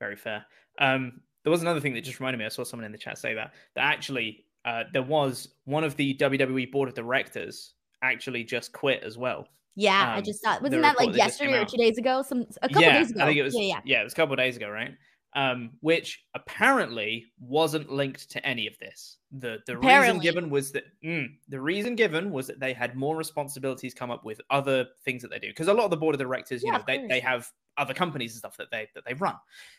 very 0.00 0.16
fair. 0.16 0.44
Um, 0.78 1.20
there 1.44 1.50
was 1.50 1.62
another 1.62 1.80
thing 1.80 1.94
that 1.94 2.02
just 2.02 2.18
reminded 2.18 2.38
me. 2.38 2.44
I 2.44 2.48
saw 2.48 2.64
someone 2.64 2.84
in 2.84 2.92
the 2.92 2.98
chat 2.98 3.18
say 3.18 3.34
that 3.34 3.52
that 3.74 3.84
actually 3.84 4.44
uh, 4.64 4.84
there 4.92 5.02
was 5.02 5.48
one 5.64 5.84
of 5.84 5.96
the 5.96 6.14
WWE 6.14 6.70
board 6.72 6.88
of 6.88 6.94
directors 6.94 7.74
actually 8.02 8.44
just 8.44 8.72
quit 8.72 9.02
as 9.04 9.16
well. 9.16 9.46
yeah, 9.76 10.14
I 10.14 10.18
um, 10.18 10.24
just 10.24 10.42
thought 10.42 10.62
wasn't 10.62 10.82
that 10.82 10.98
like 10.98 11.10
that 11.12 11.16
yesterday 11.16 11.58
or 11.58 11.64
two 11.64 11.76
days 11.76 11.98
ago? 11.98 12.22
Some 12.22 12.46
a 12.62 12.68
couple 12.68 12.82
yeah, 12.82 12.98
days 12.98 13.10
ago. 13.12 13.22
I 13.22 13.26
think 13.26 13.38
it 13.38 13.42
was. 13.44 13.54
yeah, 13.56 13.80
yeah. 13.84 14.00
it 14.00 14.04
was 14.04 14.12
a 14.12 14.16
couple 14.16 14.32
of 14.32 14.38
days 14.38 14.56
ago, 14.56 14.68
right? 14.68 14.94
Um, 15.34 15.72
which 15.80 16.24
apparently 16.34 17.26
wasn't 17.38 17.90
linked 17.90 18.30
to 18.32 18.44
any 18.44 18.66
of 18.66 18.76
this. 18.78 19.18
The 19.38 19.58
the 19.66 19.76
reason 19.76 20.20
given 20.20 20.50
was 20.50 20.70
that 20.72 20.84
mm, 21.02 21.26
the 21.48 21.60
reason 21.60 21.96
given 21.96 22.30
was 22.30 22.46
that 22.46 22.60
they 22.60 22.72
had 22.72 22.94
more 22.96 23.16
responsibilities 23.16 23.92
come 23.92 24.10
up 24.10 24.24
with 24.24 24.40
other 24.50 24.86
things 25.04 25.20
that 25.22 25.28
they 25.28 25.40
do 25.40 25.48
because 25.48 25.66
a 25.66 25.74
lot 25.74 25.84
of 25.84 25.90
the 25.90 25.96
board 25.96 26.14
of 26.14 26.20
directors, 26.20 26.64
you 26.64 26.70
Yeah, 26.70 26.78
know, 26.78 26.82
they, 26.86 27.00
they 27.08 27.18
have 27.20 27.52
other 27.76 27.92
companies 27.92 28.32
and 28.32 28.38
stuff 28.38 28.56
that 28.56 28.70
they 28.70 28.88
that 28.94 29.04
they 29.04 29.14
run. 29.14 29.34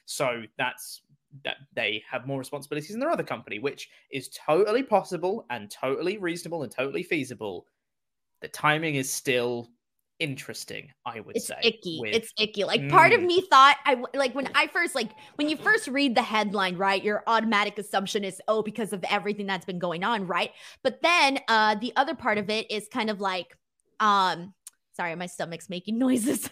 So 0.05 0.43
that's 0.57 1.01
that 1.43 1.57
they 1.73 2.03
have 2.09 2.27
more 2.27 2.39
responsibilities 2.39 2.93
in 2.93 2.99
their 2.99 3.09
other 3.09 3.23
company, 3.23 3.57
which 3.59 3.89
is 4.11 4.29
totally 4.29 4.83
possible 4.83 5.45
and 5.49 5.71
totally 5.71 6.17
reasonable 6.17 6.63
and 6.63 6.71
totally 6.71 7.03
feasible. 7.03 7.67
The 8.41 8.49
timing 8.49 8.95
is 8.95 9.11
still 9.11 9.69
interesting, 10.19 10.91
I 11.05 11.19
would 11.19 11.35
It's 11.35 11.47
say. 11.47 11.55
icky. 11.63 11.99
with- 12.01 12.13
It's 12.15 12.31
icky. 12.39 12.63
Like 12.63 12.89
part 12.89 13.13
of 13.13 13.21
Mm. 13.21 13.25
me 13.27 13.41
thought 13.49 13.77
i 13.85 13.95
like 14.15 14.33
when 14.35 14.47
I 14.55 14.67
first 14.67 14.95
like 14.95 15.11
when 15.35 15.47
you 15.49 15.57
first 15.57 15.87
read 15.87 16.15
the 16.15 16.21
headline, 16.21 16.77
right? 16.77 17.03
Your 17.03 17.23
automatic 17.27 17.77
assumption 17.77 18.23
is 18.23 18.41
oh 18.47 18.61
because 18.63 18.93
of 18.93 19.03
everything 19.09 19.45
that's 19.45 19.65
been 19.65 19.79
going 19.79 20.03
on, 20.03 20.25
right? 20.27 20.51
But 20.83 21.01
then 21.01 21.39
uh 21.47 21.75
the 21.75 21.93
other 21.95 22.15
part 22.15 22.37
of 22.37 22.49
it 22.49 22.69
is 22.71 22.87
kind 22.91 23.09
of 23.09 23.19
like 23.21 23.55
um 23.99 24.53
sorry, 24.95 25.13
my 25.15 25.27
stomach's 25.27 25.69
making 25.69 25.97
noises. 26.05 26.49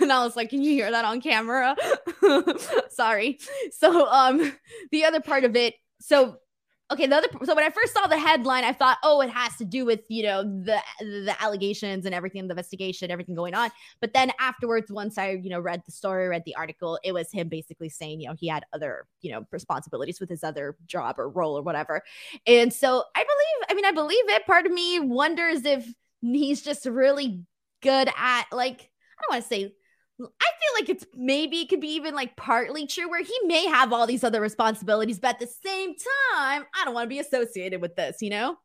and 0.00 0.12
I 0.12 0.22
was 0.24 0.36
like, 0.36 0.50
can 0.50 0.62
you 0.62 0.70
hear 0.72 0.90
that 0.90 1.04
on 1.04 1.20
camera? 1.20 1.74
sorry. 2.90 3.38
So 3.72 4.06
um 4.08 4.52
the 4.92 5.04
other 5.04 5.20
part 5.20 5.44
of 5.44 5.56
it, 5.56 5.74
so 6.00 6.36
okay 6.90 7.06
the 7.06 7.16
other 7.16 7.28
so 7.44 7.54
when 7.54 7.64
i 7.64 7.70
first 7.70 7.92
saw 7.92 8.06
the 8.06 8.18
headline 8.18 8.64
i 8.64 8.72
thought 8.72 8.98
oh 9.02 9.20
it 9.20 9.30
has 9.30 9.56
to 9.56 9.64
do 9.64 9.84
with 9.84 10.00
you 10.08 10.22
know 10.22 10.42
the 10.42 10.80
the 11.00 11.34
allegations 11.40 12.06
and 12.06 12.14
everything 12.14 12.46
the 12.46 12.52
investigation 12.52 13.10
everything 13.10 13.34
going 13.34 13.54
on. 13.54 13.70
But 14.00 14.12
then 14.12 14.32
afterwards 14.40 14.90
once 14.90 15.18
i 15.18 15.30
you 15.30 15.50
know 15.50 15.60
read 15.60 15.82
the 15.86 15.92
story 15.92 16.28
read 16.28 16.42
the 16.44 16.56
article 16.56 16.98
it 17.04 17.12
was 17.12 17.30
him 17.30 17.48
basically 17.48 17.88
saying 17.88 18.20
you 18.20 18.28
know 18.28 18.34
he 18.38 18.48
had 18.48 18.64
other 18.72 19.06
you 19.20 19.32
know 19.32 19.46
responsibilities 19.50 20.20
with 20.20 20.28
his 20.28 20.44
other 20.44 20.76
job 20.86 21.18
or 21.18 21.28
role 21.28 21.58
or 21.58 21.62
whatever. 21.62 22.02
And 22.46 22.72
so 22.72 23.04
i 23.14 23.24
believe 23.24 23.66
i 23.70 23.74
mean 23.74 23.84
i 23.84 23.92
believe 23.92 24.28
it. 24.28 24.46
Part 24.46 24.66
of 24.66 24.72
me 24.72 25.00
wonders 25.00 25.64
if 25.64 25.86
he's 26.20 26.62
just 26.62 26.86
really 26.86 27.44
good 27.82 28.08
at 28.16 28.44
like 28.50 28.80
i 28.80 29.22
don't 29.22 29.34
want 29.36 29.42
to 29.42 29.48
say 29.48 29.74
I 30.20 30.24
feel 30.24 30.72
like 30.80 30.88
it's 30.88 31.06
maybe 31.14 31.60
it 31.60 31.68
could 31.68 31.80
be 31.80 31.94
even 31.94 32.14
like 32.14 32.36
partly 32.36 32.86
true 32.86 33.08
where 33.08 33.22
he 33.22 33.38
may 33.44 33.66
have 33.66 33.92
all 33.92 34.06
these 34.06 34.24
other 34.24 34.40
responsibilities, 34.40 35.18
but 35.18 35.34
at 35.34 35.38
the 35.38 35.46
same 35.46 35.90
time, 35.90 36.64
I 36.74 36.84
don't 36.84 36.94
want 36.94 37.04
to 37.04 37.08
be 37.08 37.20
associated 37.20 37.80
with 37.80 37.94
this, 37.94 38.16
you 38.20 38.30
know? 38.30 38.56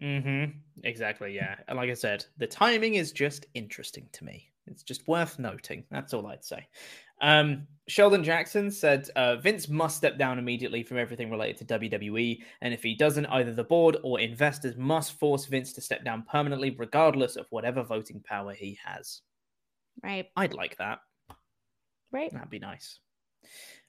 Mm-hmm. 0.00 0.52
Exactly. 0.84 1.34
Yeah. 1.34 1.56
And 1.66 1.76
like 1.76 1.90
I 1.90 1.94
said, 1.94 2.24
the 2.36 2.46
timing 2.46 2.94
is 2.94 3.10
just 3.10 3.46
interesting 3.54 4.08
to 4.12 4.24
me. 4.24 4.48
It's 4.66 4.82
just 4.82 5.08
worth 5.08 5.38
noting. 5.38 5.84
That's 5.90 6.14
all 6.14 6.26
I'd 6.26 6.44
say. 6.44 6.66
Um, 7.20 7.66
Sheldon 7.88 8.22
Jackson 8.22 8.70
said 8.70 9.08
uh, 9.16 9.36
Vince 9.36 9.68
must 9.68 9.96
step 9.96 10.18
down 10.18 10.38
immediately 10.38 10.82
from 10.82 10.98
everything 10.98 11.30
related 11.30 11.66
to 11.66 11.78
WWE, 11.78 12.38
and 12.60 12.72
if 12.74 12.82
he 12.82 12.94
doesn't, 12.94 13.26
either 13.26 13.52
the 13.52 13.64
board 13.64 13.96
or 14.04 14.20
investors 14.20 14.76
must 14.76 15.18
force 15.18 15.46
Vince 15.46 15.72
to 15.72 15.80
step 15.80 16.04
down 16.04 16.24
permanently, 16.30 16.76
regardless 16.78 17.36
of 17.36 17.46
whatever 17.50 17.82
voting 17.82 18.22
power 18.24 18.52
he 18.52 18.78
has. 18.84 19.22
Right. 20.02 20.26
I'd 20.36 20.54
like 20.54 20.76
that. 20.78 21.00
Right. 22.12 22.32
That'd 22.32 22.50
be 22.50 22.58
nice. 22.58 23.00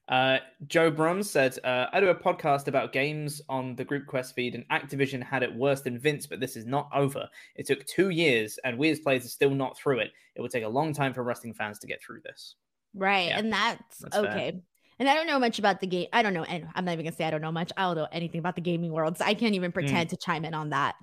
Uh, 0.08 0.40
Joe 0.66 0.90
Brum 0.90 1.22
said, 1.22 1.60
uh, 1.64 1.86
I 1.94 2.00
do 2.00 2.08
a 2.08 2.16
podcast 2.16 2.68
about 2.68 2.92
games 2.92 3.44
on 3.48 3.76
the 3.76 3.86
Group 3.86 4.08
Quest 4.08 4.34
feed, 4.34 4.56
and 4.56 4.68
Activision 4.70 5.22
had 5.22 5.44
it 5.44 5.54
worse 5.54 5.82
than 5.82 6.00
Vince, 6.00 6.26
but 6.26 6.40
this 6.40 6.56
is 6.56 6.66
not 6.66 6.90
over. 6.96 7.30
It 7.56 7.68
took 7.68 7.86
two 7.86 8.10
years, 8.10 8.58
and 8.64 8.78
we 8.78 8.90
as 8.90 9.00
players 9.00 9.24
are 9.26 9.30
still 9.30 9.52
not 9.52 9.78
through 9.78 10.00
it. 10.00 10.12
It 10.36 10.42
would 10.42 10.50
take 10.50 10.64
a 10.64 10.70
long 10.70 10.94
time 10.94 11.14
for 11.14 11.24
wrestling 11.24 11.54
fans 11.54 11.78
to 11.80 11.88
get 11.88 12.02
through 12.02 12.22
this. 12.22 12.56
Right. 12.96 13.28
Yeah, 13.28 13.38
and 13.38 13.54
that's, 13.54 14.00
that's 14.00 14.18
okay. 14.18 14.52
Fair. 14.52 14.62
And 14.98 15.08
I 15.08 15.14
don't 15.14 15.28
know 15.28 15.40
much 15.40 15.60
about 15.60 15.80
the 15.80 15.88
game. 15.88 16.08
I 16.12 16.24
don't 16.24 16.34
know. 16.34 16.44
And 16.44 16.68
I'm 16.76 16.86
not 16.86 16.92
even 16.94 17.06
gonna 17.06 17.16
say 17.16 17.24
I 17.24 17.32
don't 17.32 17.42
know 17.42 17.52
much. 17.52 17.72
I 17.78 17.84
don't 17.84 17.96
know 17.96 18.08
anything 18.12 18.40
about 18.40 18.56
the 18.56 18.62
gaming 18.62 18.92
world. 18.92 19.18
So 19.18 19.26
I 19.26 19.34
can't 19.34 19.56
even 19.56 19.72
pretend 19.72 20.08
mm. 20.08 20.10
to 20.10 20.18
chime 20.18 20.44
in 20.44 20.54
on 20.54 20.72
that. 20.72 20.96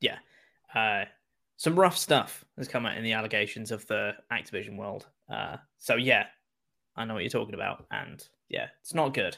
Yeah. 0.00 0.16
Uh, 0.74 1.04
some 1.58 1.78
rough 1.78 1.98
stuff 1.98 2.44
has 2.56 2.68
come 2.68 2.86
out 2.86 2.96
in 2.96 3.04
the 3.04 3.12
allegations 3.12 3.72
of 3.72 3.86
the 3.88 4.12
Activision 4.32 4.76
world. 4.76 5.06
Uh, 5.30 5.56
so 5.76 5.96
yeah, 5.96 6.26
I 6.96 7.04
know 7.04 7.14
what 7.14 7.24
you're 7.24 7.30
talking 7.30 7.54
about, 7.54 7.84
and 7.90 8.26
yeah, 8.48 8.68
it's 8.80 8.94
not 8.94 9.12
good. 9.12 9.36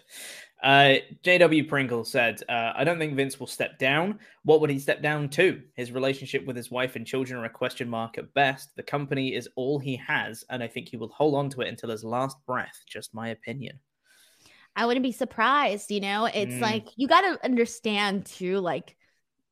Uh, 0.63 0.97
JW 1.25 1.67
Pringle 1.67 2.05
said, 2.05 2.43
uh, 2.49 2.73
I 2.77 2.85
don't 2.85 2.99
think 2.99 3.17
Vince 3.17 3.41
will 3.41 3.47
step 3.47 3.79
down. 3.79 4.19
What 4.45 4.61
would 4.61 4.69
he 4.69 4.79
step 4.79 5.03
down 5.03 5.31
to? 5.31 5.63
His 5.75 5.93
relationship 5.93 6.45
with 6.45 6.57
his 6.57 6.71
wife 6.71 6.95
and 6.95 7.07
children 7.07 7.41
are 7.41 7.47
a 7.47 7.51
question 7.51 7.89
mark 7.89 8.19
at 8.19 8.33
best. 8.35 8.77
The 8.77 8.83
company 8.83 9.35
is 9.35 9.49
all 9.57 9.79
he 9.79 9.97
has, 9.97 10.45
and 10.51 10.63
I 10.63 10.69
think 10.69 10.89
he 10.89 10.99
will 10.99 11.09
hold 11.09 11.35
on 11.35 11.49
to 11.51 11.63
it 11.63 11.69
until 11.69 11.89
his 11.89 12.05
last 12.05 12.37
breath. 12.47 12.79
Just 12.87 13.15
my 13.15 13.31
opinion. 13.31 13.81
I 14.77 14.85
wouldn't 14.85 15.03
be 15.03 15.13
surprised. 15.13 15.91
You 15.91 16.01
know, 16.01 16.27
it's 16.27 16.55
mm. 16.55 16.61
like 16.61 16.87
you 16.97 17.09
got 17.09 17.23
to 17.23 17.43
understand 17.43 18.27
too, 18.27 18.59
like 18.59 18.97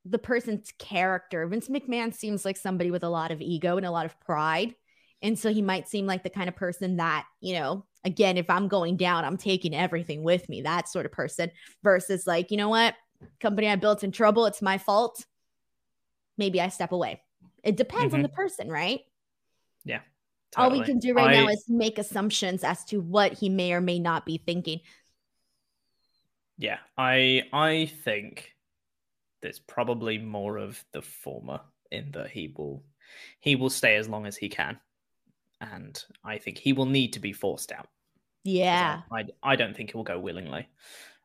the 0.09 0.19
person's 0.19 0.73
character. 0.79 1.47
Vince 1.47 1.69
McMahon 1.69 2.15
seems 2.15 2.45
like 2.45 2.57
somebody 2.57 2.91
with 2.91 3.05
a 3.05 3.09
lot 3.09 3.31
of 3.31 3.41
ego 3.41 3.77
and 3.77 3.87
a 3.87 3.91
lot 3.91 4.07
of 4.07 4.19
pride. 4.21 4.75
And 5.23 5.39
so 5.39 5.53
he 5.53 5.63
might 5.63 5.89
seem 5.89 6.07
like 6.07 6.23
the 6.23 6.31
kind 6.31 6.49
of 6.49 6.57
person 6.57 6.97
that, 6.97 7.27
you 7.41 7.55
know, 7.55 7.85
again, 8.05 8.37
if 8.37 8.49
I'm 8.49 8.69
going 8.69 8.97
down, 8.97 9.25
I'm 9.25 9.37
taking 9.37 9.75
everything 9.75 10.23
with 10.23 10.49
me, 10.49 10.63
that 10.63 10.89
sort 10.89 11.07
of 11.07 11.13
person, 11.13 11.51
versus 11.83 12.27
like, 12.27 12.51
you 12.51 12.57
know 12.57 12.69
what, 12.69 12.95
company 13.41 13.69
I 13.69 13.77
built 13.77 14.05
in 14.05 14.13
trouble, 14.13 14.47
it's 14.47 14.63
my 14.63 14.79
fault. 14.79 15.25
Maybe 16.37 16.61
I 16.61 16.69
step 16.69 16.93
away. 16.93 17.21
It 17.65 17.77
depends 17.77 18.07
mm-hmm. 18.07 18.17
on 18.17 18.23
the 18.23 18.29
person, 18.29 18.71
right? 18.71 19.01
Yeah. 19.85 20.01
Totally. 20.53 20.75
All 20.75 20.81
we 20.81 20.87
can 20.87 20.99
do 21.01 21.15
right 21.15 21.37
I... 21.37 21.43
now 21.43 21.49
is 21.49 21.65
make 21.69 21.99
assumptions 21.99 22.63
as 22.63 22.85
to 22.87 23.01
what 23.01 23.33
he 23.33 23.49
may 23.49 23.73
or 23.73 23.81
may 23.81 23.99
not 23.99 24.25
be 24.25 24.39
thinking. 24.39 24.81
Yeah, 26.57 26.79
I 26.97 27.45
I 27.53 27.91
think 28.05 28.53
there's 29.41 29.59
probably 29.59 30.19
more 30.19 30.59
of 30.59 30.83
the 30.93 31.03
former 31.03 31.61
in 31.91 32.11
that 32.13 32.31
he 32.31 32.53
will 32.57 32.83
he 33.41 33.57
will 33.57 33.71
stay 33.71 33.97
as 33.97 34.09
long 34.09 34.27
as 34.27 34.37
he 34.37 34.49
can 34.49 34.79
and 35.61 36.05
I 36.25 36.39
think 36.39 36.59
he 36.59 36.73
will 36.73 36.87
need 36.87 37.15
to 37.15 37.21
be 37.21 37.33
forced 37.33 37.73
out. 37.73 37.89
Yeah, 38.45 39.03
I, 39.13 39.25
I, 39.43 39.57
don't 39.57 39.77
think 39.77 39.91
he 39.91 39.97
will 39.97 40.05
go 40.05 40.19
willingly 40.19 40.69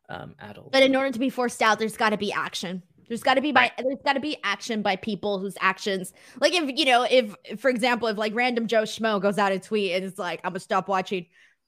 um, 0.10 0.36
at 0.40 0.58
all. 0.58 0.70
But 0.72 0.84
in 0.84 0.96
order 0.96 1.12
to 1.12 1.20
be 1.20 1.30
forced 1.30 1.62
out, 1.62 1.80
there's 1.80 1.96
got 1.96 2.10
to 2.10 2.18
be 2.18 2.34
action. 2.34 2.82
There's 3.08 3.24
got 3.24 3.36
to 3.36 3.42
be 3.42 3.52
by 3.52 3.62
right. 3.62 3.72
there's 3.78 4.02
got 4.04 4.14
to 4.14 4.20
be 4.20 4.38
action 4.44 4.82
by 4.82 4.96
people 4.96 5.40
whose 5.40 5.56
actions, 5.60 6.14
like 6.40 6.54
if 6.54 6.78
you 6.78 6.86
know, 6.86 7.06
if 7.10 7.36
for 7.60 7.70
example, 7.70 8.08
if 8.08 8.18
like 8.18 8.34
random 8.34 8.68
Joe 8.68 8.84
Schmo 8.84 9.22
goes 9.22 9.38
out 9.38 9.52
and 9.52 9.62
tweet 9.62 9.94
and 9.94 10.04
it's 10.04 10.18
like, 10.18 10.40
I'm 10.44 10.52
gonna 10.52 10.60
stop 10.60 10.88
watching 10.88 11.28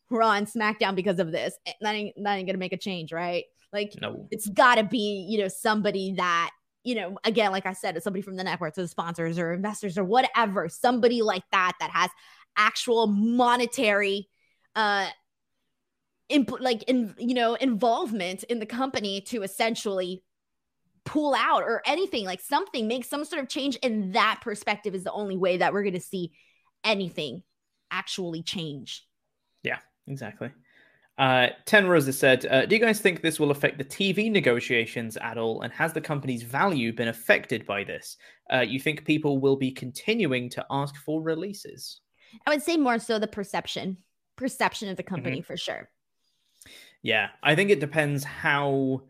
Raw 0.09 0.31
and 0.31 0.47
SmackDown 0.47 0.95
because 0.95 1.19
of 1.19 1.31
this, 1.31 1.55
eh, 1.65 1.73
that 1.81 1.93
ain't 1.93 2.15
that 2.21 2.35
ain't 2.35 2.47
gonna 2.47 2.57
make 2.57 2.73
a 2.73 2.77
change, 2.77 3.11
right? 3.11 3.45
Like, 3.74 3.93
no. 4.01 4.28
it's 4.32 4.47
got 4.47 4.76
to 4.76 4.84
be 4.84 5.26
you 5.30 5.39
know 5.39 5.47
somebody 5.47 6.13
that 6.18 6.51
you 6.84 6.93
know, 6.93 7.18
again, 7.24 7.51
like 7.51 7.66
I 7.66 7.74
said, 7.74 7.95
it's 7.95 8.03
somebody 8.03 8.22
from 8.22 8.36
the 8.36 8.43
networks 8.43 8.78
or 8.78 8.86
sponsors 8.86 9.39
or 9.39 9.51
investors 9.53 9.97
or 9.97 10.03
whatever, 10.03 10.70
somebody 10.70 11.24
like 11.24 11.41
that 11.51 11.74
that 11.80 11.89
has 11.89 12.11
actual 12.57 13.07
monetary 13.07 14.30
uh 14.76 15.07
imp- 16.30 16.59
like 16.59 16.84
in 16.84 17.13
you 17.18 17.34
know 17.34 17.55
involvement 17.55 18.43
in 18.45 18.59
the 18.59 18.66
company 18.66 19.22
to 19.22 19.43
essentially 19.43 20.24
pull 21.03 21.36
out 21.36 21.63
or 21.63 21.82
anything 21.86 22.26
like 22.26 22.41
something 22.41 22.88
make 22.88 23.05
some 23.05 23.24
sort 23.24 23.41
of 23.41 23.47
change 23.47 23.76
in 23.78 24.13
that 24.13 24.39
perspective 24.41 24.95
is 24.95 25.03
the 25.03 25.11
only 25.11 25.38
way 25.38 25.57
that 25.57 25.72
we're 25.72 25.84
going 25.84 25.93
to 25.93 25.99
see 25.99 26.32
anything 26.84 27.43
actually 27.91 28.41
change 28.41 29.05
yeah 29.63 29.78
exactly 30.07 30.49
uh, 31.18 31.47
Ten 31.66 31.88
Roses 31.88 32.20
said, 32.20 32.45
uh, 32.47 32.66
"Do 32.66 32.76
you 32.76 32.82
guys 32.82 32.99
think 32.99 33.22
this 33.22 33.39
will 33.39 33.51
affect 33.51 33.78
the 33.78 33.86
TV 33.86 34.30
negotiations 34.30 35.18
at 35.18 35.38
all? 35.38 35.61
And 35.61 35.72
has 35.74 35.93
the 35.93 36.01
company's 36.01 36.43
value 36.43 36.91
been 36.91 37.07
affected 37.07 37.66
by 37.66 37.84
this? 37.84 38.18
Uh, 38.51 38.61
you 38.61 38.80
think 38.80 39.05
people 39.05 39.38
will 39.39 39.55
be 39.55 39.72
continuing 39.72 40.49
to 40.49 40.66
ask 40.70 40.95
for 40.97 41.22
releases?" 41.22 42.01
I 42.45 42.49
would 42.49 42.61
say 42.61 42.76
more 42.76 42.99
so 42.99 43.18
the 43.18 43.28
perception, 43.28 43.97
perception 44.36 44.89
of 44.89 44.97
the 44.97 45.03
company 45.03 45.38
mm-hmm. 45.38 45.45
for 45.45 45.57
sure. 45.57 45.89
Yeah, 47.01 47.30
I 47.43 47.55
think 47.55 47.70
it 47.70 47.80
depends 47.80 48.24
how 48.24 49.03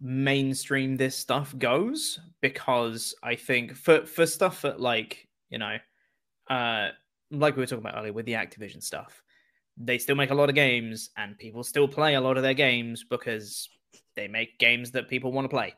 mainstream 0.00 0.96
this 0.96 1.16
stuff 1.16 1.56
goes 1.58 2.20
because 2.40 3.14
I 3.22 3.34
think 3.36 3.74
for 3.74 4.06
for 4.06 4.26
stuff 4.26 4.62
that 4.62 4.80
like 4.80 5.28
you 5.50 5.58
know, 5.58 5.76
uh, 6.48 6.88
like 7.30 7.56
we 7.56 7.60
were 7.60 7.66
talking 7.66 7.84
about 7.84 7.98
earlier 7.98 8.12
with 8.12 8.26
the 8.26 8.32
Activision 8.32 8.82
stuff, 8.82 9.22
they 9.76 9.98
still 9.98 10.16
make 10.16 10.30
a 10.30 10.34
lot 10.34 10.48
of 10.48 10.54
games 10.54 11.10
and 11.16 11.36
people 11.38 11.62
still 11.62 11.88
play 11.88 12.14
a 12.14 12.20
lot 12.20 12.36
of 12.36 12.42
their 12.42 12.54
games 12.54 13.04
because 13.08 13.68
they 14.16 14.28
make 14.28 14.58
games 14.58 14.92
that 14.92 15.08
people 15.08 15.32
want 15.32 15.44
to 15.44 15.48
play 15.48 15.74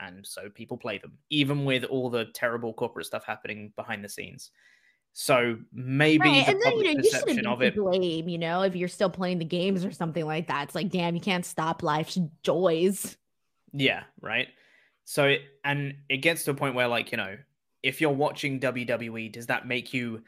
and 0.00 0.26
so 0.26 0.48
people 0.50 0.76
play 0.76 0.98
them 0.98 1.12
even 1.30 1.64
with 1.64 1.84
all 1.84 2.10
the 2.10 2.26
terrible 2.34 2.74
corporate 2.74 3.06
stuff 3.06 3.24
happening 3.24 3.72
behind 3.76 4.04
the 4.04 4.08
scenes 4.08 4.50
so 5.18 5.56
maybe 5.72 6.28
right. 6.28 6.44
the 6.44 6.52
and 6.52 6.60
then, 6.62 6.76
you 6.76 6.94
know, 6.94 7.02
perception 7.02 7.44
you 7.44 7.50
of 7.50 7.62
it. 7.62 7.74
Blame, 7.74 8.28
you 8.28 8.36
know, 8.36 8.60
if 8.60 8.76
you're 8.76 8.86
still 8.86 9.08
playing 9.08 9.38
the 9.38 9.46
games 9.46 9.82
or 9.82 9.90
something 9.90 10.26
like 10.26 10.48
that. 10.48 10.64
It's 10.64 10.74
like, 10.74 10.90
damn, 10.90 11.14
you 11.14 11.22
can't 11.22 11.46
stop 11.46 11.82
life's 11.82 12.18
joys. 12.42 13.16
Yeah, 13.72 14.02
right. 14.20 14.48
So, 15.06 15.24
it, 15.24 15.40
and 15.64 15.94
it 16.10 16.18
gets 16.18 16.44
to 16.44 16.50
a 16.50 16.54
point 16.54 16.74
where, 16.74 16.86
like, 16.86 17.12
you 17.12 17.16
know, 17.16 17.34
if 17.82 18.02
you're 18.02 18.10
watching 18.10 18.60
WWE, 18.60 19.32
does 19.32 19.46
that 19.46 19.66
make 19.66 19.94
you 19.94 20.22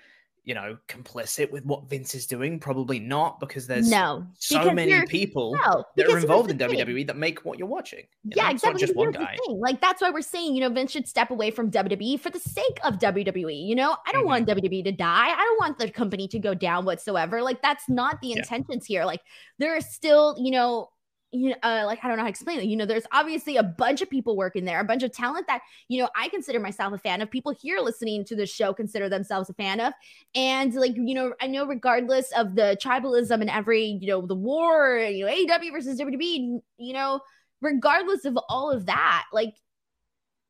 you 0.49 0.55
know, 0.55 0.78
complicit 0.88 1.51
with 1.51 1.66
what 1.66 1.90
Vince 1.90 2.14
is 2.14 2.26
doing? 2.26 2.59
Probably 2.59 2.99
not, 2.99 3.38
because 3.38 3.66
there's 3.66 3.90
no 3.90 4.26
so 4.38 4.72
many 4.72 5.05
people 5.05 5.55
no, 5.66 5.84
that 5.96 6.09
are 6.09 6.16
involved 6.16 6.51
in 6.51 6.57
WWE 6.57 7.07
that 7.07 7.18
make 7.18 7.44
what 7.44 7.59
you're 7.59 7.68
watching. 7.68 8.07
You 8.24 8.32
yeah, 8.34 8.44
know? 8.44 8.51
exactly. 8.53 8.80
just 8.80 8.96
one 8.96 9.11
guy. 9.11 9.36
Like 9.46 9.82
that's 9.82 10.01
why 10.01 10.09
we're 10.09 10.22
saying, 10.22 10.55
you 10.55 10.62
know, 10.62 10.70
Vince 10.70 10.90
should 10.90 11.07
step 11.07 11.30
away 11.30 11.51
from 11.51 11.70
WWE 11.70 12.18
for 12.18 12.30
the 12.30 12.40
sake 12.40 12.80
of 12.82 12.94
WWE. 12.94 13.66
You 13.68 13.74
know, 13.74 13.94
I 14.07 14.12
don't 14.12 14.22
mm-hmm. 14.22 14.28
want 14.28 14.49
WWE 14.49 14.84
to 14.84 14.92
die. 14.92 15.28
I 15.28 15.36
don't 15.36 15.61
want 15.61 15.78
the 15.78 15.90
company 15.90 16.26
to 16.28 16.38
go 16.38 16.55
down 16.55 16.86
whatsoever. 16.86 17.42
Like 17.42 17.61
that's 17.61 17.86
not 17.90 18.18
the 18.22 18.32
intentions 18.32 18.88
yeah. 18.88 19.01
here. 19.01 19.05
Like 19.05 19.20
there 19.59 19.76
are 19.76 19.82
still, 19.82 20.34
you 20.38 20.51
know, 20.51 20.88
you 21.31 21.51
know, 21.51 21.57
uh, 21.62 21.83
like 21.85 21.99
I 22.03 22.09
don't 22.09 22.16
know 22.16 22.22
how 22.22 22.29
to 22.29 22.31
explain 22.31 22.59
it. 22.59 22.64
You 22.64 22.76
know, 22.76 22.87
there's 22.87 23.07
obviously 23.12 23.57
a 23.57 23.62
bunch 23.62 24.01
of 24.01 24.09
people 24.09 24.37
working 24.37 24.64
there, 24.64 24.81
a 24.81 24.85
bunch 24.85 25.03
of 25.03 25.12
talent 25.12 25.47
that 25.47 25.61
you 25.89 26.01
know 26.01 26.09
I 26.16 26.29
consider 26.29 26.59
myself 26.59 26.95
a 26.95 26.99
fan 26.99 27.20
of. 27.20 27.31
People 27.31 27.55
here 27.61 27.81
listening 27.81 28.24
to 28.26 28.37
the 28.37 28.47
show 28.47 28.72
consider 28.72 29.09
themselves 29.09 29.51
a 29.51 29.55
fan 29.55 29.81
of, 29.81 29.93
and 30.35 30.72
like 30.74 30.97
you 30.97 31.14
know, 31.14 31.35
I 31.41 31.47
know 31.47 31.66
regardless 31.66 32.33
of 32.33 32.55
the 32.55 32.79
tribalism 32.83 33.41
and 33.41 33.51
every 33.51 33.99
you 34.01 34.09
know 34.09 34.26
the 34.26 34.35
war, 34.35 34.99
you 34.99 35.26
know, 35.26 35.33
AEW 35.33 35.72
versus 35.72 36.01
WWE, 36.01 36.61
you 36.79 36.93
know, 36.95 37.20
regardless 37.61 38.24
of 38.24 38.39
all 38.49 38.70
of 38.70 38.87
that, 38.87 39.24
like 39.33 39.55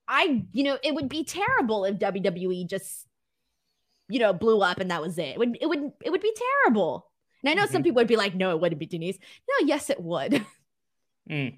I, 0.07 0.45
you 0.53 0.63
know, 0.65 0.79
it 0.83 0.95
would 0.95 1.09
be 1.09 1.25
terrible 1.25 1.85
if 1.85 1.99
WWE 1.99 2.69
just 2.69 3.07
you 4.09 4.21
know 4.21 4.33
blew 4.33 4.63
up 4.63 4.79
and 4.79 4.91
that 4.91 5.03
was 5.03 5.19
it. 5.19 5.31
It 5.35 5.39
would 5.39 5.59
it 5.61 5.67
would 5.67 5.93
it 6.05 6.11
would 6.11 6.23
be 6.23 6.35
terrible. 6.65 7.11
And 7.43 7.51
I 7.51 7.55
know 7.55 7.65
mm-hmm. 7.65 7.73
some 7.73 7.83
people 7.83 8.01
would 8.01 8.09
be 8.09 8.17
like, 8.17 8.35
no, 8.35 8.51
it 8.51 8.61
wouldn't 8.61 8.81
be 8.81 8.87
Denise. 8.87 9.19
No, 9.49 9.67
yes, 9.67 9.91
it 9.91 10.01
would. 10.01 10.45
Mm, 11.31 11.55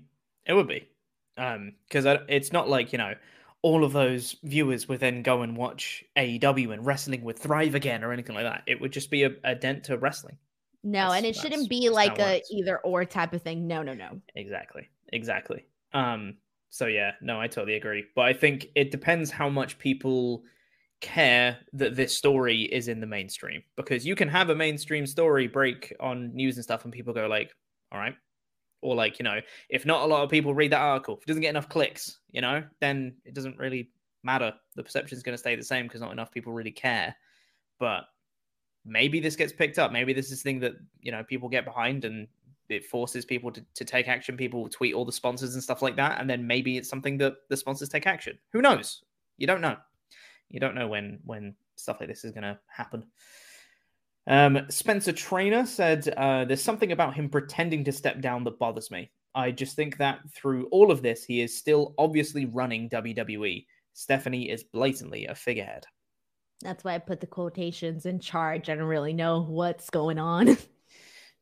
it 0.47 0.53
would 0.53 0.68
be, 0.68 0.89
because 1.37 2.07
um, 2.07 2.18
it's 2.29 2.53
not 2.53 2.68
like 2.68 2.93
you 2.93 2.99
know 2.99 3.14
all 3.62 3.85
of 3.85 3.93
those 3.93 4.37
viewers 4.43 4.89
would 4.89 5.01
then 5.01 5.23
go 5.23 5.43
and 5.43 5.57
watch 5.57 6.03
AEW 6.16 6.73
and 6.73 6.85
wrestling 6.85 7.23
would 7.25 7.39
thrive 7.39 7.75
again 7.75 8.03
or 8.03 8.12
anything 8.12 8.35
like 8.35 8.45
that. 8.45 8.62
It 8.66 8.81
would 8.81 8.93
just 8.93 9.11
be 9.11 9.25
a, 9.25 9.33
a 9.45 9.55
dent 9.55 9.85
to 9.85 9.99
wrestling. 9.99 10.39
No, 10.83 11.09
that's, 11.09 11.16
and 11.16 11.27
it 11.27 11.37
shouldn't 11.37 11.68
be 11.68 11.91
like 11.91 12.18
a 12.18 12.41
either 12.51 12.79
or 12.79 13.05
type 13.05 13.35
of 13.35 13.43
thing. 13.43 13.66
No, 13.66 13.83
no, 13.83 13.93
no. 13.93 14.21
Exactly, 14.35 14.89
exactly. 15.12 15.66
Um. 15.93 16.37
So 16.71 16.87
yeah, 16.87 17.12
no, 17.21 17.41
I 17.41 17.49
totally 17.49 17.75
agree. 17.75 18.05
But 18.14 18.23
I 18.23 18.33
think 18.33 18.68
it 18.75 18.91
depends 18.91 19.31
how 19.31 19.49
much 19.49 19.79
people 19.79 20.45
care 21.01 21.59
that 21.73 21.97
this 21.97 22.16
story 22.16 22.62
is 22.62 22.89
in 22.89 23.01
the 23.01 23.07
mainstream 23.07 23.62
because 23.77 24.07
you 24.07 24.14
can 24.14 24.29
have 24.29 24.51
a 24.51 24.55
mainstream 24.55 25.07
story 25.07 25.47
break 25.49 25.95
on 25.99 26.35
news 26.35 26.57
and 26.57 26.64
stuff 26.64 26.85
and 26.85 26.93
people 26.93 27.14
go 27.14 27.27
like 27.27 27.55
all 27.91 27.99
right 27.99 28.14
or 28.83 28.95
like 28.95 29.18
you 29.18 29.24
know 29.24 29.41
if 29.68 29.85
not 29.85 30.03
a 30.03 30.07
lot 30.07 30.22
of 30.22 30.31
people 30.31 30.55
read 30.55 30.72
that 30.72 30.81
article 30.81 31.16
if 31.16 31.22
it 31.22 31.26
doesn't 31.26 31.43
get 31.43 31.51
enough 31.51 31.68
clicks 31.68 32.18
you 32.31 32.41
know 32.41 32.62
then 32.81 33.14
it 33.24 33.35
doesn't 33.35 33.59
really 33.59 33.91
matter. 34.22 34.53
The 34.76 34.83
perception 34.83 35.16
is 35.16 35.22
going 35.22 35.35
to 35.35 35.39
stay 35.39 35.57
the 35.57 35.62
same 35.62 35.87
because 35.87 36.01
not 36.01 36.12
enough 36.12 36.33
people 36.33 36.53
really 36.53 36.70
care. 36.70 37.14
But 37.78 38.05
maybe 38.85 39.20
this 39.20 39.37
gets 39.37 39.53
picked 39.53 39.78
up. 39.78 39.93
Maybe 39.93 40.12
this 40.12 40.31
is 40.31 40.43
thing 40.43 40.61
that 40.61 40.72
you 41.01 41.12
know 41.12 41.24
people 41.24 41.49
get 41.49 41.64
behind 41.64 42.05
and 42.05 42.28
it 42.68 42.85
forces 42.85 43.24
people 43.24 43.51
to, 43.51 43.64
to 43.74 43.85
take 43.85 44.09
action. 44.09 44.37
People 44.37 44.68
tweet 44.68 44.95
all 44.95 45.05
the 45.05 45.12
sponsors 45.12 45.55
and 45.55 45.62
stuff 45.62 45.83
like 45.83 45.97
that 45.97 46.20
and 46.20 46.28
then 46.28 46.47
maybe 46.47 46.76
it's 46.76 46.89
something 46.89 47.18
that 47.18 47.35
the 47.49 47.57
sponsors 47.57 47.89
take 47.89 48.07
action. 48.07 48.39
Who 48.53 48.62
knows? 48.62 49.03
You 49.39 49.47
don't 49.47 49.61
know. 49.61 49.76
You 50.49 50.61
don't 50.61 50.74
know 50.74 50.89
when 50.89 51.20
when 51.24 51.55
stuff 51.76 51.99
like 52.01 52.09
this 52.09 52.24
is 52.24 52.33
going 52.33 52.43
to 52.43 52.59
happen 52.66 53.05
Um, 54.27 54.66
Spencer 54.68 55.12
Trainer 55.12 55.66
said, 55.66 56.09
uh, 56.16 56.45
There's 56.45 56.62
something 56.62 56.93
about 56.93 57.14
him 57.14 57.29
pretending 57.29 57.85
to 57.85 57.93
step 57.93 58.21
down 58.21 58.45
that 58.45 58.59
bothers 58.59 58.91
me. 58.91 59.11
I 59.35 59.51
just 59.51 59.77
think 59.77 59.97
that 59.99 60.21
through 60.35 60.66
all 60.71 60.91
of 60.91 61.03
this, 61.03 61.25
he 61.25 61.41
is 61.41 61.57
still 61.57 61.95
obviously 61.99 62.47
running 62.47 62.89
WWE. 62.91 63.64
Stephanie 63.93 64.51
is 64.51 64.64
blatantly 64.64 65.27
a 65.27 65.35
figurehead. 65.35 65.85
That's 66.62 66.85
why 66.85 66.95
I 66.95 66.99
put 66.99 67.21
the 67.21 67.27
quotations 67.27 68.07
in 68.07 68.21
charge. 68.21 68.68
I 68.68 68.75
don't 68.75 68.85
really 68.85 69.12
know 69.12 69.43
what's 69.43 69.91
going 69.91 70.18
on. 70.18 70.57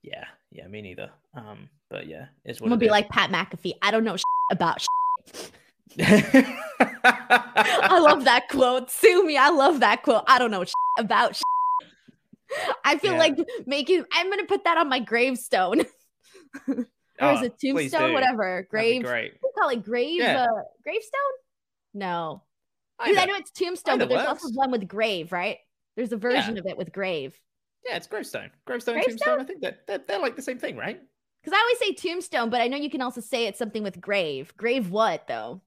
Yeah, 0.02 0.24
yeah, 0.52 0.66
me 0.68 0.80
neither. 0.80 1.10
Um, 1.34 1.68
but 1.90 2.06
yeah, 2.06 2.26
it's 2.44 2.60
I'm 2.60 2.68
gonna 2.68 2.78
be 2.78 2.86
is. 2.86 2.92
like 2.92 3.08
Pat 3.08 3.30
McAfee. 3.30 3.74
I 3.82 3.90
don't 3.90 4.04
know 4.04 4.16
about. 4.50 4.86
I 6.00 7.98
love 7.98 8.24
that 8.24 8.48
quote. 8.48 8.90
Sue 8.90 9.26
me. 9.26 9.36
I 9.36 9.48
love 9.48 9.80
that 9.80 10.02
quote. 10.04 10.22
I 10.28 10.38
don't 10.38 10.50
know 10.50 10.64
about. 10.98 11.40
I 12.84 12.96
feel 12.98 13.12
Yeah. 13.12 13.18
like 13.18 13.36
making. 13.66 14.04
I'm 14.12 14.30
gonna 14.30 14.44
put 14.46 14.64
that 14.64 14.78
on 14.78 14.88
my 14.88 15.00
gravestone. 15.00 15.80
or 16.68 16.74
is 16.76 16.86
Oh, 17.20 17.42
it 17.44 17.58
tombstone? 17.60 18.12
Whatever. 18.14 18.66
Grave. 18.70 19.02
great. 19.02 19.34
We 19.42 19.50
call 19.58 19.68
it 19.70 19.82
grave. 19.84 20.20
Yeah. 20.20 20.44
Uh, 20.44 20.62
gravestone? 20.82 21.20
No. 21.94 22.42
Either. 23.00 23.18
I 23.20 23.24
know 23.26 23.34
it's 23.36 23.50
tombstone, 23.50 23.94
Either 23.94 24.06
but 24.06 24.14
there's 24.16 24.28
works. 24.28 24.44
also 24.44 24.54
one 24.54 24.70
with 24.70 24.88
grave, 24.88 25.30
right? 25.32 25.58
There's 25.96 26.12
a 26.12 26.16
version 26.16 26.58
of 26.58 26.66
it 26.66 26.76
with 26.76 26.92
grave. 26.92 27.38
Yeah, 27.86 27.96
it's 27.96 28.06
gravestone. 28.06 28.50
Gravestone, 28.66 28.94
Gravestone? 28.96 29.38
tombstone. 29.38 29.40
I 29.40 29.44
think 29.44 29.60
that 29.62 29.86
they're, 29.86 29.98
they're 30.06 30.18
like 30.20 30.36
the 30.36 30.42
same 30.42 30.58
thing, 30.58 30.76
right? 30.76 31.00
Because 31.42 31.56
I 31.56 31.60
always 31.60 31.78
say 31.78 31.92
tombstone, 31.92 32.50
but 32.50 32.60
I 32.60 32.66
know 32.66 32.76
you 32.76 32.90
can 32.90 33.00
also 33.02 33.20
say 33.20 33.46
it's 33.46 33.58
something 33.58 33.82
with 33.84 34.00
grave. 34.00 34.52
Grave 34.56 34.90
what 34.90 35.26
though? 35.28 35.62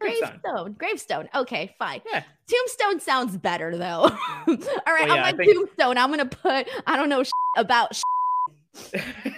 Gravestone. 0.00 0.40
Gravestone. 0.42 0.72
Gravestone. 0.78 1.28
Okay, 1.34 1.74
fine. 1.78 2.00
Yeah. 2.10 2.22
Tombstone 2.48 3.00
sounds 3.00 3.36
better 3.36 3.76
though. 3.76 4.02
All 4.10 4.10
right, 4.46 4.56
Well, 4.86 5.06
yeah, 5.08 5.12
on 5.14 5.20
my 5.20 5.32
think- 5.32 5.54
tombstone, 5.54 5.98
I'm 5.98 6.10
gonna 6.10 6.26
put 6.26 6.68
I 6.86 6.96
don't 6.96 7.08
know 7.08 7.22
about 7.56 7.92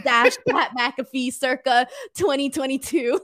dash 0.05 0.33
Pat 0.49 0.71
McAfee 0.79 1.33
circa 1.33 1.87
2022. 2.17 3.21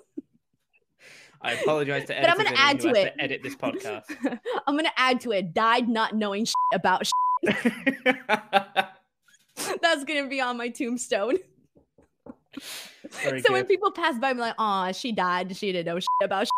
I 1.40 1.52
apologize 1.52 2.04
to 2.06 2.18
edit. 2.18 2.28
But 2.28 2.30
I'm 2.30 2.44
gonna 2.44 2.56
add 2.58 2.80
to 2.80 2.88
it. 2.88 3.14
edit 3.18 3.42
this 3.44 3.54
podcast. 3.54 4.02
I'm 4.66 4.76
gonna 4.76 4.90
add 4.96 5.20
to 5.20 5.30
it. 5.32 5.54
Died 5.54 5.88
not 5.88 6.16
knowing 6.16 6.46
about. 6.74 7.08
That's 9.82 10.04
gonna 10.04 10.26
be 10.28 10.40
on 10.40 10.56
my 10.56 10.68
tombstone. 10.68 11.38
Very 13.22 13.40
so 13.42 13.52
when 13.52 13.66
people 13.66 13.92
pass 13.92 14.18
by, 14.18 14.30
I'm 14.30 14.38
like, 14.38 14.54
"Oh, 14.58 14.90
she 14.92 15.12
died. 15.12 15.56
She 15.56 15.70
didn't 15.70 15.86
know 15.94 16.00
about." 16.24 16.48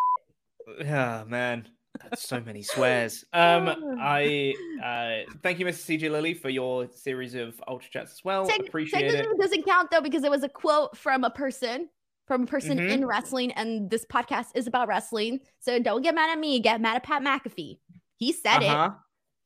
Oh 0.69 1.25
man, 1.27 1.69
that's 2.03 2.29
so 2.29 2.41
many 2.41 2.63
swears. 2.63 3.25
Um, 3.33 3.97
I 4.01 4.55
uh, 4.85 5.31
thank 5.43 5.59
you, 5.59 5.67
Mr. 5.67 5.99
CJ 5.99 6.11
Lilly, 6.11 6.35
for 6.35 6.49
your 6.51 6.89
series 6.93 7.35
of 7.35 7.61
ultra 7.67 7.91
chats 7.91 8.13
as 8.13 8.25
well. 8.25 8.47
Tec- 8.47 8.61
Appreciate 8.69 9.13
it. 9.15 9.27
it 9.27 9.39
doesn't 9.41 9.65
count 9.67 9.91
though 9.91 10.01
because 10.01 10.25
it 10.25 10.31
was 10.31 10.43
a 10.43 10.49
quote 10.49 10.97
from 10.97 11.25
a 11.25 11.31
person, 11.31 11.89
from 12.27 12.45
a 12.45 12.47
person 12.47 12.79
Mhm. 12.79 12.91
in 12.91 13.07
wrestling, 13.07 13.53
and 13.53 13.91
this 13.91 14.05
podcast 14.07 14.47
is 14.55 14.67
about 14.67 14.89
wrestling. 14.89 15.41
So 15.61 15.79
don't 15.81 16.03
get 16.03 16.15
mad 16.15 16.31
at 16.31 16.39
me. 16.39 16.61
Get 16.61 16.81
mad 16.81 16.97
at 16.97 17.03
Pat 17.03 17.23
McAfee. 17.23 17.79
He 18.17 18.33
said 18.33 18.63
it. 18.63 18.69
Uh-huh. 18.69 18.91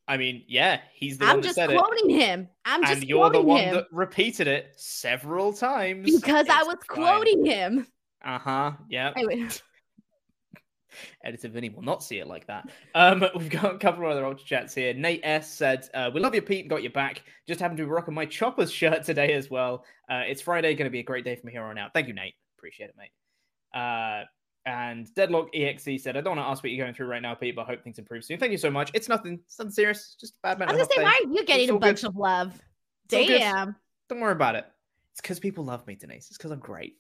I 0.07 0.19
mean, 0.19 0.45
yeah, 0.49 0.81
he's 0.93 1.17
the. 1.17 1.25
I'm 1.25 1.31
one 1.31 1.41
that 1.41 1.45
just 1.45 1.55
said 1.55 1.71
quoting 1.71 2.11
him. 2.11 2.49
I'm 2.67 2.83
just 2.83 2.93
and 2.93 3.05
you're 3.05 3.31
the 3.31 3.41
one 3.41 3.63
him 3.63 3.75
that 3.75 3.87
repeated 3.91 4.47
it 4.47 4.75
several 4.77 5.55
times 5.55 6.05
because 6.21 6.47
I 6.51 6.63
was 6.65 6.77
quoting 6.87 7.47
him. 7.47 7.87
Uh 8.23 8.39
huh. 8.39 8.73
Yeah. 8.91 9.13
Anyway, 9.17 9.49
Editor 11.25 11.49
Vinny 11.49 11.69
will 11.69 11.83
not 11.83 12.03
see 12.03 12.19
it 12.19 12.27
like 12.27 12.47
that. 12.47 12.69
Um, 12.95 13.25
we've 13.37 13.51
got 13.51 13.75
a 13.75 13.79
couple 13.79 14.05
of 14.05 14.11
other 14.11 14.25
ultra 14.25 14.47
chats 14.47 14.75
here. 14.75 14.95
Nate 14.95 15.21
S 15.23 15.51
said, 15.51 15.89
uh, 15.95 16.11
"We 16.13 16.21
love 16.21 16.35
you, 16.35 16.43
Pete, 16.43 16.61
and 16.61 16.71
got 16.71 16.83
your 16.83 16.93
back. 16.93 17.23
Just 17.47 17.61
happened 17.61 17.79
to 17.79 17.85
be 17.85 17.91
rocking 17.91 18.15
my 18.15 18.27
Choppers 18.27 18.73
shirt 18.73 19.05
today 19.05 19.33
as 19.33 19.51
well. 19.51 19.85
Uh, 20.11 20.23
it's 20.27 20.43
Friday, 20.43 20.75
going 20.75 20.87
to 20.87 20.91
be 20.91 21.01
a 21.01 21.05
great 21.05 21.25
day 21.25 21.37
from 21.37 21.51
here 21.51 21.63
on 21.63 21.79
out. 21.79 21.93
Thank 21.95 22.09
you, 22.09 22.15
Nate. 22.15 22.35
Appreciate 22.59 22.91
it, 22.91 22.97
mate." 22.97 23.11
Uh, 23.79 24.25
and 24.67 25.13
Deadlock 25.15 25.55
EXE 25.55 26.03
said, 26.03 26.17
"I 26.17 26.21
don't 26.21 26.37
want 26.37 26.47
to 26.47 26.51
ask 26.51 26.63
what 26.63 26.73
you're 26.73 26.85
going 26.85 26.95
through 26.95 27.07
right 27.07 27.23
now, 27.23 27.35
Pete, 27.35 27.55
but 27.55 27.63
I 27.63 27.67
hope 27.67 27.83
things 27.83 27.99
improve 27.99 28.25
soon. 28.25 28.39
Thank 28.39 28.53
you 28.53 28.59
so 28.59 28.71
much. 28.71 28.91
It's 28.95 29.09
nothing, 29.09 29.41
it's 29.47 29.59
nothing 29.59 29.73
serious. 29.73 30.17
Just 30.19 30.35
a 30.35 30.37
bad 30.43 30.57
I 30.57 30.59
mental 30.61 30.79
was 30.79 30.89
gonna 30.89 31.01
say, 31.01 31.05
why 31.05 31.21
are 31.23 31.33
you 31.33 31.45
getting 31.45 31.71
a 31.71 31.79
bunch 31.79 32.01
good. 32.01 32.09
of 32.09 32.17
love? 32.17 32.59
Damn. 33.09 33.77
Don't 34.09 34.21
worry 34.21 34.33
about 34.33 34.55
it. 34.55 34.67
It's 35.13 35.21
because 35.21 35.39
people 35.39 35.65
love 35.65 35.87
me, 35.87 35.95
Denise. 35.95 36.29
It's 36.29 36.39
because 36.39 36.51
I'm 36.51 36.59
great. 36.59 36.97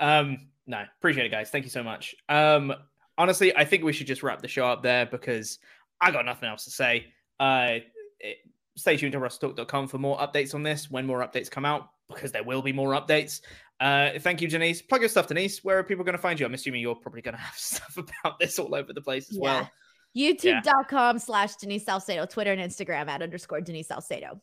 Um, 0.00 0.48
no, 0.66 0.84
appreciate 0.98 1.26
it, 1.26 1.30
guys. 1.30 1.50
Thank 1.50 1.64
you 1.64 1.70
so 1.70 1.82
much. 1.82 2.14
Um, 2.28 2.72
honestly, 3.18 3.54
I 3.54 3.64
think 3.64 3.84
we 3.84 3.92
should 3.92 4.06
just 4.06 4.22
wrap 4.22 4.40
the 4.40 4.48
show 4.48 4.66
up 4.66 4.82
there 4.82 5.04
because 5.04 5.58
I 6.00 6.10
got 6.10 6.24
nothing 6.24 6.48
else 6.48 6.64
to 6.64 6.70
say. 6.70 7.06
Uh, 7.38 7.80
it- 8.20 8.38
stay 8.76 8.96
tuned 8.96 9.12
to 9.12 9.18
wrestletalk.com 9.18 9.88
for 9.88 9.98
more 9.98 10.16
updates 10.18 10.54
on 10.54 10.62
this 10.62 10.88
when 10.88 11.04
more 11.04 11.18
updates 11.18 11.50
come 11.50 11.64
out 11.64 11.90
because 12.08 12.30
there 12.30 12.44
will 12.44 12.62
be 12.62 12.72
more 12.72 12.90
updates. 12.90 13.40
Uh, 13.80 14.10
thank 14.20 14.40
you, 14.40 14.48
Denise. 14.48 14.82
Plug 14.82 15.02
your 15.02 15.08
stuff, 15.08 15.26
Denise. 15.26 15.62
Where 15.64 15.78
are 15.78 15.84
people 15.84 16.04
going 16.04 16.16
to 16.16 16.22
find 16.22 16.38
you? 16.38 16.46
I'm 16.46 16.54
assuming 16.54 16.80
you're 16.80 16.94
probably 16.94 17.22
going 17.22 17.34
to 17.34 17.40
have 17.40 17.54
stuff 17.56 17.96
about 17.96 18.38
this 18.38 18.58
all 18.58 18.74
over 18.74 18.92
the 18.92 19.00
place 19.00 19.30
as 19.30 19.38
well. 19.38 19.68
YouTube.com 20.16 21.18
slash 21.18 21.56
Denise 21.56 21.84
Salcedo, 21.84 22.24
Twitter 22.26 22.52
and 22.52 22.60
Instagram 22.60 23.08
at 23.08 23.22
underscore 23.22 23.60
Denise 23.60 23.88
Salcedo. 23.88 24.40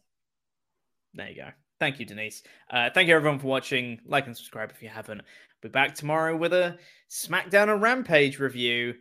There 1.14 1.30
you 1.30 1.36
go. 1.36 1.50
Thank 1.80 2.00
you, 2.00 2.06
Denise. 2.06 2.44
Uh, 2.70 2.90
thank 2.94 3.10
you, 3.10 3.16
everyone, 3.16 3.40
for 3.40 3.48
watching. 3.48 4.00
Like 4.06 4.28
and 4.28 4.36
subscribe 4.36 4.72
if 4.72 4.82
you 4.82 4.90
haven't. 4.90 5.22
We'll 5.62 5.70
be 5.70 5.74
back 5.74 5.94
tomorrow 5.96 6.36
with 6.36 6.54
a 6.54 6.78
SmackDown 7.10 7.72
and 7.72 7.82
Rampage 7.82 8.40
review. 8.40 8.96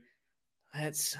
Let's 0.75 1.16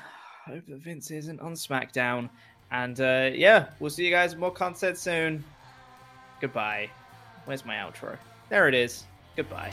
hope 0.47 0.67
that 0.67 0.83
Vince 0.83 1.11
isn't 1.11 1.41
on 1.41 1.55
SmackDown. 1.55 2.29
And 2.71 3.01
uh, 3.01 3.31
yeah, 3.33 3.69
we'll 3.79 3.91
see 3.91 4.05
you 4.05 4.11
guys 4.11 4.35
more 4.37 4.51
content 4.51 4.99
soon. 4.99 5.45
Goodbye. 6.41 6.91
Where's 7.45 7.65
my 7.65 7.77
outro? 7.77 8.19
There 8.49 8.69
it 8.69 8.75
is. 8.75 9.05
Goodbye. 9.37 9.73